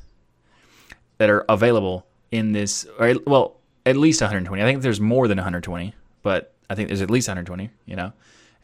that 1.18 1.28
are 1.28 1.44
available 1.48 2.06
in 2.30 2.52
this 2.52 2.86
or 2.98 3.14
well 3.26 3.56
at 3.84 3.96
least 3.96 4.20
120. 4.20 4.62
I 4.62 4.66
think 4.66 4.82
there's 4.82 5.00
more 5.00 5.28
than 5.28 5.38
120, 5.38 5.94
but 6.22 6.54
I 6.70 6.74
think 6.74 6.88
there's 6.88 7.02
at 7.02 7.10
least 7.10 7.28
120, 7.28 7.70
you 7.86 7.96
know. 7.96 8.12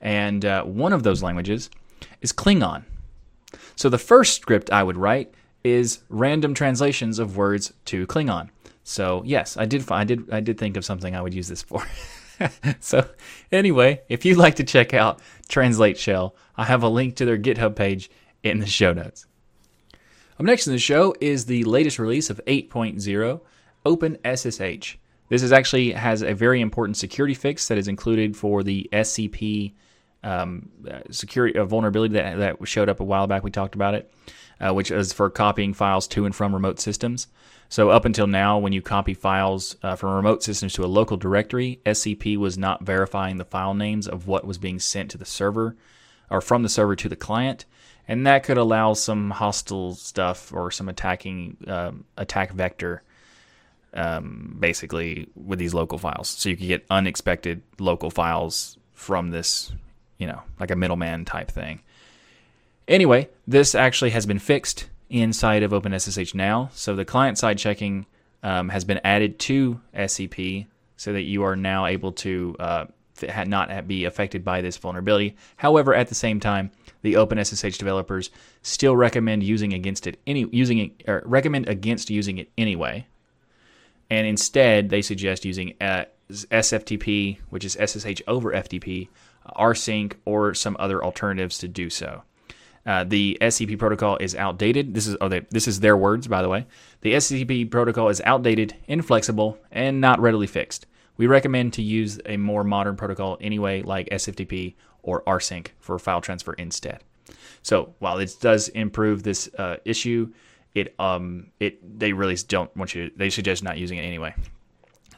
And 0.01 0.45
uh, 0.45 0.65
one 0.65 0.93
of 0.93 1.03
those 1.03 1.23
languages 1.23 1.71
is 2.21 2.33
Klingon. 2.33 2.85
So 3.77 3.89
the 3.89 3.99
first 3.99 4.41
script 4.41 4.71
I 4.71 4.83
would 4.83 4.97
write 4.97 5.33
is 5.65 6.01
random 6.09 6.55
translations 6.55 7.19
of 7.19 7.37
words 7.37 7.73
to 7.87 8.07
Klingon. 8.07 8.51
So 8.85 9.23
yes, 9.25 9.57
I 9.57 9.65
did 9.65 9.91
I 9.91 10.05
did 10.05 10.31
I 10.31 10.41
did 10.41 10.59
think 10.59 10.77
of 10.77 10.85
something 10.85 11.17
I 11.17 11.23
would 11.23 11.35
use 11.35 11.49
this 11.49 11.63
for. 11.63 11.83
so 12.81 13.09
anyway, 13.53 14.03
if 14.09 14.25
you'd 14.25 14.39
like 14.39 14.57
to 14.57 14.65
check 14.65 14.95
out 14.95 15.21
Translate 15.49 15.99
Shell, 15.99 16.35
I 16.57 16.65
have 16.65 16.83
a 16.83 16.89
link 16.89 17.17
to 17.17 17.25
their 17.25 17.39
GitHub 17.39 17.77
page 17.77 18.11
in 18.43 18.59
the 18.59 18.67
show 18.67 18.93
notes. 18.93 19.27
Up 20.39 20.47
next 20.47 20.67
in 20.67 20.73
the 20.73 20.79
show 20.79 21.15
is 21.21 21.47
the 21.47 21.65
latest 21.65 21.99
release 21.99 22.29
of 22.29 22.41
8.0, 22.47 23.41
OpenSSH. 23.87 24.97
This 25.29 25.43
is 25.43 25.53
actually 25.53 25.93
has 25.93 26.23
a 26.23 26.35
very 26.35 26.61
important 26.61 26.97
security 26.97 27.35
fix 27.35 27.69
that 27.69 27.79
is 27.79 27.89
included 27.89 28.37
for 28.37 28.63
the 28.63 28.89
SCP 28.93 29.73
um, 30.23 30.71
security 31.11 31.59
uh, 31.59 31.65
vulnerability 31.65 32.15
that, 32.15 32.39
that 32.39 32.69
showed 32.69 32.89
up 32.89 33.01
a 33.01 33.05
while 33.05 33.27
back. 33.27 33.45
We 33.45 33.51
talked 33.51 33.75
about 33.75 33.95
it, 33.95 34.13
uh, 34.61 34.73
which 34.73 34.91
is 34.91 35.13
for 35.13 35.31
copying 35.31 35.75
files 35.75 36.07
to 36.09 36.25
and 36.25 36.35
from 36.35 36.55
remote 36.55 36.81
systems. 36.81 37.29
So 37.69 37.91
up 37.91 38.05
until 38.05 38.27
now, 38.27 38.59
when 38.59 38.73
you 38.73 38.83
copy 38.83 39.15
files 39.15 39.77
uh, 39.83 39.97
from 39.97 40.15
remote 40.15 40.43
systems 40.43 40.75
to 40.75 40.85
a 40.85 40.87
local 40.87 41.17
directory, 41.17 41.81
SCP 41.87 42.37
was 42.37 42.57
not 42.57 42.85
verifying 42.85 43.39
the 43.39 43.45
file 43.45 43.75
names 43.75 44.07
of 44.07 44.27
what 44.27 44.47
was 44.47 44.59
being 44.59 44.79
sent 44.79 45.11
to 45.11 45.19
the 45.19 45.25
server 45.25 45.77
or 46.31 46.41
from 46.41 46.63
the 46.63 46.69
server 46.69 46.97
to 46.97 47.09
the 47.09 47.17
client, 47.17 47.65
and 48.07 48.27
that 48.27 48.45
could 48.45 48.59
allow 48.59 48.93
some 48.93 49.31
hostile 49.31 49.95
stuff 49.95 50.53
or 50.53 50.71
some 50.71 50.89
attacking 50.89 51.57
um, 51.67 52.05
attack 52.17 52.53
vector 52.53 53.03
um, 53.95 54.57
basically 54.59 55.29
with 55.35 55.59
these 55.59 55.75
local 55.75 55.99
files. 55.99 56.29
So 56.29 56.49
you 56.49 56.57
could 56.57 56.69
get 56.69 56.87
unexpected 56.91 57.63
local 57.79 58.11
files 58.11 58.77
from 58.93 59.31
this, 59.31 59.73
you 60.19 60.27
know, 60.27 60.43
like 60.61 60.71
a 60.71 60.77
middleman 60.77 61.25
type 61.25 61.51
thing. 61.51 61.81
Anyway, 62.87 63.29
this 63.47 63.75
actually 63.75 64.11
has 64.11 64.27
been 64.27 64.39
fixed 64.39 64.89
inside 65.09 65.63
of 65.63 65.73
OpenSSH 65.73 66.35
now. 66.35 66.71
So 66.73 66.95
the 66.95 67.05
client 67.05 67.39
side 67.39 67.59
checking 67.59 68.07
um, 68.43 68.69
has 68.69 68.85
been 68.85 69.01
added 69.05 69.39
to 69.41 69.81
SCP 69.95 70.67
so 70.97 71.13
that 71.13 71.23
you 71.23 71.43
are 71.43 71.57
now 71.57 71.87
able 71.87 72.13
to 72.13 72.57
uh, 72.59 72.85
not 73.47 73.87
be 73.89 74.05
affected 74.05 74.45
by 74.45 74.61
this 74.61 74.77
vulnerability. 74.77 75.37
However, 75.57 75.95
at 75.95 76.09
the 76.09 76.15
same 76.15 76.41
time, 76.41 76.71
the 77.03 77.15
OpenSSH 77.15 77.79
developers 77.79 78.31
still 78.63 78.97
recommend 78.97 79.43
using 79.43 79.73
against 79.73 80.07
it 80.07 80.19
any 80.27 80.47
using 80.51 80.79
it 80.79 81.09
or 81.09 81.23
recommend 81.27 81.69
against 81.69 82.11
using 82.11 82.39
it 82.39 82.51
anyway 82.57 83.07
and 84.11 84.27
instead 84.27 84.91
they 84.91 85.03
suggest 85.03 85.45
using 85.45 85.75
uh, 85.81 86.05
SFTP, 86.31 87.39
which 87.51 87.65
is 87.65 87.73
SSH 87.73 88.23
over 88.27 88.53
FTP, 88.53 89.09
rsync, 89.57 90.15
or 90.25 90.55
some 90.55 90.77
other 90.79 91.05
alternatives 91.05 91.59
to 91.59 91.69
do 91.69 91.91
so. 91.91 92.23
Uh, 92.87 93.05
the 93.05 93.39
SCP 93.41 93.79
protocol 93.79 94.17
is 94.19 94.35
outdated. 94.35 94.95
This 94.95 95.07
is 95.07 95.17
oh, 95.21 95.29
they, 95.29 95.41
this 95.51 95.67
is 95.67 95.81
their 95.81 95.97
words, 95.97 96.27
by 96.27 96.43
the 96.43 96.49
way. 96.49 96.67
The 97.01 97.15
SCP 97.15 97.71
protocol 97.71 98.09
is 98.09 98.21
outdated, 98.25 98.75
inflexible, 98.87 99.59
and 99.71 100.01
not 100.01 100.21
readily 100.21 100.47
fixed. 100.47 100.87
We 101.17 101.27
recommend 101.27 101.73
to 101.75 101.83
use 101.83 102.21
a 102.27 102.37
more 102.37 102.65
modern 102.65 102.97
protocol 102.97 103.39
anyway, 103.41 103.83
like 103.83 104.09
SFTP 104.11 104.75
or 105.03 105.23
rsync 105.23 105.69
for 105.79 105.99
file 105.99 106.21
transfer 106.21 106.55
instead. 106.55 107.03
So 107.63 107.95
while 108.01 108.19
it 108.19 108.37
does 108.41 108.69
improve 108.69 109.23
this 109.23 109.49
uh, 109.57 109.77
issue, 109.85 110.33
it 110.75 110.95
um 110.99 111.47
it 111.61 111.99
they 111.99 112.13
really 112.13 112.37
don't 112.49 112.75
want 112.77 112.95
you. 112.95 113.11
They 113.17 113.31
suggest 113.31 113.63
not 113.63 113.79
using 113.79 113.99
it 113.99 114.03
anyway. 114.03 114.35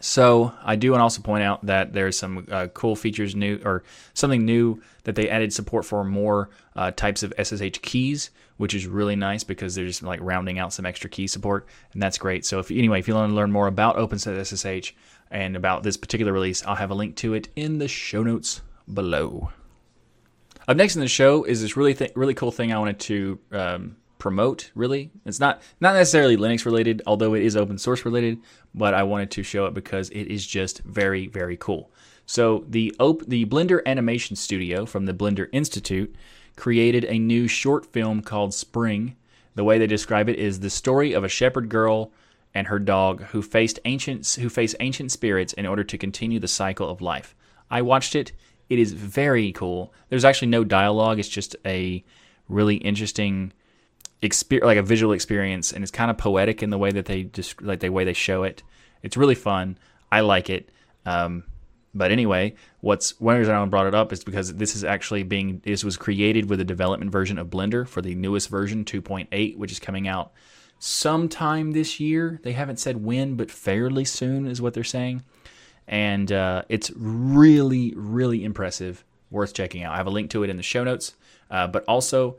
So 0.01 0.53
I 0.63 0.77
do 0.77 0.91
want 0.91 1.01
to 1.01 1.05
also 1.05 1.23
point 1.23 1.43
out 1.43 1.65
that 1.67 1.93
there's 1.93 2.19
some 2.19 2.47
uh, 2.51 2.69
cool 2.69 2.97
features 2.97 3.35
new 3.35 3.61
or 3.65 3.83
something 4.15 4.45
new 4.45 4.83
that 5.05 5.15
they 5.15 5.29
added 5.29 5.53
support 5.53 5.85
for 5.85 6.05
more 6.05 6.51
uh, 6.75 6.91
types 6.91 7.23
of 7.23 7.33
SSH 7.43 7.79
keys, 7.83 8.31
which 8.57 8.75
is 8.75 8.87
really 8.87 9.17
nice 9.17 9.45
because 9.45 9.75
they're 9.75 9.87
just 9.87 10.03
like 10.03 10.21
rounding 10.23 10.59
out 10.59 10.73
some 10.73 10.87
extra 10.87 11.09
key 11.09 11.27
support, 11.27 11.67
and 11.93 12.03
that's 12.03 12.19
great. 12.19 12.45
So 12.45 12.59
if 12.59 12.71
anyway, 12.71 12.99
if 12.99 13.09
you 13.09 13.15
want 13.15 13.31
to 13.31 13.35
learn 13.35 13.53
more 13.53 13.67
about 13.67 13.97
OpenSSH 13.97 14.93
and 15.31 15.57
about 15.57 15.83
this 15.83 15.97
particular 15.97 16.33
release, 16.33 16.65
I'll 16.67 16.77
have 16.77 16.91
a 16.91 16.95
link 16.95 17.17
to 17.17 17.35
it 17.35 17.49
in 17.57 17.79
the 17.79 17.89
show 17.89 18.23
notes 18.23 18.63
below. 18.93 19.51
Up 20.69 20.77
next 20.77 20.97
in 20.97 21.01
the 21.01 21.09
show 21.09 21.45
is 21.45 21.63
this 21.63 21.77
really 21.77 21.95
th- 21.95 22.13
really 22.17 22.35
cool 22.35 22.51
thing 22.51 22.73
I 22.73 22.79
wanted 22.79 22.99
to 23.01 23.39
um, 23.53 23.97
promote 24.19 24.71
really. 24.75 25.11
It's 25.25 25.41
not 25.41 25.63
not 25.81 25.95
necessarily 25.95 26.37
linux 26.37 26.65
related 26.65 27.03
although 27.07 27.35
it 27.35 27.43
is 27.43 27.57
open 27.57 27.79
source 27.79 28.05
related 28.05 28.39
but 28.75 28.95
i 28.95 29.03
wanted 29.03 29.31
to 29.33 29.43
show 29.43 29.67
it 29.67 29.75
because 29.75 30.09
it 30.11 30.25
is 30.25 30.47
just 30.47 30.81
very 30.81 31.27
very 31.27 31.57
cool. 31.57 31.91
So 32.27 32.65
the 32.69 32.95
op- 32.99 33.27
the 33.27 33.47
blender 33.47 33.81
animation 33.87 34.37
studio 34.37 34.85
from 34.85 35.07
the 35.07 35.15
blender 35.15 35.49
institute 35.53 36.15
created 36.57 37.05
a 37.05 37.19
new 37.19 37.47
short 37.47 37.87
film 37.87 38.21
called 38.23 38.53
spring. 38.53 39.17
The 39.55 39.65
way 39.65 39.79
they 39.79 39.87
describe 39.87 40.29
it 40.29 40.39
is 40.39 40.61
the 40.61 40.71
story 40.71 41.13
of 41.13 41.25
a 41.25 41.29
shepherd 41.29 41.69
girl 41.69 42.11
and 42.53 42.67
her 42.67 42.79
dog 42.79 43.23
who 43.25 43.43
faced 43.43 43.79
ancient 43.85 44.27
who 44.41 44.49
face 44.49 44.75
ancient 44.81 45.13
spirits 45.13 45.53
in 45.53 45.67
order 45.67 45.85
to 45.85 45.99
continue 45.99 46.41
the 46.41 46.49
cycle 46.49 46.89
of 46.89 47.01
life. 47.01 47.37
I 47.71 47.83
watched 47.83 48.17
it. 48.17 48.33
It 48.69 48.79
is 48.79 48.93
very 48.93 49.53
cool. 49.53 49.93
There's 50.09 50.25
actually 50.25 50.49
no 50.49 50.65
dialogue. 50.65 51.19
It's 51.19 51.29
just 51.29 51.55
a 51.65 52.05
really 52.49 52.77
interesting 52.77 53.53
exper- 54.23 54.63
like 54.63 54.79
a 54.79 54.83
visual 54.83 55.13
experience, 55.13 55.73
and 55.73 55.83
it's 55.83 55.91
kind 55.93 56.11
of 56.11 56.19
poetic 56.19 56.63
in 56.63 56.71
the 56.71 56.79
way 56.79 56.91
that 56.91 57.07
they 57.07 57.25
just 57.25 57.61
like 57.63 57.81
the 57.81 57.89
way 57.91 58.05
they 58.05 58.13
show 58.13 58.43
it. 58.45 58.63
It's 59.03 59.17
really 59.17 59.35
fun. 59.35 59.79
I 60.11 60.21
like 60.21 60.51
it. 60.51 60.71
Um, 61.05 61.45
But 61.95 62.11
anyway, 62.11 62.55
what's 62.81 63.19
one 63.21 63.39
reason 63.39 63.55
I 63.55 63.65
brought 63.67 63.87
it 63.87 63.95
up 63.95 64.13
is 64.13 64.23
because 64.23 64.55
this 64.55 64.77
is 64.77 64.85
actually 64.85 65.23
being 65.23 65.61
this 65.65 65.83
was 65.83 65.97
created 65.97 66.51
with 66.51 66.61
a 66.61 66.65
development 66.65 67.11
version 67.11 67.39
of 67.39 67.49
Blender 67.49 67.89
for 67.89 68.03
the 68.03 68.15
newest 68.15 68.51
version 68.51 68.85
2.8, 68.85 69.57
which 69.57 69.73
is 69.73 69.81
coming 69.81 70.07
out 70.07 70.33
sometime 70.79 71.73
this 71.73 71.99
year. 71.99 72.39
They 72.43 72.53
haven't 72.53 72.79
said 72.79 73.03
when, 73.03 73.35
but 73.37 73.51
fairly 73.51 74.05
soon 74.05 74.47
is 74.47 74.61
what 74.61 74.75
they're 74.75 74.85
saying. 74.85 75.23
And 75.89 76.31
uh, 76.31 76.63
it's 76.69 76.91
really, 76.97 77.95
really 77.97 78.45
impressive. 78.45 79.05
Worth 79.31 79.55
checking 79.55 79.83
out. 79.83 79.95
I 79.95 79.97
have 79.97 80.07
a 80.07 80.11
link 80.11 80.31
to 80.31 80.43
it 80.45 80.51
in 80.51 80.57
the 80.57 80.63
show 80.63 80.85
notes. 80.85 81.15
Uh, 81.51 81.67
but 81.67 81.85
also, 81.89 82.37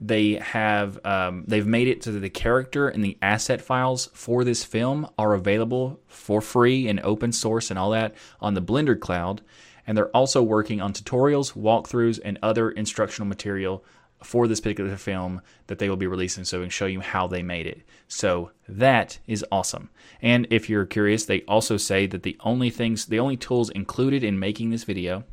they 0.00 0.34
have 0.34 0.98
um, 1.04 1.44
they've 1.46 1.66
made 1.66 1.86
it 1.86 2.02
so 2.02 2.12
that 2.12 2.20
the 2.20 2.30
character 2.30 2.88
and 2.88 3.04
the 3.04 3.18
asset 3.20 3.60
files 3.60 4.08
for 4.14 4.44
this 4.44 4.64
film 4.64 5.08
are 5.18 5.34
available 5.34 6.00
for 6.08 6.40
free 6.40 6.88
and 6.88 6.98
open 7.00 7.32
source 7.32 7.70
and 7.70 7.78
all 7.78 7.90
that 7.90 8.14
on 8.40 8.54
the 8.54 8.62
Blender 8.62 8.98
cloud. 8.98 9.42
And 9.86 9.96
they're 9.96 10.08
also 10.16 10.42
working 10.42 10.80
on 10.80 10.92
tutorials, 10.92 11.52
walkthroughs, 11.52 12.18
and 12.24 12.38
other 12.42 12.70
instructional 12.70 13.28
material 13.28 13.84
for 14.22 14.46
this 14.46 14.60
particular 14.60 14.96
film 14.96 15.40
that 15.66 15.78
they 15.78 15.88
will 15.88 15.96
be 15.96 16.06
releasing 16.06 16.44
so 16.44 16.58
we 16.58 16.64
can 16.64 16.70
show 16.70 16.86
you 16.86 17.00
how 17.00 17.26
they 17.26 17.42
made 17.42 17.66
it. 17.66 17.82
So 18.06 18.52
that 18.68 19.18
is 19.26 19.44
awesome. 19.50 19.90
And 20.22 20.46
if 20.50 20.68
you're 20.68 20.86
curious, 20.86 21.24
they 21.24 21.42
also 21.42 21.76
say 21.76 22.06
that 22.06 22.22
the 22.22 22.36
only 22.40 22.70
things, 22.70 23.06
the 23.06 23.18
only 23.18 23.36
tools 23.36 23.70
included 23.70 24.22
in 24.22 24.38
making 24.38 24.70
this 24.70 24.84
video 24.84 25.24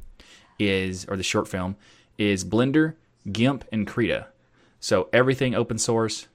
is, 0.57 1.05
or 1.05 1.17
the 1.17 1.23
short 1.23 1.47
film, 1.47 1.75
is 2.17 2.45
Blender, 2.45 2.95
GIMP, 3.31 3.65
and 3.71 3.85
Krita. 3.85 4.27
So 4.87 5.09
everything 5.11 5.53
open 5.53 5.77
source 5.77 6.29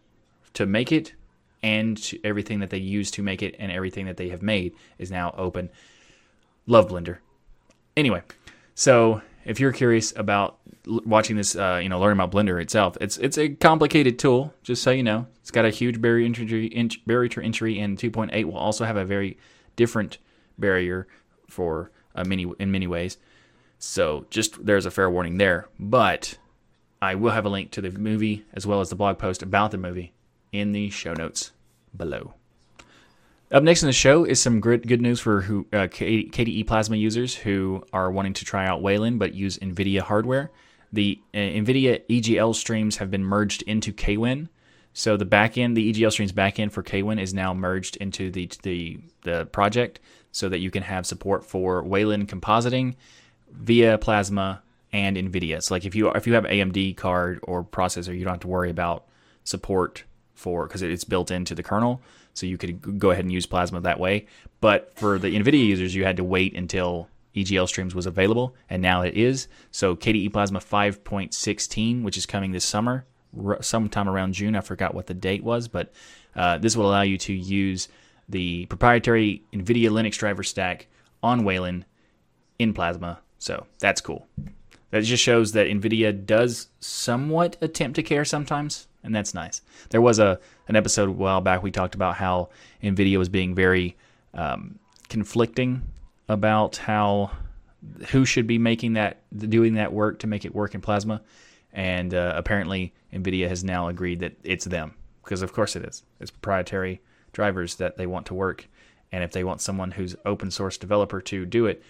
to 0.52 0.66
make 0.66 0.92
it 0.92 1.14
and 1.62 1.98
everything 2.22 2.60
that 2.60 2.68
they 2.68 2.76
use 2.76 3.10
to 3.12 3.22
make 3.22 3.40
it 3.42 3.56
and 3.58 3.72
everything 3.72 4.04
that 4.04 4.18
they 4.18 4.28
have 4.28 4.42
made 4.42 4.74
is 4.98 5.10
now 5.10 5.34
open. 5.38 5.70
Love 6.66 6.88
Blender. 6.88 7.16
Anyway, 7.96 8.20
so 8.74 9.22
if 9.46 9.58
you're 9.58 9.72
curious 9.72 10.12
about 10.16 10.58
watching 10.84 11.34
this, 11.34 11.56
uh, 11.56 11.80
you 11.82 11.88
know, 11.88 11.98
learning 11.98 12.20
about 12.20 12.30
Blender 12.30 12.60
itself, 12.60 12.98
it's 13.00 13.16
it's 13.16 13.38
a 13.38 13.48
complicated 13.48 14.18
tool. 14.18 14.52
Just 14.62 14.82
so 14.82 14.90
you 14.90 15.02
know, 15.02 15.26
it's 15.40 15.50
got 15.50 15.64
a 15.64 15.70
huge 15.70 16.02
barrier 16.02 16.26
entry, 16.26 16.66
inch, 16.66 17.02
barrier 17.06 17.30
to 17.30 17.40
entry, 17.40 17.78
and 17.80 17.96
2.8 17.96 18.44
will 18.44 18.58
also 18.58 18.84
have 18.84 18.98
a 18.98 19.04
very 19.06 19.38
different 19.76 20.18
barrier 20.58 21.08
for 21.48 21.90
uh, 22.14 22.22
many 22.24 22.52
in 22.58 22.70
many 22.70 22.86
ways. 22.86 23.16
So 23.78 24.26
just 24.28 24.66
there's 24.66 24.84
a 24.84 24.90
fair 24.90 25.08
warning 25.08 25.38
there, 25.38 25.70
but 25.80 26.36
I 27.02 27.16
will 27.16 27.32
have 27.32 27.44
a 27.44 27.48
link 27.48 27.72
to 27.72 27.80
the 27.80 27.90
movie 27.90 28.44
as 28.54 28.64
well 28.64 28.80
as 28.80 28.88
the 28.88 28.94
blog 28.94 29.18
post 29.18 29.42
about 29.42 29.72
the 29.72 29.76
movie 29.76 30.12
in 30.52 30.70
the 30.70 30.88
show 30.88 31.14
notes 31.14 31.50
below. 31.94 32.34
Up 33.50 33.64
next 33.64 33.82
in 33.82 33.88
the 33.88 33.92
show 33.92 34.24
is 34.24 34.40
some 34.40 34.60
good, 34.60 34.88
news 35.02 35.18
for 35.18 35.40
who, 35.40 35.66
uh, 35.72 35.88
KDE 35.88 36.64
Plasma 36.64 36.96
users 36.96 37.34
who 37.34 37.84
are 37.92 38.12
wanting 38.12 38.34
to 38.34 38.44
try 38.44 38.66
out 38.66 38.82
Wayland 38.82 39.18
but 39.18 39.34
use 39.34 39.58
NVIDIA 39.58 40.00
hardware. 40.00 40.52
The 40.92 41.20
uh, 41.34 41.38
NVIDIA 41.38 42.02
EGL 42.08 42.54
streams 42.54 42.98
have 42.98 43.10
been 43.10 43.24
merged 43.24 43.62
into 43.62 43.92
KWin. 43.92 44.48
So 44.94 45.16
the 45.16 45.26
backend, 45.26 45.74
the 45.74 45.92
EGL 45.92 46.12
streams 46.12 46.32
backend 46.32 46.70
for 46.70 46.84
KWin 46.84 47.20
is 47.20 47.34
now 47.34 47.52
merged 47.52 47.96
into 47.96 48.30
the, 48.30 48.48
the, 48.62 49.00
the 49.22 49.46
project 49.46 49.98
so 50.30 50.48
that 50.48 50.60
you 50.60 50.70
can 50.70 50.84
have 50.84 51.04
support 51.04 51.44
for 51.44 51.82
Wayland 51.82 52.28
compositing 52.28 52.94
via 53.50 53.98
Plasma 53.98 54.62
and 54.92 55.16
NVIDIA. 55.16 55.62
So 55.62 55.74
like 55.74 55.84
if 55.84 55.94
you 55.94 56.10
if 56.10 56.26
you 56.26 56.34
have 56.34 56.44
AMD 56.44 56.96
card 56.96 57.40
or 57.42 57.64
processor, 57.64 58.16
you 58.16 58.24
don't 58.24 58.34
have 58.34 58.40
to 58.40 58.48
worry 58.48 58.70
about 58.70 59.06
support 59.44 60.04
for 60.34 60.66
because 60.66 60.82
it's 60.82 61.04
built 61.04 61.30
into 61.30 61.54
the 61.54 61.62
kernel. 61.62 62.00
So 62.34 62.46
you 62.46 62.58
could 62.58 62.98
go 62.98 63.10
ahead 63.10 63.24
and 63.24 63.32
use 63.32 63.46
Plasma 63.46 63.80
that 63.80 64.00
way. 64.00 64.26
But 64.60 64.92
for 64.96 65.18
the 65.18 65.34
NVIDIA 65.34 65.66
users, 65.66 65.94
you 65.94 66.04
had 66.04 66.16
to 66.16 66.24
wait 66.24 66.56
until 66.56 67.08
EGL 67.34 67.68
streams 67.68 67.94
was 67.94 68.06
available, 68.06 68.54
and 68.68 68.82
now 68.82 69.02
it 69.02 69.14
is. 69.14 69.48
So 69.70 69.96
KDE 69.96 70.32
Plasma 70.32 70.60
5.16, 70.60 72.02
which 72.02 72.16
is 72.16 72.26
coming 72.26 72.52
this 72.52 72.64
summer, 72.64 73.06
sometime 73.60 74.08
around 74.08 74.34
June. 74.34 74.54
I 74.54 74.60
forgot 74.60 74.94
what 74.94 75.06
the 75.06 75.14
date 75.14 75.42
was, 75.42 75.68
but 75.68 75.92
uh, 76.36 76.58
this 76.58 76.76
will 76.76 76.88
allow 76.88 77.02
you 77.02 77.18
to 77.18 77.32
use 77.32 77.88
the 78.28 78.66
proprietary 78.66 79.42
NVIDIA 79.52 79.90
Linux 79.90 80.16
driver 80.16 80.42
stack 80.42 80.86
on 81.22 81.44
Wayland 81.44 81.84
in 82.58 82.72
Plasma. 82.72 83.20
So 83.38 83.66
that's 83.78 84.00
cool. 84.00 84.26
That 84.92 85.04
just 85.04 85.22
shows 85.22 85.52
that 85.52 85.68
NVIDIA 85.68 86.26
does 86.26 86.68
somewhat 86.78 87.56
attempt 87.62 87.96
to 87.96 88.02
care 88.02 88.26
sometimes, 88.26 88.88
and 89.02 89.14
that's 89.14 89.32
nice. 89.32 89.62
There 89.88 90.02
was 90.02 90.18
a 90.18 90.38
an 90.68 90.76
episode 90.76 91.08
a 91.08 91.12
while 91.12 91.40
back 91.40 91.62
we 91.62 91.70
talked 91.70 91.94
about 91.94 92.16
how 92.16 92.50
NVIDIA 92.82 93.16
was 93.16 93.30
being 93.30 93.54
very 93.54 93.96
um, 94.34 94.78
conflicting 95.08 95.80
about 96.28 96.76
how 96.76 97.30
who 98.08 98.26
should 98.26 98.46
be 98.46 98.58
making 98.58 98.92
that 98.92 99.22
doing 99.34 99.74
that 99.74 99.94
work 99.94 100.18
to 100.20 100.26
make 100.26 100.44
it 100.44 100.54
work 100.54 100.74
in 100.74 100.82
Plasma, 100.82 101.22
and 101.72 102.12
uh, 102.12 102.34
apparently 102.36 102.92
NVIDIA 103.14 103.48
has 103.48 103.64
now 103.64 103.88
agreed 103.88 104.20
that 104.20 104.34
it's 104.44 104.66
them 104.66 104.92
because 105.24 105.40
of 105.40 105.54
course 105.54 105.74
it 105.74 105.86
is. 105.86 106.02
It's 106.20 106.30
proprietary 106.30 107.00
drivers 107.32 107.76
that 107.76 107.96
they 107.96 108.06
want 108.06 108.26
to 108.26 108.34
work, 108.34 108.68
and 109.10 109.24
if 109.24 109.32
they 109.32 109.42
want 109.42 109.62
someone 109.62 109.92
who's 109.92 110.16
open 110.26 110.50
source 110.50 110.76
developer 110.76 111.22
to 111.22 111.46
do 111.46 111.64
it, 111.64 111.82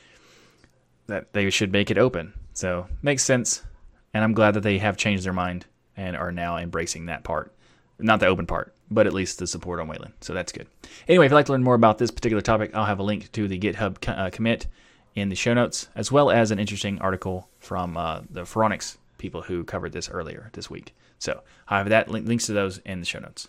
that 1.13 1.33
they 1.33 1.51
should 1.51 1.73
make 1.73 1.91
it 1.91 1.99
open. 1.99 2.33
So 2.55 2.87
makes 3.03 3.23
sense, 3.23 3.63
and 4.15 4.25
I'm 4.25 4.33
glad 4.33 4.55
that 4.55 4.63
they 4.63 4.79
have 4.79 4.97
changed 4.97 5.25
their 5.25 5.33
mind 5.33 5.67
and 5.97 6.17
are 6.17 6.33
now 6.33 6.57
embracing 6.57 7.07
that 7.07 7.23
part. 7.23 7.53
Not 7.99 8.21
the 8.21 8.27
open 8.27 8.47
part, 8.47 8.75
but 8.91 9.07
at 9.07 9.13
least 9.13 9.39
the 9.39 9.47
support 9.47 9.79
on 9.79 9.89
Wayland. 9.89 10.15
So 10.21 10.33
that's 10.33 10.53
good. 10.53 10.67
Anyway, 11.07 11.27
if 11.27 11.31
you'd 11.31 11.37
like 11.37 11.47
to 11.47 11.53
learn 11.53 11.63
more 11.63 11.75
about 11.75 11.99
this 11.99 12.11
particular 12.11 12.41
topic, 12.41 12.75
I'll 12.75 12.87
have 12.87 12.99
a 12.99 13.05
link 13.05 13.31
to 13.33 13.47
the 13.47 13.59
GitHub 13.59 13.97
uh, 14.09 14.31
commit 14.31 14.67
in 15.15 15.29
the 15.29 15.37
show 15.37 15.55
notes, 15.55 15.89
as 15.95 16.11
well 16.11 16.31
as 16.31 16.51
an 16.51 16.59
interesting 16.59 16.99
article 17.01 17.49
from 17.59 17.97
uh, 17.97 18.23
the 18.31 18.43
Phoronix 18.43 18.97
people 19.19 19.43
who 19.43 19.65
covered 19.65 19.93
this 19.93 20.09
earlier 20.09 20.51
this 20.55 20.71
week. 20.71 20.95
So 21.19 21.43
I 21.69 21.79
have 21.79 21.91
that 21.91 22.09
link, 22.09 22.27
links 22.27 22.47
to 22.47 22.55
those 22.55 22.79
in 22.79 23.01
the 23.01 23.07
show 23.07 23.21
notes. 23.21 23.49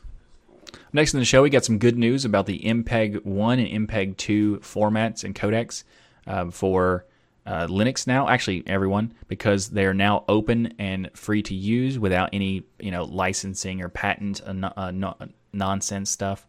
Next 0.91 1.13
in 1.13 1.19
the 1.19 1.25
show, 1.25 1.41
we 1.43 1.49
got 1.49 1.65
some 1.65 1.77
good 1.79 1.97
news 1.97 2.25
about 2.25 2.45
the 2.45 2.59
MPEG 2.59 3.23
1 3.25 3.59
and 3.59 3.87
MPEG 3.87 4.17
2 4.17 4.57
formats 4.57 5.23
and 5.23 5.33
codecs 5.33 5.83
um, 6.27 6.51
for 6.51 7.05
uh, 7.45 7.67
Linux 7.67 8.07
now, 8.07 8.29
actually 8.29 8.63
everyone, 8.65 9.13
because 9.27 9.69
they 9.69 9.85
are 9.85 9.93
now 9.93 10.23
open 10.27 10.73
and 10.79 11.09
free 11.13 11.41
to 11.43 11.53
use 11.53 11.99
without 11.99 12.29
any 12.31 12.63
you 12.79 12.91
know 12.91 13.03
licensing 13.03 13.81
or 13.81 13.89
patent 13.89 14.41
uh, 14.45 14.69
uh, 14.77 14.91
no, 14.91 15.15
nonsense 15.51 16.09
stuff. 16.09 16.47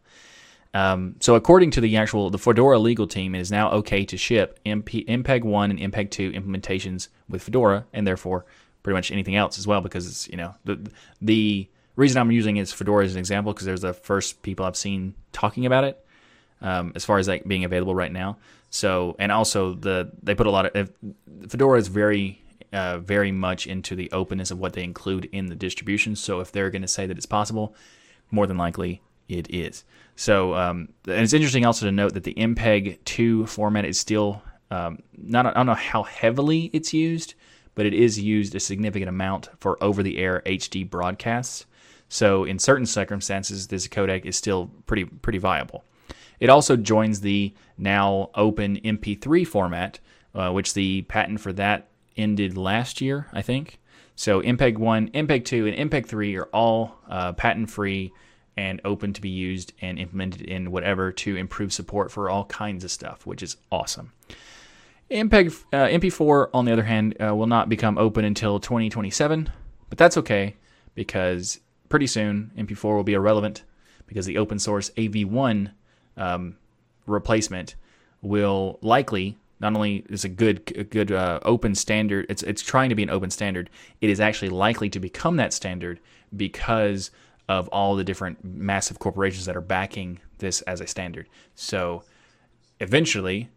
Um, 0.72 1.16
so 1.20 1.36
according 1.36 1.70
to 1.72 1.80
the 1.80 1.96
actual 1.96 2.30
the 2.30 2.38
Fedora 2.38 2.78
legal 2.78 3.06
team, 3.06 3.34
it 3.34 3.40
is 3.40 3.50
now 3.50 3.70
okay 3.72 4.04
to 4.04 4.16
ship 4.16 4.60
MP, 4.64 5.06
MPEG 5.06 5.42
one 5.42 5.70
and 5.70 5.80
MPEG 5.80 6.10
two 6.10 6.32
implementations 6.32 7.08
with 7.28 7.42
Fedora, 7.42 7.86
and 7.92 8.06
therefore 8.06 8.44
pretty 8.82 8.94
much 8.94 9.10
anything 9.10 9.36
else 9.36 9.58
as 9.58 9.66
well, 9.66 9.80
because 9.80 10.06
it's 10.06 10.28
you 10.28 10.36
know 10.36 10.54
the 10.64 10.78
the 11.20 11.68
reason 11.96 12.20
I'm 12.20 12.30
using 12.30 12.56
is 12.56 12.72
Fedora 12.72 13.04
as 13.04 13.14
an 13.14 13.18
example 13.18 13.52
because 13.52 13.66
there's 13.66 13.80
the 13.80 13.94
first 13.94 14.42
people 14.42 14.64
I've 14.64 14.76
seen 14.76 15.14
talking 15.32 15.66
about 15.66 15.84
it 15.84 16.04
um, 16.60 16.92
as 16.94 17.04
far 17.04 17.18
as 17.18 17.28
like 17.28 17.44
being 17.46 17.64
available 17.64 17.94
right 17.94 18.12
now. 18.12 18.38
So 18.74 19.14
and 19.20 19.30
also 19.30 19.74
the 19.74 20.10
they 20.20 20.34
put 20.34 20.48
a 20.48 20.50
lot 20.50 20.74
of 20.74 20.90
Fedora 21.48 21.78
is 21.78 21.86
very 21.86 22.42
uh, 22.72 22.98
very 22.98 23.30
much 23.30 23.68
into 23.68 23.94
the 23.94 24.10
openness 24.10 24.50
of 24.50 24.58
what 24.58 24.72
they 24.72 24.82
include 24.82 25.26
in 25.26 25.46
the 25.46 25.54
distribution. 25.54 26.16
So 26.16 26.40
if 26.40 26.50
they're 26.50 26.70
going 26.70 26.82
to 26.82 26.88
say 26.88 27.06
that 27.06 27.16
it's 27.16 27.24
possible, 27.24 27.76
more 28.32 28.48
than 28.48 28.58
likely 28.58 29.00
it 29.28 29.48
is. 29.48 29.84
So 30.16 30.56
um, 30.56 30.88
and 31.06 31.20
it's 31.20 31.32
interesting 31.32 31.64
also 31.64 31.86
to 31.86 31.92
note 31.92 32.14
that 32.14 32.24
the 32.24 32.34
MPEG 32.34 32.98
2 33.04 33.46
format 33.46 33.84
is 33.84 34.00
still 34.00 34.42
um, 34.72 34.98
not 35.16 35.46
I 35.46 35.52
don't 35.52 35.66
know 35.66 35.74
how 35.74 36.02
heavily 36.02 36.68
it's 36.72 36.92
used, 36.92 37.34
but 37.76 37.86
it 37.86 37.94
is 37.94 38.18
used 38.18 38.56
a 38.56 38.60
significant 38.60 39.08
amount 39.08 39.50
for 39.60 39.80
over-the-air 39.84 40.42
HD 40.46 40.90
broadcasts. 40.90 41.66
So 42.08 42.42
in 42.42 42.58
certain 42.58 42.86
circumstances, 42.86 43.68
this 43.68 43.86
codec 43.86 44.24
is 44.24 44.36
still 44.36 44.72
pretty 44.86 45.04
pretty 45.04 45.38
viable. 45.38 45.84
It 46.40 46.50
also 46.50 46.76
joins 46.76 47.20
the 47.20 47.54
now 47.78 48.30
open 48.34 48.80
MP3 48.80 49.46
format, 49.46 50.00
uh, 50.34 50.50
which 50.50 50.74
the 50.74 51.02
patent 51.02 51.40
for 51.40 51.52
that 51.54 51.88
ended 52.16 52.56
last 52.56 53.00
year, 53.00 53.26
I 53.32 53.42
think. 53.42 53.80
So 54.16 54.40
MPEG 54.42 54.78
1, 54.78 55.10
MPEG 55.10 55.44
2, 55.44 55.66
and 55.66 55.90
MPEG 55.90 56.06
3 56.06 56.36
are 56.36 56.48
all 56.52 56.98
uh, 57.08 57.32
patent 57.32 57.70
free 57.70 58.12
and 58.56 58.80
open 58.84 59.12
to 59.12 59.20
be 59.20 59.28
used 59.28 59.72
and 59.80 59.98
implemented 59.98 60.42
in 60.42 60.70
whatever 60.70 61.10
to 61.10 61.36
improve 61.36 61.72
support 61.72 62.12
for 62.12 62.30
all 62.30 62.44
kinds 62.44 62.84
of 62.84 62.90
stuff, 62.90 63.26
which 63.26 63.42
is 63.42 63.56
awesome. 63.72 64.12
MPEG 65.10 65.64
uh, 65.72 65.88
MP4, 65.88 66.50
on 66.54 66.64
the 66.64 66.72
other 66.72 66.84
hand, 66.84 67.16
uh, 67.20 67.34
will 67.34 67.46
not 67.46 67.68
become 67.68 67.98
open 67.98 68.24
until 68.24 68.60
2027, 68.60 69.50
but 69.88 69.98
that's 69.98 70.16
okay 70.16 70.56
because 70.94 71.60
pretty 71.88 72.06
soon 72.06 72.52
MP4 72.56 72.96
will 72.96 73.04
be 73.04 73.14
irrelevant 73.14 73.64
because 74.06 74.26
the 74.26 74.38
open 74.38 74.58
source 74.58 74.90
AV1 74.90 75.72
um, 76.16 76.56
replacement 77.06 77.74
will 78.22 78.78
likely 78.82 79.36
not 79.60 79.74
only 79.74 80.04
is 80.08 80.24
a 80.24 80.28
good 80.28 80.72
a 80.76 80.84
good 80.84 81.12
uh, 81.12 81.38
open 81.42 81.74
standard 81.74 82.26
it's 82.28 82.42
it's 82.42 82.62
trying 82.62 82.88
to 82.88 82.94
be 82.94 83.02
an 83.02 83.10
open 83.10 83.30
standard 83.30 83.68
it 84.00 84.10
is 84.10 84.20
actually 84.20 84.48
likely 84.48 84.88
to 84.88 84.98
become 84.98 85.36
that 85.36 85.52
standard 85.52 86.00
because 86.36 87.10
of 87.48 87.68
all 87.68 87.94
the 87.94 88.04
different 88.04 88.42
massive 88.42 88.98
corporations 88.98 89.44
that 89.44 89.56
are 89.56 89.60
backing 89.60 90.18
this 90.38 90.62
as 90.62 90.80
a 90.80 90.86
standard 90.86 91.26
so 91.54 92.02
eventually 92.80 93.48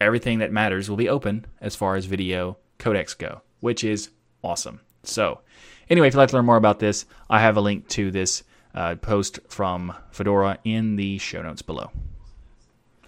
everything 0.00 0.38
that 0.38 0.50
matters 0.50 0.88
will 0.88 0.96
be 0.96 1.08
open 1.08 1.46
as 1.60 1.76
far 1.76 1.94
as 1.96 2.06
video 2.06 2.56
codecs 2.78 3.16
go, 3.16 3.42
which 3.60 3.84
is 3.84 4.10
awesome. 4.42 4.80
So, 5.02 5.40
anyway, 5.88 6.08
if 6.08 6.14
you'd 6.14 6.18
like 6.18 6.30
to 6.30 6.36
learn 6.36 6.46
more 6.46 6.56
about 6.56 6.78
this, 6.78 7.06
I 7.28 7.40
have 7.40 7.56
a 7.56 7.60
link 7.60 7.86
to 7.88 8.10
this 8.10 8.42
uh, 8.74 8.94
post 8.96 9.40
from 9.48 9.94
Fedora 10.10 10.58
in 10.64 10.96
the 10.96 11.18
show 11.18 11.42
notes 11.42 11.62
below. 11.62 11.90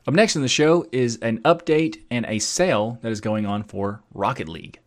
Up 0.07 0.15
next 0.15 0.35
in 0.35 0.43
the 0.43 0.49
show 0.49 0.87
is 0.91 1.17
an 1.19 1.39
update 1.43 2.03
and 2.11 2.27
a 2.29 2.41
sale 2.41 2.99
that 3.03 3.13
is 3.13 3.21
going 3.21 3.47
on 3.47 3.63
for 3.63 4.03
Rocket 4.13 4.49
League. 4.49 4.81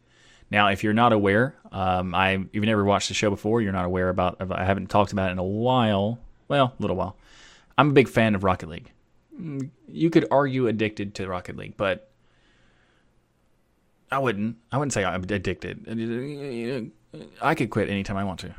Now, 0.51 0.67
if 0.67 0.83
you're 0.83 0.93
not 0.93 1.13
aware, 1.13 1.55
um, 1.71 2.13
I 2.13 2.43
you've 2.51 2.65
never 2.65 2.83
watched 2.83 3.07
the 3.07 3.13
show 3.13 3.29
before, 3.29 3.61
you're 3.61 3.71
not 3.71 3.85
aware 3.85 4.09
about. 4.09 4.37
I 4.51 4.63
haven't 4.65 4.87
talked 4.87 5.11
about 5.11 5.29
it 5.29 5.33
in 5.33 5.39
a 5.39 5.43
while. 5.43 6.19
Well, 6.47 6.73
a 6.77 6.81
little 6.81 6.97
while. 6.97 7.17
I'm 7.77 7.89
a 7.89 7.93
big 7.93 8.07
fan 8.07 8.35
of 8.35 8.43
Rocket 8.43 8.69
League. 8.69 8.91
Mm, 9.39 9.69
you 9.87 10.09
could 10.09 10.27
argue 10.29 10.67
addicted 10.67 11.15
to 11.15 11.27
Rocket 11.27 11.57
League, 11.57 11.75
but 11.77 12.09
I 14.11 14.19
wouldn't. 14.19 14.57
I 14.71 14.77
wouldn't 14.77 14.93
say 14.93 15.03
I'm 15.03 15.23
addicted. 15.23 16.91
I 17.41 17.55
could 17.55 17.69
quit 17.69 17.89
anytime 17.89 18.17
I 18.17 18.23
want 18.23 18.41
to. 18.41 18.53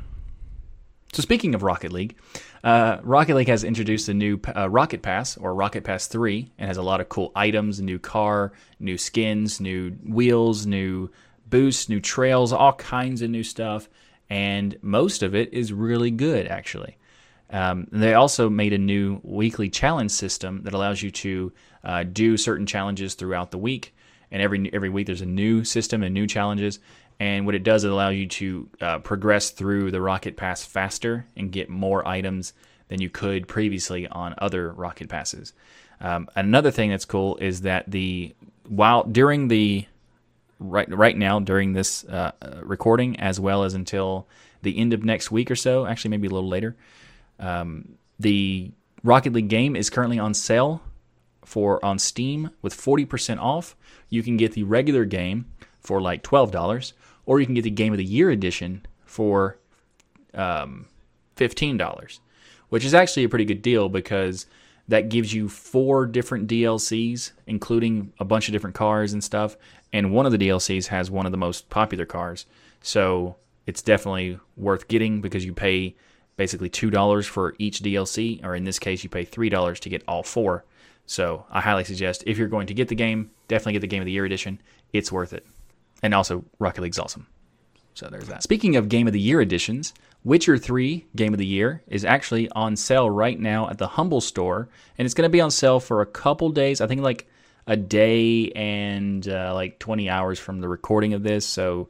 So 1.13 1.21
speaking 1.21 1.55
of 1.55 1.63
Rocket 1.63 1.91
League, 1.91 2.17
uh, 2.63 2.97
Rocket 3.01 3.35
League 3.35 3.47
has 3.47 3.63
introduced 3.63 4.09
a 4.09 4.13
new 4.13 4.39
uh, 4.55 4.69
Rocket 4.69 5.01
Pass 5.01 5.37
or 5.37 5.55
Rocket 5.55 5.83
Pass 5.83 6.07
3 6.07 6.51
and 6.57 6.67
has 6.67 6.77
a 6.77 6.81
lot 6.81 7.01
of 7.01 7.09
cool 7.09 7.31
items, 7.35 7.81
new 7.81 7.97
car, 7.97 8.51
new 8.79 8.97
skins, 8.97 9.59
new 9.61 9.91
wheels, 10.05 10.65
new 10.65 11.09
boosts, 11.49 11.89
new 11.89 11.99
trails, 11.99 12.51
all 12.51 12.73
kinds 12.73 13.21
of 13.21 13.29
new 13.29 13.43
stuff. 13.43 13.89
And 14.29 14.77
most 14.81 15.23
of 15.23 15.33
it 15.33 15.53
is 15.53 15.71
really 15.71 16.11
good, 16.11 16.47
actually. 16.47 16.97
Um, 17.49 17.87
they 17.91 18.13
also 18.13 18.49
made 18.49 18.73
a 18.73 18.77
new 18.77 19.21
weekly 19.23 19.69
challenge 19.69 20.11
system 20.11 20.63
that 20.63 20.73
allows 20.73 21.01
you 21.01 21.11
to 21.11 21.53
uh, 21.83 22.03
do 22.03 22.35
certain 22.35 22.65
challenges 22.65 23.13
throughout 23.13 23.51
the 23.51 23.57
week. 23.57 23.95
And 24.29 24.41
every 24.41 24.69
every 24.73 24.89
week 24.89 25.07
there's 25.07 25.21
a 25.21 25.25
new 25.25 25.63
system 25.63 26.03
and 26.03 26.13
new 26.13 26.27
challenges. 26.27 26.79
And 27.19 27.45
what 27.45 27.55
it 27.55 27.63
does 27.63 27.83
is 27.83 27.91
allow 27.91 28.09
you 28.09 28.27
to 28.27 28.69
uh, 28.79 28.99
progress 28.99 29.49
through 29.49 29.91
the 29.91 30.01
Rocket 30.01 30.37
Pass 30.37 30.63
faster 30.63 31.25
and 31.35 31.51
get 31.51 31.69
more 31.69 32.07
items 32.07 32.53
than 32.89 33.01
you 33.01 33.09
could 33.09 33.47
previously 33.47 34.07
on 34.07 34.35
other 34.37 34.71
Rocket 34.71 35.09
Passes. 35.09 35.53
Um, 35.99 36.29
another 36.35 36.71
thing 36.71 36.91
that's 36.91 37.05
cool 37.05 37.37
is 37.37 37.61
that 37.61 37.89
the 37.89 38.35
while 38.67 39.03
during 39.03 39.47
the 39.47 39.85
right 40.59 40.89
right 40.95 41.17
now 41.17 41.39
during 41.39 41.73
this 41.73 42.03
uh, 42.05 42.31
uh, 42.41 42.61
recording, 42.63 43.19
as 43.19 43.39
well 43.39 43.63
as 43.63 43.73
until 43.73 44.27
the 44.61 44.77
end 44.77 44.93
of 44.93 45.03
next 45.03 45.31
week 45.31 45.49
or 45.49 45.55
so, 45.55 45.85
actually 45.85 46.11
maybe 46.11 46.27
a 46.27 46.31
little 46.31 46.49
later, 46.49 46.75
um, 47.39 47.97
the 48.19 48.71
Rocket 49.03 49.33
League 49.33 49.49
game 49.49 49.75
is 49.75 49.89
currently 49.89 50.19
on 50.19 50.33
sale 50.33 50.81
for 51.43 51.83
on 51.83 51.97
Steam 51.97 52.51
with 52.61 52.75
40% 52.75 53.39
off. 53.39 53.75
You 54.09 54.21
can 54.23 54.37
get 54.37 54.53
the 54.53 54.63
regular 54.63 55.05
game 55.05 55.45
for 55.87 56.01
like 56.01 56.21
$12 56.21 56.91
or 57.25 57.39
you 57.39 57.45
can 57.45 57.55
get 57.55 57.63
the 57.63 57.69
Game 57.69 57.93
of 57.93 57.97
the 57.97 58.03
Year 58.03 58.29
edition 58.29 58.85
for 59.05 59.57
um, 60.33 60.85
$15, 61.37 62.19
which 62.67 62.83
is 62.83 62.93
actually 62.93 63.23
a 63.23 63.29
pretty 63.29 63.45
good 63.45 63.61
deal 63.61 63.87
because 63.87 64.47
that 64.89 65.07
gives 65.07 65.33
you 65.33 65.47
four 65.47 66.05
different 66.05 66.49
DLCs, 66.49 67.31
including 67.45 68.11
a 68.19 68.25
bunch 68.25 68.49
of 68.49 68.51
different 68.51 68.75
cars 68.75 69.13
and 69.13 69.23
stuff. 69.23 69.55
And 69.93 70.11
one 70.11 70.25
of 70.25 70.33
the 70.33 70.37
DLCs 70.37 70.87
has 70.87 71.09
one 71.09 71.25
of 71.25 71.31
the 71.31 71.37
most 71.37 71.69
popular 71.69 72.05
cars. 72.05 72.45
So 72.81 73.37
it's 73.65 73.81
definitely 73.81 74.39
worth 74.57 74.89
getting 74.89 75.21
because 75.21 75.45
you 75.45 75.53
pay 75.53 75.95
basically 76.35 76.69
$2 76.69 77.25
for 77.25 77.55
each 77.59 77.81
DLC, 77.81 78.43
or 78.43 78.55
in 78.55 78.65
this 78.65 78.77
case, 78.77 79.05
you 79.05 79.09
pay 79.09 79.25
$3 79.25 79.79
to 79.79 79.89
get 79.89 80.03
all 80.05 80.23
four. 80.23 80.65
So 81.05 81.45
I 81.49 81.61
highly 81.61 81.85
suggest 81.85 82.25
if 82.27 82.37
you're 82.37 82.49
going 82.49 82.67
to 82.67 82.73
get 82.73 82.89
the 82.89 82.95
game, 82.95 83.31
definitely 83.47 83.73
get 83.73 83.81
the 83.81 83.87
Game 83.87 84.01
of 84.01 84.05
the 84.05 84.11
Year 84.11 84.25
edition. 84.25 84.61
It's 84.91 85.11
worth 85.11 85.31
it. 85.31 85.45
And 86.03 86.13
also, 86.13 86.45
Rocket 86.59 86.81
League's 86.81 86.99
awesome. 86.99 87.27
So 87.93 88.07
there's 88.07 88.27
that. 88.27 88.43
Speaking 88.43 88.75
of 88.75 88.89
Game 88.89 89.07
of 89.07 89.13
the 89.13 89.19
Year 89.19 89.41
editions, 89.41 89.93
Witcher 90.23 90.57
3 90.57 91.05
Game 91.15 91.33
of 91.33 91.39
the 91.39 91.45
Year 91.45 91.81
is 91.87 92.05
actually 92.05 92.49
on 92.51 92.75
sale 92.75 93.09
right 93.09 93.39
now 93.39 93.69
at 93.69 93.79
the 93.79 93.87
Humble 93.87 94.21
store, 94.21 94.69
and 94.97 95.05
it's 95.05 95.15
going 95.15 95.27
to 95.27 95.31
be 95.31 95.41
on 95.41 95.49
sale 95.49 95.79
for 95.79 96.01
a 96.01 96.05
couple 96.05 96.49
days. 96.49 96.79
I 96.79 96.87
think 96.87 97.01
like 97.01 97.27
a 97.65 97.75
day 97.75 98.51
and 98.51 99.27
uh, 99.27 99.53
like 99.53 99.79
20 99.79 100.09
hours 100.09 100.39
from 100.39 100.61
the 100.61 100.67
recording 100.67 101.13
of 101.13 101.23
this. 101.23 101.45
So 101.45 101.89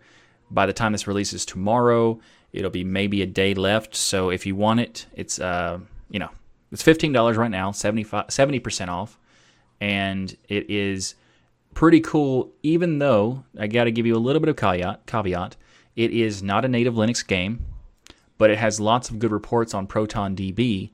by 0.50 0.66
the 0.66 0.74
time 0.74 0.92
this 0.92 1.08
releases 1.08 1.46
tomorrow, 1.46 2.20
it'll 2.54 2.72
be 2.72 2.84
maybe 2.84 3.22
a 3.22 3.28
day 3.28 3.54
left. 3.54 3.96
So 3.96 4.30
if 4.30 4.46
you 4.46 4.56
want 4.56 4.80
it, 4.80 5.06
it's 5.14 5.40
uh, 5.40 5.80
you 6.10 6.20
know, 6.20 6.30
it's 6.72 6.84
$15 6.84 7.38
right 7.38 7.52
now, 7.52 7.72
75 7.72 8.28
70% 8.28 8.88
off, 8.88 9.18
and 9.80 10.36
it 10.48 10.70
is 10.70 11.16
pretty 11.78 12.00
cool, 12.00 12.52
even 12.64 12.98
though 12.98 13.44
I 13.56 13.68
got 13.68 13.84
to 13.84 13.92
give 13.92 14.08
you 14.08 14.16
a 14.16 14.18
little 14.18 14.40
bit 14.40 14.50
of 14.50 14.56
caveat. 14.56 15.06
Caveat: 15.06 15.56
it 15.96 16.10
is 16.10 16.42
not 16.42 16.66
a 16.66 16.68
native 16.68 16.96
Linux 16.96 17.26
game, 17.26 17.68
but 18.40 18.50
it 18.50 18.58
has 18.58 18.80
lots 18.80 19.12
of 19.12 19.20
good 19.20 19.32
reports 19.32 19.76
on 19.76 19.86
ProtonDB. 19.86 20.90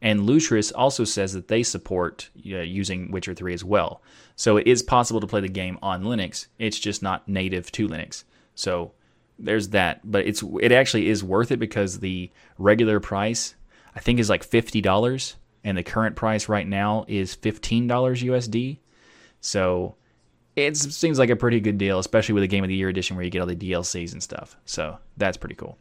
And 0.00 0.20
Lutris 0.20 0.70
also 0.72 1.02
says 1.02 1.32
that 1.32 1.48
they 1.48 1.64
support 1.64 2.30
uh, 2.46 2.58
using 2.58 3.10
Witcher 3.10 3.34
3 3.34 3.52
as 3.52 3.64
well. 3.64 4.00
So 4.36 4.58
it 4.58 4.68
is 4.68 4.80
possible 4.80 5.18
to 5.18 5.26
play 5.26 5.40
the 5.40 5.48
game 5.48 5.76
on 5.82 6.04
Linux. 6.04 6.46
It's 6.56 6.78
just 6.78 7.02
not 7.02 7.26
native 7.26 7.72
to 7.72 7.88
Linux. 7.88 8.22
So 8.54 8.92
there's 9.40 9.70
that. 9.70 10.08
But 10.08 10.24
it's 10.24 10.44
it 10.60 10.70
actually 10.70 11.08
is 11.08 11.24
worth 11.24 11.50
it 11.50 11.58
because 11.58 11.98
the 11.98 12.30
regular 12.58 13.00
price 13.00 13.56
I 13.96 13.98
think 13.98 14.20
is 14.20 14.30
like 14.30 14.44
fifty 14.44 14.80
dollars, 14.80 15.34
and 15.64 15.76
the 15.76 15.82
current 15.82 16.14
price 16.14 16.48
right 16.48 16.68
now 16.68 17.06
is 17.08 17.34
fifteen 17.34 17.88
dollars 17.88 18.22
USD. 18.22 18.78
So 19.40 19.96
it 20.66 20.76
seems 20.76 21.18
like 21.18 21.30
a 21.30 21.36
pretty 21.36 21.60
good 21.60 21.78
deal, 21.78 21.98
especially 21.98 22.34
with 22.34 22.42
the 22.42 22.48
Game 22.48 22.64
of 22.64 22.68
the 22.68 22.74
Year 22.74 22.88
edition 22.88 23.16
where 23.16 23.24
you 23.24 23.30
get 23.30 23.40
all 23.40 23.46
the 23.46 23.56
DLCs 23.56 24.12
and 24.12 24.22
stuff. 24.22 24.56
So 24.64 24.98
that's 25.16 25.36
pretty 25.36 25.54
cool. 25.54 25.78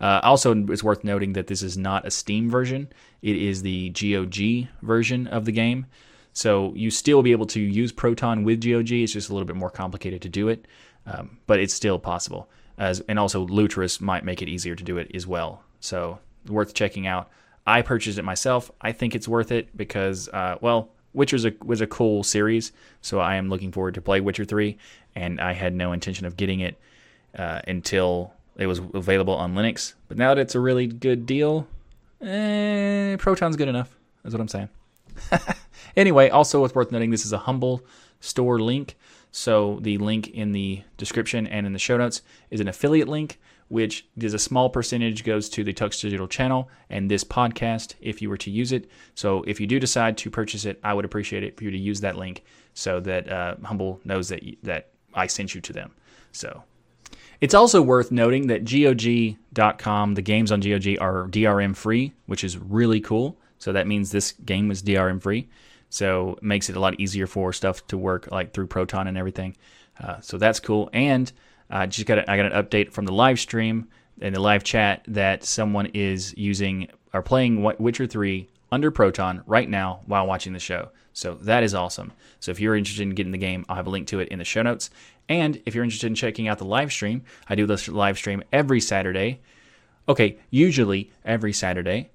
Uh, 0.00 0.20
also, 0.22 0.54
it's 0.68 0.84
worth 0.84 1.02
noting 1.02 1.32
that 1.32 1.48
this 1.48 1.62
is 1.62 1.76
not 1.76 2.06
a 2.06 2.10
Steam 2.10 2.48
version; 2.48 2.88
it 3.22 3.36
is 3.36 3.62
the 3.62 3.90
GOG 3.90 4.68
version 4.82 5.26
of 5.26 5.44
the 5.44 5.52
game. 5.52 5.86
So 6.32 6.72
you 6.76 6.90
still 6.90 7.22
be 7.22 7.32
able 7.32 7.46
to 7.46 7.60
use 7.60 7.90
Proton 7.90 8.44
with 8.44 8.62
GOG. 8.62 8.92
It's 8.92 9.12
just 9.12 9.28
a 9.28 9.32
little 9.32 9.46
bit 9.46 9.56
more 9.56 9.70
complicated 9.70 10.22
to 10.22 10.28
do 10.28 10.48
it, 10.48 10.66
um, 11.06 11.38
but 11.46 11.58
it's 11.58 11.74
still 11.74 11.98
possible. 11.98 12.48
As 12.76 13.00
and 13.08 13.18
also 13.18 13.44
Lutris 13.46 14.00
might 14.00 14.24
make 14.24 14.40
it 14.40 14.48
easier 14.48 14.76
to 14.76 14.84
do 14.84 14.98
it 14.98 15.10
as 15.14 15.26
well. 15.26 15.64
So 15.80 16.20
worth 16.46 16.74
checking 16.74 17.06
out. 17.06 17.30
I 17.66 17.82
purchased 17.82 18.18
it 18.18 18.24
myself. 18.24 18.70
I 18.80 18.92
think 18.92 19.14
it's 19.14 19.28
worth 19.28 19.52
it 19.52 19.76
because, 19.76 20.28
uh, 20.28 20.56
well, 20.60 20.90
Witcher 21.12 21.48
a, 21.48 21.52
was 21.64 21.80
a 21.80 21.86
cool 21.86 22.22
series, 22.22 22.72
so 23.00 23.18
I 23.20 23.36
am 23.36 23.48
looking 23.48 23.72
forward 23.72 23.94
to 23.94 24.00
play 24.00 24.20
Witcher 24.20 24.44
3, 24.44 24.76
and 25.14 25.40
I 25.40 25.52
had 25.52 25.74
no 25.74 25.92
intention 25.92 26.26
of 26.26 26.36
getting 26.36 26.60
it 26.60 26.78
uh, 27.36 27.60
until 27.66 28.32
it 28.56 28.66
was 28.66 28.80
available 28.94 29.34
on 29.34 29.54
Linux. 29.54 29.94
But 30.08 30.18
now 30.18 30.34
that 30.34 30.40
it's 30.40 30.54
a 30.54 30.60
really 30.60 30.86
good 30.86 31.26
deal, 31.26 31.66
eh, 32.20 33.16
Proton's 33.16 33.56
good 33.56 33.68
enough. 33.68 33.96
That's 34.22 34.34
what 34.34 34.40
I'm 34.40 34.48
saying. 34.48 34.68
anyway, 35.96 36.28
also 36.28 36.64
it's 36.64 36.74
worth 36.74 36.92
noting 36.92 37.10
this 37.10 37.24
is 37.24 37.32
a 37.32 37.38
humble 37.38 37.82
store 38.20 38.58
link. 38.58 38.96
So 39.30 39.78
the 39.82 39.98
link 39.98 40.28
in 40.28 40.52
the 40.52 40.82
description 40.96 41.46
and 41.46 41.66
in 41.66 41.72
the 41.72 41.78
show 41.78 41.96
notes 41.96 42.22
is 42.50 42.60
an 42.60 42.68
affiliate 42.68 43.08
link 43.08 43.38
which 43.68 44.06
is 44.20 44.34
a 44.34 44.38
small 44.38 44.70
percentage 44.70 45.24
goes 45.24 45.48
to 45.50 45.62
the 45.62 45.72
Tux 45.72 46.00
Digital 46.00 46.26
channel 46.26 46.68
and 46.90 47.10
this 47.10 47.24
podcast 47.24 47.94
if 48.00 48.20
you 48.22 48.28
were 48.30 48.36
to 48.38 48.50
use 48.50 48.72
it. 48.72 48.90
So 49.14 49.42
if 49.44 49.60
you 49.60 49.66
do 49.66 49.78
decide 49.78 50.16
to 50.18 50.30
purchase 50.30 50.64
it, 50.64 50.80
I 50.82 50.94
would 50.94 51.04
appreciate 51.04 51.42
it 51.42 51.56
for 51.56 51.64
you 51.64 51.70
to 51.70 51.78
use 51.78 52.00
that 52.00 52.16
link 52.16 52.44
so 52.74 53.00
that 53.00 53.30
uh, 53.30 53.56
Humble 53.64 54.00
knows 54.04 54.28
that 54.28 54.42
that 54.62 54.88
I 55.14 55.26
sent 55.26 55.54
you 55.54 55.60
to 55.60 55.72
them. 55.72 55.92
So 56.32 56.62
it's 57.40 57.54
also 57.54 57.82
worth 57.82 58.10
noting 58.10 58.48
that 58.48 58.64
GOG.com, 58.64 60.14
the 60.14 60.22
games 60.22 60.50
on 60.50 60.60
GOG 60.60 60.98
are 61.00 61.28
DRM 61.28 61.76
free, 61.76 62.12
which 62.26 62.44
is 62.44 62.58
really 62.58 63.00
cool. 63.00 63.36
So 63.58 63.72
that 63.72 63.86
means 63.86 64.10
this 64.10 64.32
game 64.32 64.70
is 64.70 64.82
DRM 64.82 65.20
free. 65.20 65.48
So 65.90 66.32
it 66.32 66.42
makes 66.42 66.68
it 66.68 66.76
a 66.76 66.80
lot 66.80 66.98
easier 67.00 67.26
for 67.26 67.52
stuff 67.52 67.86
to 67.88 67.98
work 67.98 68.30
like 68.30 68.52
through 68.52 68.66
Proton 68.66 69.06
and 69.06 69.16
everything. 69.16 69.56
Uh, 70.00 70.20
so 70.20 70.38
that's 70.38 70.60
cool. 70.60 70.90
And 70.92 71.30
uh, 71.70 71.86
just 71.86 72.06
got 72.06 72.18
a, 72.18 72.30
I 72.30 72.36
got 72.36 72.52
an 72.52 72.64
update 72.64 72.92
from 72.92 73.04
the 73.04 73.12
live 73.12 73.38
stream 73.38 73.88
in 74.20 74.32
the 74.32 74.40
live 74.40 74.64
chat 74.64 75.04
that 75.08 75.44
someone 75.44 75.86
is 75.86 76.36
using 76.36 76.88
or 77.12 77.22
playing 77.22 77.62
Witcher 77.78 78.06
3 78.06 78.48
under 78.70 78.90
Proton 78.90 79.42
right 79.46 79.68
now 79.68 80.00
while 80.06 80.26
watching 80.26 80.52
the 80.52 80.58
show. 80.58 80.90
So 81.12 81.34
that 81.34 81.62
is 81.62 81.74
awesome. 81.74 82.12
So 82.38 82.50
if 82.50 82.60
you're 82.60 82.76
interested 82.76 83.02
in 83.02 83.14
getting 83.14 83.32
the 83.32 83.38
game, 83.38 83.64
I'll 83.68 83.76
have 83.76 83.86
a 83.86 83.90
link 83.90 84.06
to 84.08 84.20
it 84.20 84.28
in 84.28 84.38
the 84.38 84.44
show 84.44 84.62
notes. 84.62 84.90
And 85.28 85.60
if 85.66 85.74
you're 85.74 85.84
interested 85.84 86.06
in 86.06 86.14
checking 86.14 86.48
out 86.48 86.58
the 86.58 86.64
live 86.64 86.92
stream, 86.92 87.24
I 87.48 87.54
do 87.54 87.66
this 87.66 87.88
live 87.88 88.16
stream 88.16 88.42
every 88.52 88.80
Saturday. 88.80 89.40
Okay, 90.08 90.38
usually 90.50 91.10
every 91.24 91.52
Saturday. 91.52 92.10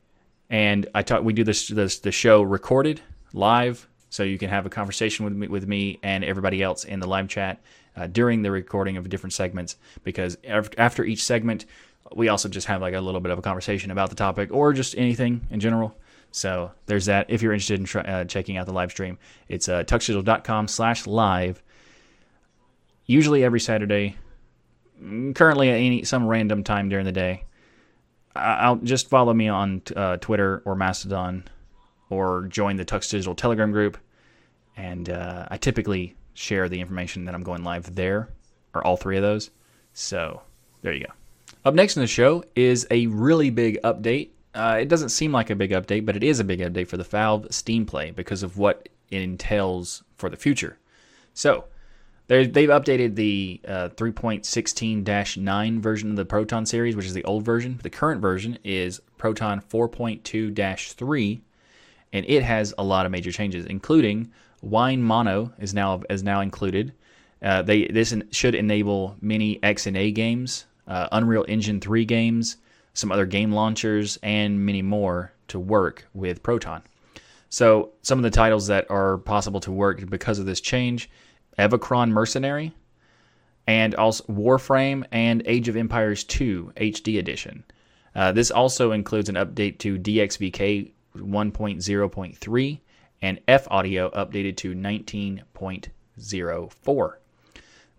And 0.49 0.87
I 0.95 1.01
talk 1.01 1.23
we 1.23 1.33
do 1.33 1.43
this, 1.43 1.67
this 1.67 1.99
the 1.99 2.11
show 2.11 2.41
recorded 2.41 3.01
live 3.33 3.87
so 4.13 4.21
you 4.21 4.37
can 4.37 4.49
have 4.49 4.67
a 4.67 4.69
conversation 4.69 5.25
with 5.25 5.33
me 5.33 5.47
with 5.47 5.67
me 5.67 5.97
and 6.03 6.23
everybody 6.23 6.61
else 6.61 6.83
in 6.83 6.99
the 6.99 7.07
live 7.07 7.27
chat 7.27 7.59
uh, 7.95 8.05
during 8.05 8.43
the 8.43 8.51
recording 8.51 8.95
of 8.95 9.09
different 9.09 9.33
segments 9.33 9.75
because 10.03 10.37
after 10.77 11.03
each 11.03 11.23
segment 11.23 11.65
we 12.15 12.27
also 12.27 12.47
just 12.47 12.67
have 12.67 12.79
like 12.79 12.93
a 12.93 13.01
little 13.01 13.21
bit 13.21 13.31
of 13.31 13.39
a 13.39 13.41
conversation 13.41 13.89
about 13.89 14.09
the 14.09 14.15
topic 14.15 14.49
or 14.51 14.71
just 14.71 14.95
anything 14.97 15.41
in 15.49 15.59
general 15.59 15.95
So 16.33 16.71
there's 16.87 17.05
that. 17.05 17.27
If 17.29 17.41
you're 17.41 17.53
interested 17.53 17.79
in 17.79 18.01
uh, 18.11 18.25
checking 18.25 18.57
out 18.57 18.65
the 18.65 18.73
live 18.73 18.91
stream, 18.91 19.19
it's 19.47 19.69
uh, 19.69 19.83
tuxdigital.com 19.83 20.67
slash 20.67 21.05
live. 21.05 21.61
Usually 23.05 23.43
every 23.43 23.59
Saturday, 23.59 24.17
mm, 25.01 25.35
currently 25.35 25.69
at 25.69 25.75
any 25.75 26.03
some 26.03 26.25
random 26.27 26.63
time 26.63 26.89
during 26.89 27.05
the 27.05 27.11
day. 27.11 27.45
I'll 28.35 28.77
just 28.77 29.09
follow 29.09 29.31
me 29.31 29.47
on 29.47 29.83
uh, 29.95 30.17
Twitter 30.17 30.63
or 30.65 30.75
Mastodon, 30.75 31.43
or 32.13 32.43
join 32.43 32.77
the 32.77 32.85
Tux 32.85 33.09
Digital 33.09 33.35
Telegram 33.35 33.71
group, 33.71 33.97
and 34.77 35.09
uh, 35.09 35.47
I 35.49 35.57
typically 35.57 36.15
share 36.33 36.69
the 36.69 36.79
information 36.79 37.25
that 37.25 37.35
I'm 37.35 37.43
going 37.43 37.63
live 37.63 37.95
there, 37.95 38.29
or 38.73 38.85
all 38.85 38.97
three 38.97 39.17
of 39.17 39.23
those. 39.23 39.51
So 39.93 40.41
there 40.81 40.93
you 40.93 41.05
go. 41.05 41.13
Up 41.65 41.73
next 41.73 41.95
in 41.95 42.01
the 42.01 42.07
show 42.07 42.43
is 42.55 42.85
a 42.91 43.07
really 43.07 43.49
big 43.49 43.81
update 43.83 44.29
uh, 44.53 44.77
it 44.79 44.87
doesn't 44.87 45.09
seem 45.09 45.31
like 45.31 45.49
a 45.49 45.55
big 45.55 45.71
update, 45.71 46.05
but 46.05 46.15
it 46.15 46.23
is 46.23 46.39
a 46.39 46.43
big 46.43 46.59
update 46.59 46.87
for 46.87 46.97
the 46.97 47.03
Valve 47.03 47.47
Steam 47.49 47.85
Play 47.85 48.11
because 48.11 48.43
of 48.43 48.57
what 48.57 48.87
it 49.09 49.21
entails 49.21 50.03
for 50.15 50.29
the 50.29 50.37
future. 50.37 50.77
So, 51.33 51.65
they've 52.27 52.47
updated 52.47 53.15
the 53.15 53.59
uh, 53.67 53.89
3.16-9 53.89 55.79
version 55.79 56.11
of 56.11 56.15
the 56.15 56.25
Proton 56.25 56.65
series, 56.65 56.95
which 56.95 57.07
is 57.07 57.13
the 57.13 57.23
old 57.23 57.43
version. 57.43 57.79
The 57.81 57.89
current 57.89 58.21
version 58.21 58.59
is 58.63 59.01
Proton 59.17 59.61
4.2-3, 59.61 61.41
and 62.13 62.25
it 62.29 62.43
has 62.43 62.73
a 62.77 62.83
lot 62.83 63.05
of 63.05 63.11
major 63.11 63.31
changes, 63.31 63.65
including 63.65 64.31
Wine 64.61 65.01
Mono 65.01 65.51
is 65.59 65.73
now 65.73 66.01
is 66.09 66.23
now 66.23 66.39
included. 66.39 66.93
Uh, 67.41 67.61
they 67.61 67.87
this 67.87 68.15
should 68.31 68.55
enable 68.55 69.17
many 69.19 69.59
XNA 69.59 70.13
games, 70.13 70.65
uh, 70.87 71.09
Unreal 71.11 71.43
Engine 71.49 71.81
3 71.81 72.05
games, 72.05 72.57
some 72.93 73.11
other 73.11 73.25
game 73.25 73.51
launchers, 73.51 74.17
and 74.23 74.65
many 74.65 74.81
more 74.81 75.33
to 75.49 75.59
work 75.59 76.07
with 76.13 76.41
Proton. 76.41 76.81
So, 77.49 77.91
some 78.01 78.17
of 78.17 78.23
the 78.23 78.31
titles 78.31 78.67
that 78.67 78.89
are 78.89 79.17
possible 79.17 79.59
to 79.59 79.71
work 79.71 80.09
because 80.09 80.39
of 80.39 80.45
this 80.45 80.61
change 80.61 81.09
Evochron 81.59 82.09
Mercenary, 82.09 82.73
and 83.67 83.93
also 83.95 84.23
Warframe 84.25 85.05
and 85.11 85.43
Age 85.45 85.67
of 85.67 85.75
Empires 85.75 86.23
2 86.23 86.73
HD 86.77 87.19
Edition. 87.19 87.63
Uh, 88.15 88.31
this 88.31 88.51
also 88.51 88.91
includes 88.91 89.29
an 89.29 89.35
update 89.35 89.79
to 89.79 89.97
DXVK 89.97 90.92
1.0.3 91.15 92.79
and 93.21 93.39
F 93.47 93.67
Audio 93.71 94.09
updated 94.11 94.57
to 94.57 94.75
19.04. 94.75 97.13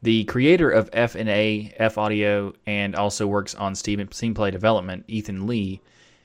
The 0.03 0.25
creator 0.25 0.71
of 0.71 0.91
FNA, 0.91 1.73
F 1.79 1.97
Audio, 1.97 2.53
and 2.67 2.95
also 2.95 3.27
works 3.27 3.55
on 3.55 3.75
Steam, 3.75 4.07
Play 4.07 4.51
development, 4.51 5.05
Ethan 5.09 5.47
Lee, 5.47 5.81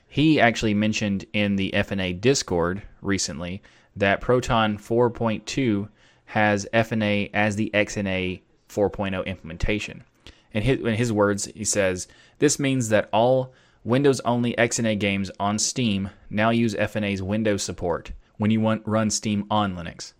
he 0.06 0.38
actually 0.40 0.74
mentioned 0.74 1.24
in 1.32 1.56
the 1.56 1.70
FNA 1.72 2.20
Discord 2.20 2.82
recently 3.00 3.62
that 3.96 4.20
Proton 4.20 4.76
4.2 4.76 5.88
has 6.26 6.68
FNA 6.74 7.30
as 7.32 7.56
the 7.56 7.70
XNA 7.72 8.42
4.0 8.68 9.24
implementation. 9.24 10.04
In 10.52 10.62
his, 10.62 10.80
in 10.80 10.94
his 10.94 11.12
words, 11.12 11.46
he 11.54 11.64
says, 11.64 12.08
This 12.38 12.58
means 12.58 12.88
that 12.88 13.08
all 13.12 13.52
Windows 13.84 14.20
only 14.20 14.52
XNA 14.54 14.98
games 14.98 15.30
on 15.40 15.58
Steam 15.58 16.10
now 16.28 16.50
use 16.50 16.74
FNA's 16.74 17.22
Windows 17.22 17.62
support 17.62 18.12
when 18.36 18.50
you 18.50 18.60
want 18.60 18.86
run 18.86 19.08
Steam 19.08 19.46
on 19.50 19.74
Linux. 19.74 20.12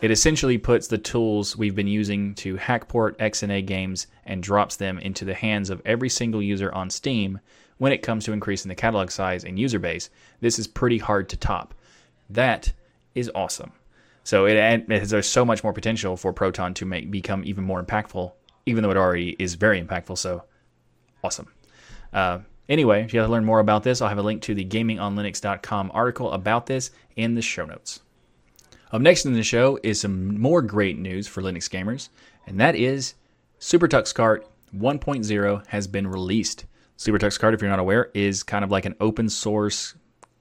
It 0.00 0.10
essentially 0.10 0.58
puts 0.58 0.88
the 0.88 0.98
tools 0.98 1.56
we've 1.56 1.74
been 1.74 1.86
using 1.86 2.34
to 2.36 2.56
hackport 2.56 3.18
XNA 3.18 3.64
games 3.66 4.08
and 4.24 4.42
drops 4.42 4.74
them 4.76 4.98
into 4.98 5.24
the 5.24 5.34
hands 5.34 5.70
of 5.70 5.82
every 5.84 6.08
single 6.08 6.42
user 6.42 6.72
on 6.74 6.90
Steam 6.90 7.38
when 7.78 7.92
it 7.92 8.02
comes 8.02 8.24
to 8.24 8.32
increasing 8.32 8.68
the 8.68 8.74
catalog 8.74 9.10
size 9.10 9.44
and 9.44 9.58
user 9.58 9.78
base. 9.78 10.10
This 10.40 10.58
is 10.58 10.66
pretty 10.66 10.98
hard 10.98 11.28
to 11.28 11.36
top. 11.36 11.74
That 12.28 12.72
is 13.14 13.30
awesome. 13.34 13.72
So 14.24 14.46
it, 14.46 14.56
it 14.56 15.08
there's 15.08 15.28
so 15.28 15.44
much 15.44 15.62
more 15.62 15.72
potential 15.72 16.16
for 16.16 16.32
Proton 16.32 16.74
to 16.74 16.84
make 16.86 17.10
become 17.10 17.44
even 17.44 17.62
more 17.62 17.82
impactful, 17.82 18.32
even 18.66 18.82
though 18.82 18.90
it 18.90 18.96
already 18.96 19.36
is 19.38 19.54
very 19.54 19.80
impactful. 19.80 20.18
So 20.18 20.44
awesome. 21.22 21.48
Uh, 22.12 22.40
anyway, 22.68 23.02
if 23.02 23.12
you 23.12 23.20
want 23.20 23.28
to 23.28 23.32
learn 23.32 23.44
more 23.44 23.60
about 23.60 23.82
this, 23.82 24.00
I'll 24.00 24.08
have 24.08 24.18
a 24.18 24.22
link 24.22 24.42
to 24.42 24.54
the 24.54 24.64
GamingOnLinux.com 24.64 25.90
article 25.94 26.32
about 26.32 26.66
this 26.66 26.90
in 27.16 27.34
the 27.34 27.42
show 27.42 27.66
notes. 27.66 28.00
Up 28.92 29.00
next 29.00 29.24
in 29.24 29.34
the 29.34 29.42
show 29.42 29.78
is 29.82 30.00
some 30.00 30.40
more 30.40 30.62
great 30.62 30.98
news 30.98 31.28
for 31.28 31.42
Linux 31.42 31.68
gamers, 31.70 32.08
and 32.46 32.58
that 32.58 32.74
is 32.74 33.14
SuperTuxKart 33.60 34.44
1.0 34.76 35.66
has 35.68 35.86
been 35.86 36.06
released. 36.06 36.64
SuperTuxKart, 36.98 37.54
if 37.54 37.60
you're 37.60 37.70
not 37.70 37.78
aware, 37.78 38.10
is 38.14 38.42
kind 38.42 38.64
of 38.64 38.70
like 38.70 38.84
an 38.84 38.96
open 39.00 39.28
source, 39.28 39.94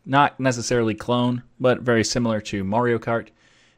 not 0.05 0.39
necessarily 0.39 0.95
clone, 0.95 1.43
but 1.59 1.82
very 1.82 2.03
similar 2.03 2.41
to 2.41 2.63
Mario 2.63 2.97
Kart. 2.97 3.30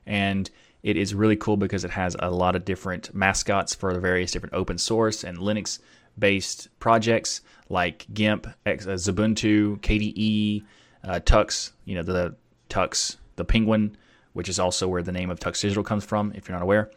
And 0.06 0.50
it 0.84 0.98
is 0.98 1.14
really 1.14 1.36
cool 1.36 1.58
because 1.58 1.84
it 1.84 1.92
has 1.92 2.16
a 2.20 2.32
lot 2.32 2.56
of 2.56 2.66
different 2.66 3.14
mascots 3.14 3.76
for 3.76 3.94
the 3.94 4.00
various 4.00 4.32
different 4.32 4.56
open 4.56 4.78
source 4.78 5.24
and 5.24 5.38
Linux 5.38 5.80
based 6.18 6.68
projects 6.80 7.42
like 7.70 8.06
GIMP, 8.14 8.48
uh, 8.48 8.70
Xubuntu, 8.70 9.80
KDE, 9.80 10.64
uh, 11.04 11.20
Tux, 11.22 11.72
you 11.86 11.96
know, 11.96 12.04
the 12.04 12.36
Tux, 12.70 13.18
the 13.36 13.46
Penguin, 13.46 13.98
which 14.34 14.50
is 14.50 14.60
also 14.60 14.88
where 14.88 15.04
the 15.04 15.12
name 15.12 15.30
of 15.30 15.40
Tux 15.40 15.62
Digital 15.62 15.84
comes 15.84 16.06
from, 16.06 16.32
if 16.36 16.48
you're 16.48 16.58
not 16.58 16.64
aware. 16.64 16.92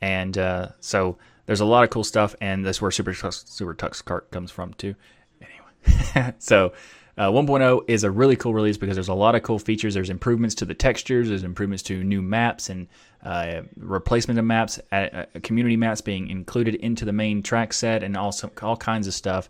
And 0.00 0.36
uh, 0.36 0.68
so 0.80 1.18
there's 1.46 1.60
a 1.60 1.64
lot 1.64 1.84
of 1.84 1.90
cool 1.90 2.04
stuff, 2.04 2.34
and 2.40 2.64
that's 2.64 2.82
where 2.82 2.90
Super 2.90 3.12
Tux, 3.12 3.48
Super 3.48 3.74
Tux 3.74 4.02
Kart 4.02 4.30
comes 4.30 4.50
from 4.50 4.74
too. 4.74 4.94
Anyway, 5.40 6.34
so 6.38 6.72
uh, 7.18 7.30
1.0 7.30 7.84
is 7.88 8.04
a 8.04 8.10
really 8.10 8.36
cool 8.36 8.52
release 8.52 8.76
because 8.76 8.94
there's 8.94 9.08
a 9.08 9.14
lot 9.14 9.34
of 9.34 9.42
cool 9.42 9.58
features. 9.58 9.94
There's 9.94 10.10
improvements 10.10 10.54
to 10.56 10.66
the 10.66 10.74
textures, 10.74 11.28
there's 11.28 11.44
improvements 11.44 11.82
to 11.84 12.04
new 12.04 12.20
maps 12.20 12.68
and 12.68 12.88
uh, 13.22 13.62
replacement 13.78 14.38
of 14.38 14.44
maps, 14.44 14.78
uh, 14.92 15.24
community 15.42 15.76
maps 15.76 16.02
being 16.02 16.28
included 16.28 16.74
into 16.76 17.06
the 17.06 17.12
main 17.12 17.42
track 17.42 17.72
set, 17.72 18.02
and 18.02 18.16
also 18.16 18.50
all 18.60 18.76
kinds 18.76 19.06
of 19.06 19.14
stuff. 19.14 19.48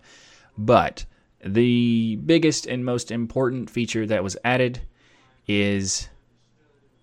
But 0.57 1.05
the 1.45 2.17
biggest 2.25 2.67
and 2.67 2.85
most 2.85 3.11
important 3.11 3.69
feature 3.69 4.07
that 4.07 4.23
was 4.23 4.37
added 4.45 4.81
is 5.49 6.09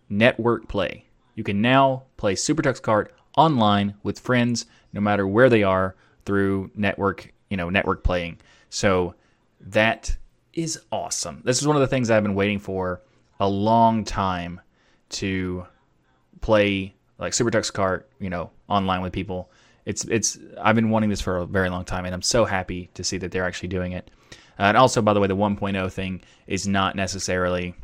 network 0.10 0.70
play. 0.70 1.06
You 1.36 1.44
can 1.44 1.62
now 1.62 2.04
play 2.16 2.36
Super 2.36 2.62
Tux 2.62 2.80
Kart 2.82 3.08
online 3.38 3.96
with 4.04 4.20
friends, 4.20 4.66
no 4.94 5.02
matter 5.02 5.28
where 5.28 5.50
they 5.50 5.64
are, 5.64 5.96
through 6.26 6.72
network, 6.74 7.34
you 7.50 7.58
know, 7.58 7.70
network 7.70 8.04
playing. 8.04 8.40
So 8.70 9.16
that 9.60 10.16
is 10.54 10.82
awesome. 10.92 11.42
This 11.44 11.62
is 11.62 11.68
one 11.68 11.76
of 11.76 11.82
the 11.82 11.88
things 11.88 12.10
I've 12.10 12.24
been 12.24 12.36
waiting 12.36 12.60
for 12.60 13.02
a 13.40 13.48
long 13.48 14.04
time 14.04 14.62
to 15.10 15.66
play 16.42 16.94
like 17.18 17.34
Super 17.34 17.52
Tux 17.52 17.72
Kart, 17.72 18.04
you 18.20 18.30
know, 18.30 18.52
online 18.68 19.02
with 19.02 19.14
people. 19.14 19.52
It's 19.86 20.06
it's 20.06 20.38
I've 20.62 20.76
been 20.76 20.90
wanting 20.90 21.10
this 21.10 21.22
for 21.22 21.38
a 21.38 21.46
very 21.46 21.70
long 21.70 21.86
time, 21.86 22.06
and 22.06 22.14
I'm 22.14 22.22
so 22.22 22.46
happy 22.46 22.90
to 22.94 23.04
see 23.04 23.18
that 23.18 23.32
they're 23.32 23.46
actually 23.46 23.70
doing 23.70 23.92
it. 23.92 24.10
Uh, 24.60 24.64
and 24.64 24.78
also, 24.78 25.02
by 25.02 25.14
the 25.14 25.20
way, 25.20 25.28
the 25.28 25.36
1.0 25.36 25.92
thing 25.92 26.22
is 26.48 26.68
not 26.68 26.96
necessarily 26.96 27.76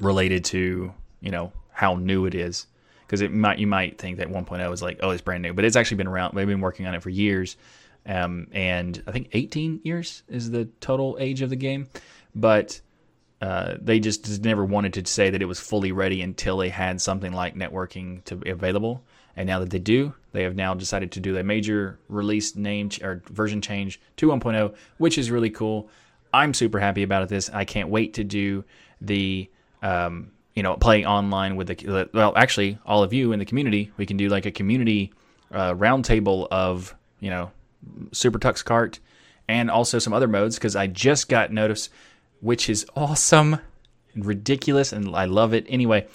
related 0.00 0.44
to 0.44 0.92
you 1.20 1.30
know 1.30 1.52
how 1.72 1.94
new 1.94 2.26
it 2.26 2.34
is 2.34 2.66
because 3.06 3.20
it 3.20 3.32
might 3.32 3.58
you 3.58 3.66
might 3.66 3.98
think 3.98 4.18
that 4.18 4.28
1.0 4.28 4.72
is 4.72 4.82
like 4.82 4.98
oh 5.02 5.10
it's 5.10 5.22
brand 5.22 5.42
new 5.42 5.54
but 5.54 5.64
it's 5.64 5.76
actually 5.76 5.96
been 5.96 6.06
around 6.06 6.34
they've 6.34 6.46
been 6.46 6.60
working 6.60 6.86
on 6.86 6.94
it 6.94 7.02
for 7.02 7.10
years 7.10 7.56
um, 8.06 8.46
and 8.52 9.02
i 9.06 9.12
think 9.12 9.28
18 9.32 9.80
years 9.84 10.22
is 10.28 10.50
the 10.50 10.66
total 10.80 11.16
age 11.20 11.42
of 11.42 11.50
the 11.50 11.56
game. 11.56 11.88
But 12.36 12.80
uh, 13.40 13.74
they 13.80 13.98
just 13.98 14.44
never 14.44 14.64
wanted 14.64 14.92
to 14.94 15.06
say 15.06 15.30
that 15.30 15.42
it 15.42 15.46
was 15.46 15.58
fully 15.58 15.92
ready 15.92 16.22
until 16.22 16.58
they 16.58 16.68
had 16.68 17.00
something 17.00 17.32
like 17.32 17.54
networking 17.54 18.22
to 18.24 18.40
available. 18.46 19.02
And 19.36 19.46
now 19.46 19.58
that 19.60 19.70
they 19.70 19.78
do 19.78 20.14
they 20.32 20.42
have 20.42 20.54
now 20.54 20.74
decided 20.74 21.12
to 21.12 21.20
do 21.20 21.38
a 21.38 21.42
major 21.42 21.98
release 22.08 22.56
name 22.56 22.90
ch- 22.90 23.02
or 23.02 23.22
version 23.30 23.62
change 23.62 24.00
to 24.16 24.28
1.0 24.28 24.74
which 24.98 25.18
is 25.18 25.30
really 25.30 25.50
cool. 25.50 25.88
I'm 26.32 26.52
super 26.52 26.78
happy 26.78 27.02
about 27.02 27.28
this. 27.28 27.48
I 27.50 27.64
can't 27.64 27.88
wait 27.88 28.14
to 28.14 28.24
do 28.24 28.64
the 29.00 29.48
um, 29.82 30.32
you 30.54 30.62
know, 30.62 30.76
play 30.76 31.04
online 31.04 31.56
with 31.56 31.68
the 31.68 32.08
well, 32.12 32.32
actually, 32.36 32.78
all 32.86 33.02
of 33.02 33.12
you 33.12 33.32
in 33.32 33.38
the 33.38 33.44
community, 33.44 33.92
we 33.96 34.06
can 34.06 34.16
do 34.16 34.28
like 34.28 34.46
a 34.46 34.50
community 34.50 35.12
uh, 35.52 35.74
roundtable 35.74 36.48
of 36.50 36.94
you 37.20 37.30
know, 37.30 37.50
Super 38.12 38.38
Tux 38.38 38.64
Kart 38.64 38.98
and 39.48 39.70
also 39.70 39.98
some 39.98 40.12
other 40.12 40.28
modes 40.28 40.56
because 40.56 40.76
I 40.76 40.86
just 40.86 41.28
got 41.28 41.52
notice, 41.52 41.88
which 42.40 42.68
is 42.68 42.86
awesome 42.96 43.58
and 44.14 44.24
ridiculous, 44.24 44.92
and 44.92 45.14
I 45.14 45.26
love 45.26 45.54
it. 45.54 45.66
Anyway, 45.68 46.06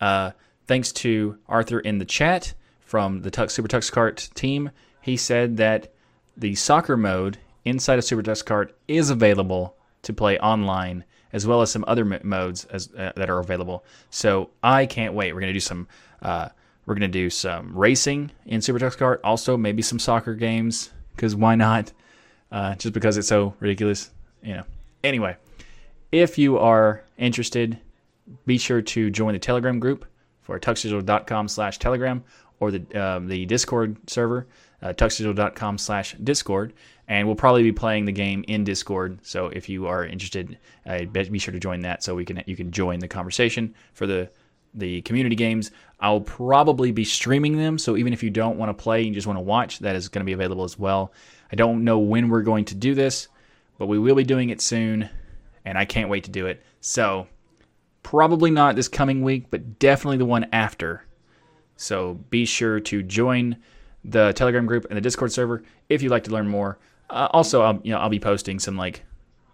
uh, 0.00 0.32
thanks 0.66 0.92
to 0.92 1.38
Arthur 1.48 1.80
in 1.80 1.98
the 1.98 2.04
chat 2.04 2.54
from 2.80 3.22
the 3.22 3.30
Tux, 3.30 3.50
Super 3.50 3.68
Tux 3.68 3.92
Kart 3.92 4.32
team, 4.34 4.70
he 5.02 5.16
said 5.16 5.58
that 5.58 5.92
the 6.36 6.54
soccer 6.54 6.96
mode 6.96 7.38
inside 7.64 7.98
of 7.98 8.04
Super 8.04 8.22
Tux 8.22 8.44
Kart 8.44 8.70
is 8.86 9.10
available 9.10 9.76
to 10.02 10.12
play 10.12 10.38
online 10.38 11.04
as 11.32 11.46
well 11.46 11.60
as 11.60 11.70
some 11.70 11.84
other 11.86 12.04
modes 12.22 12.64
as 12.66 12.88
uh, 12.94 13.12
that 13.16 13.28
are 13.28 13.38
available. 13.38 13.84
So 14.10 14.50
I 14.62 14.86
can't 14.86 15.14
wait. 15.14 15.34
We're 15.34 15.40
gonna 15.40 15.52
do 15.52 15.60
some. 15.60 15.88
Uh, 16.22 16.48
we're 16.86 16.94
gonna 16.94 17.08
do 17.08 17.28
some 17.28 17.76
racing 17.76 18.30
in 18.46 18.62
Super 18.62 18.78
Tux 18.78 18.96
Kart. 18.96 19.18
Also, 19.22 19.56
maybe 19.56 19.82
some 19.82 19.98
soccer 19.98 20.34
games 20.34 20.90
because 21.18 21.34
why 21.34 21.56
not? 21.56 21.92
Uh, 22.50 22.76
just 22.76 22.94
because 22.94 23.18
it's 23.18 23.28
so 23.28 23.54
ridiculous, 23.58 24.10
you 24.42 24.54
know. 24.54 24.62
Anyway, 25.02 25.36
if 26.12 26.38
you 26.38 26.56
are 26.58 27.04
interested, 27.18 27.78
be 28.46 28.56
sure 28.56 28.80
to 28.80 29.10
join 29.10 29.34
the 29.34 29.38
Telegram 29.38 29.80
group 29.80 30.06
for 30.40 30.58
tuxdigital.com 30.58 31.48
slash 31.48 31.78
telegram 31.78 32.24
or 32.60 32.70
the, 32.70 32.94
um, 32.94 33.26
the 33.26 33.44
Discord 33.46 33.96
server, 34.08 34.46
uh, 34.80 34.92
tuxdigital.com 34.94 35.76
slash 35.76 36.14
discord. 36.24 36.72
And 37.08 37.26
we'll 37.26 37.36
probably 37.36 37.62
be 37.62 37.72
playing 37.72 38.04
the 38.04 38.12
game 38.12 38.44
in 38.48 38.64
Discord. 38.64 39.18
So 39.22 39.46
if 39.48 39.68
you 39.68 39.86
are 39.86 40.04
interested, 40.04 40.58
uh, 40.86 41.04
be 41.04 41.38
sure 41.38 41.52
to 41.52 41.60
join 41.60 41.80
that 41.80 42.02
so 42.02 42.14
we 42.14 42.24
can 42.24 42.42
you 42.46 42.54
can 42.54 42.70
join 42.70 42.98
the 42.98 43.08
conversation 43.08 43.74
for 43.94 44.06
the 44.06 44.30
the 44.78 45.02
community 45.02 45.36
games. 45.36 45.70
I'll 46.00 46.20
probably 46.20 46.92
be 46.92 47.04
streaming 47.04 47.56
them. 47.56 47.78
So 47.78 47.96
even 47.96 48.12
if 48.12 48.22
you 48.22 48.30
don't 48.30 48.56
want 48.56 48.70
to 48.70 48.82
play, 48.82 49.00
and 49.00 49.08
you 49.08 49.14
just 49.14 49.26
want 49.26 49.38
to 49.38 49.44
watch, 49.44 49.80
that 49.80 49.96
is 49.96 50.08
going 50.08 50.20
to 50.20 50.26
be 50.26 50.32
available 50.32 50.64
as 50.64 50.78
well. 50.78 51.12
I 51.52 51.56
don't 51.56 51.84
know 51.84 51.98
when 51.98 52.28
we're 52.28 52.42
going 52.42 52.64
to 52.66 52.74
do 52.74 52.94
this, 52.94 53.28
but 53.78 53.86
we 53.86 53.98
will 53.98 54.14
be 54.14 54.24
doing 54.24 54.50
it 54.50 54.60
soon. 54.60 55.08
And 55.64 55.76
I 55.76 55.84
can't 55.84 56.08
wait 56.08 56.24
to 56.24 56.30
do 56.30 56.46
it. 56.46 56.62
So 56.80 57.26
probably 58.02 58.50
not 58.50 58.76
this 58.76 58.88
coming 58.88 59.22
week, 59.22 59.50
but 59.50 59.78
definitely 59.78 60.16
the 60.16 60.24
one 60.24 60.46
after. 60.52 61.04
So 61.76 62.14
be 62.30 62.44
sure 62.44 62.80
to 62.80 63.02
join 63.02 63.56
the 64.04 64.32
Telegram 64.32 64.66
group 64.66 64.86
and 64.88 64.96
the 64.96 65.00
Discord 65.00 65.32
server 65.32 65.62
if 65.88 66.02
you'd 66.02 66.10
like 66.10 66.24
to 66.24 66.30
learn 66.30 66.48
more. 66.48 66.78
Uh, 67.10 67.28
also, 67.32 67.62
I'll, 67.62 67.80
you 67.82 67.92
know, 67.92 67.98
I'll 67.98 68.08
be 68.08 68.20
posting 68.20 68.58
some 68.58 68.76
like 68.76 69.04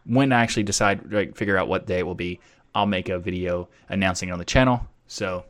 when 0.05 0.33
I 0.33 0.43
actually 0.43 0.64
decide, 0.64 1.12
like, 1.12 1.37
figure 1.37 1.57
out 1.57 1.68
what 1.68 1.87
day 1.87 2.01
it 2.01 2.07
will 2.07 2.14
be. 2.14 2.41
I'll 2.75 2.87
make 2.87 3.09
a 3.09 3.18
video 3.18 3.68
announcing 3.89 4.29
it 4.29 4.33
on 4.33 4.39
the 4.39 4.45
channel. 4.45 4.87
So 5.07 5.44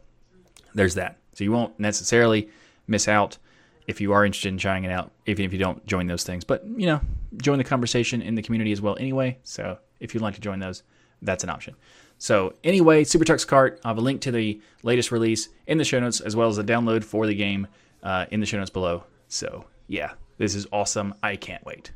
there's 0.74 0.94
that. 0.94 1.18
So 1.34 1.44
you 1.44 1.52
won't 1.52 1.78
necessarily 1.78 2.48
miss 2.86 3.08
out 3.08 3.38
if 3.86 4.00
you 4.00 4.12
are 4.12 4.24
interested 4.24 4.48
in 4.48 4.58
trying 4.58 4.84
it 4.84 4.90
out, 4.90 5.10
even 5.26 5.44
if 5.44 5.52
you 5.52 5.58
don't 5.58 5.84
join 5.86 6.06
those 6.06 6.24
things. 6.24 6.44
But 6.44 6.64
you 6.66 6.86
know, 6.86 7.00
join 7.38 7.58
the 7.58 7.64
conversation 7.64 8.22
in 8.22 8.34
the 8.34 8.42
community 8.42 8.72
as 8.72 8.80
well. 8.80 8.96
Anyway, 8.98 9.38
so 9.42 9.78
if 10.00 10.14
you'd 10.14 10.22
like 10.22 10.34
to 10.34 10.40
join 10.40 10.58
those, 10.58 10.82
that's 11.22 11.44
an 11.44 11.50
option. 11.50 11.74
So 12.18 12.54
anyway, 12.62 13.04
Super 13.04 13.24
Tux 13.24 13.46
Kart. 13.46 13.78
I 13.84 13.88
have 13.88 13.98
a 13.98 14.02
link 14.02 14.20
to 14.22 14.30
the 14.30 14.60
latest 14.82 15.12
release 15.12 15.48
in 15.66 15.78
the 15.78 15.84
show 15.84 16.00
notes, 16.00 16.20
as 16.20 16.36
well 16.36 16.48
as 16.48 16.58
a 16.58 16.64
download 16.64 17.04
for 17.04 17.26
the 17.26 17.34
game 17.34 17.66
uh, 18.02 18.26
in 18.30 18.40
the 18.40 18.46
show 18.46 18.58
notes 18.58 18.70
below. 18.70 19.04
So 19.28 19.64
yeah, 19.88 20.12
this 20.38 20.54
is 20.54 20.66
awesome. 20.72 21.14
I 21.22 21.36
can't 21.36 21.64
wait. 21.64 21.92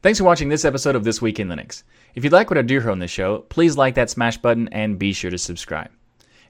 Thanks 0.00 0.18
for 0.18 0.24
watching 0.24 0.48
this 0.48 0.64
episode 0.64 0.94
of 0.94 1.02
This 1.02 1.20
Week 1.20 1.40
in 1.40 1.48
Linux. 1.48 1.82
If 2.14 2.22
you'd 2.22 2.32
like 2.32 2.50
what 2.50 2.58
I 2.58 2.62
do 2.62 2.80
here 2.80 2.90
on 2.90 3.00
this 3.00 3.10
show, 3.10 3.38
please 3.48 3.76
like 3.76 3.96
that 3.96 4.10
smash 4.10 4.38
button 4.38 4.68
and 4.68 4.98
be 4.98 5.12
sure 5.12 5.30
to 5.30 5.38
subscribe. 5.38 5.90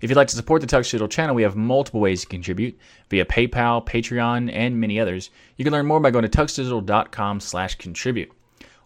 If 0.01 0.11
you'd 0.11 0.17
like 0.17 0.29
to 0.29 0.37
support 0.37 0.61
the 0.61 0.67
Tux 0.67 0.85
Digital 0.85 1.09
channel, 1.09 1.35
we 1.35 1.43
have 1.43 1.57
multiple 1.57 2.01
ways 2.01 2.21
to 2.21 2.27
contribute 2.29 2.79
via 3.11 3.25
PayPal, 3.25 3.85
Patreon, 3.85 4.51
and 4.53 4.81
many 4.81 5.01
others. 5.01 5.31
You 5.57 5.65
can 5.65 5.73
learn 5.73 5.87
more 5.87 6.01
by 6.01 6.11
going 6.11 6.29
to 6.29 6.39
tuxdigital.com 6.39 7.41
slash 7.41 7.75
contribute. 7.77 8.31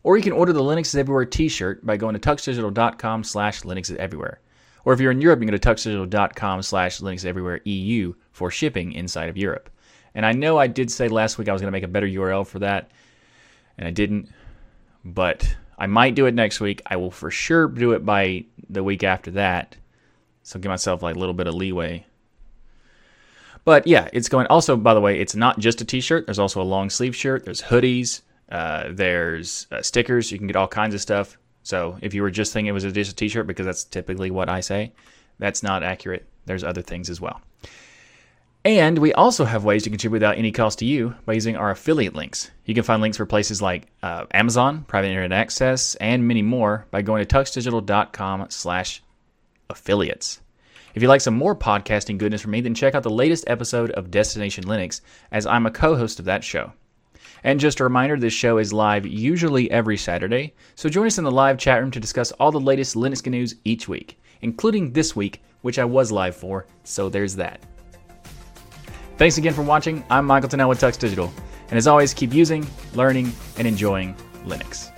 Or 0.03 0.17
you 0.17 0.23
can 0.23 0.33
order 0.33 0.53
the 0.53 0.63
Linux 0.63 0.87
is 0.87 0.97
Everywhere 0.97 1.27
t-shirt 1.27 1.85
by 1.85 1.97
going 1.97 2.15
to 2.15 2.21
tuxdigital.com 2.21 3.25
slash 3.25 3.63
Linux 3.63 3.91
is 3.91 3.97
Everywhere. 3.97 4.41
Or 4.85 4.93
if 4.93 5.01
you're 5.01 5.13
in 5.13 5.21
Europe, 5.21 5.41
you 5.41 5.47
can 5.47 5.55
go 5.55 5.59
to 5.59 5.69
tuxdigital.com 5.69 6.63
slash 6.63 7.01
Linux 7.01 7.25
Everywhere 7.25 7.61
EU 7.65 8.15
for 8.33 8.51
shipping 8.51 8.93
inside 8.93 9.29
of 9.29 9.37
Europe. 9.37 9.71
And 10.15 10.27
I 10.27 10.33
know 10.33 10.59
I 10.59 10.67
did 10.67 10.91
say 10.91 11.09
last 11.09 11.39
week 11.39 11.49
I 11.49 11.53
was 11.53 11.61
going 11.61 11.71
to 11.71 11.77
make 11.77 11.85
a 11.85 11.89
better 11.89 12.07
URL 12.07 12.47
for 12.47 12.59
that, 12.61 12.91
and 13.79 13.87
I 13.87 13.91
didn't. 13.91 14.29
But 15.05 15.57
I 15.79 15.87
might 15.87 16.15
do 16.15 16.27
it 16.27 16.35
next 16.35 16.61
week. 16.61 16.83
I 16.87 16.97
will 16.97 17.11
for 17.11 17.31
sure 17.31 17.69
do 17.69 17.93
it 17.93 18.05
by 18.05 18.45
the 18.69 18.83
week 18.83 19.05
after 19.05 19.31
that. 19.33 19.77
So 20.43 20.59
give 20.59 20.71
myself 20.71 21.03
like 21.03 21.17
a 21.17 21.19
little 21.19 21.35
bit 21.35 21.47
of 21.47 21.55
leeway. 21.55 22.07
But 23.65 23.87
yeah, 23.87 24.09
it's 24.13 24.29
going. 24.29 24.47
Also, 24.49 24.77
by 24.77 24.95
the 24.95 25.01
way, 25.01 25.21
it's 25.21 25.37
not 25.37 25.59
just 25.59 25.81
a 25.81 25.85
t-shirt. 25.85 26.27
There's 26.27 26.39
also 26.39 26.61
a 26.61 26.65
long 26.65 26.91
sleeve 26.91 27.15
shirt. 27.15 27.45
There's 27.45 27.63
hoodies. 27.63 28.23
Uh, 28.51 28.89
there's 28.91 29.67
uh, 29.71 29.83
stickers. 29.83 30.33
You 30.33 30.39
can 30.39 30.47
get 30.47 30.57
all 30.57 30.69
kinds 30.69 30.95
of 30.95 31.01
stuff. 31.01 31.39
So 31.63 31.97
if 32.03 32.13
you 32.13 32.23
were 32.23 32.31
just 32.31 32.53
thinking 32.53 32.69
it 32.69 32.73
was 32.73 32.85
just 32.85 33.13
a 33.13 33.15
t-shirt, 33.15 33.47
because 33.47 33.67
that's 33.67 33.85
typically 33.85 34.31
what 34.31 34.49
I 34.49 34.61
say, 34.61 34.93
that's 35.39 35.63
not 35.63 35.83
accurate. 35.83 36.27
There's 36.45 36.65
other 36.65 36.83
things 36.83 37.09
as 37.09 37.21
well. 37.21 37.41
And 38.65 38.99
we 38.99 39.13
also 39.15 39.45
have 39.45 39.65
ways 39.65 39.83
to 39.85 39.91
contribute 39.91 40.17
without 40.17 40.39
any 40.39 40.53
cost 40.53 40.79
to 40.81 40.85
you 40.85 41.15
by 41.25 41.33
using 41.33 41.57
our 41.57 41.71
affiliate 41.71 42.15
links. 42.15 42.51
You 42.65 42.75
can 42.75 42.85
find 42.85 43.03
links 43.03 43.17
for 43.17 43.27
places 43.27 43.61
like 43.61 43.89
uh, 44.03 44.27
Amazon, 44.33 44.85
private 44.87 45.09
internet 45.09 45.33
access, 45.33 45.97
and 45.97 46.29
many 46.29 46.43
more 46.43 46.87
by 46.91 47.03
going 47.03 47.25
to 47.25 47.35
tuxdigital.com 47.35 48.47
slash 48.51 49.03
affiliates. 49.73 50.41
If 50.95 51.03
you'd 51.03 51.09
like 51.09 51.23
some 51.23 51.35
more 51.35 51.57
podcasting 51.57 52.19
goodness 52.19 52.43
from 52.43 52.51
me, 52.51 52.61
then 52.61 52.75
check 52.75 52.95
out 52.95 53.03
the 53.03 53.11
latest 53.11 53.45
episode 53.47 53.91
of 53.93 54.11
Destination 54.11 54.65
Linux, 54.65 55.01
as 55.31 55.47
I'm 55.47 55.67
a 55.67 55.71
co 55.71 55.97
host 55.97 56.19
of 56.19 56.27
that 56.27 56.45
show. 56.45 56.73
And 57.45 57.59
just 57.59 57.81
a 57.81 57.85
reminder, 57.85 58.17
this 58.19 58.33
show 58.33 58.59
is 58.59 58.73
live 58.73 59.07
usually 59.07 59.71
every 59.71 59.97
Saturday, 59.97 60.55
so 60.75 60.89
join 60.89 61.07
us 61.07 61.19
in 61.19 61.25
the 61.25 61.31
live 61.31 61.59
chat 61.59 61.81
room 61.81 61.91
to 61.91 62.01
discuss 62.01 62.31
all 62.33 62.53
the 62.53 62.61
latest 62.61 62.95
Linux 62.95 63.27
news 63.29 63.57
each 63.65 63.89
week, 63.89 64.21
including 64.43 64.93
this 64.93 65.17
week, 65.17 65.43
which 65.63 65.79
I 65.79 65.85
was 65.85 66.13
live 66.13 66.37
for, 66.37 66.67
so 66.85 67.09
there's 67.09 67.35
that. 67.37 67.61
Thanks 69.17 69.39
again 69.39 69.55
for 69.55 69.63
watching. 69.63 70.05
I'm 70.11 70.27
Michael 70.27 70.49
Tunnell 70.49 70.69
with 70.69 70.81
Tux 70.81 70.99
Digital, 70.99 71.33
and 71.69 71.79
as 71.79 71.87
always, 71.87 72.13
keep 72.13 72.35
using, 72.35 72.67
learning, 72.95 73.33
and 73.57 73.67
enjoying 73.67 74.15
Linux. 74.45 74.92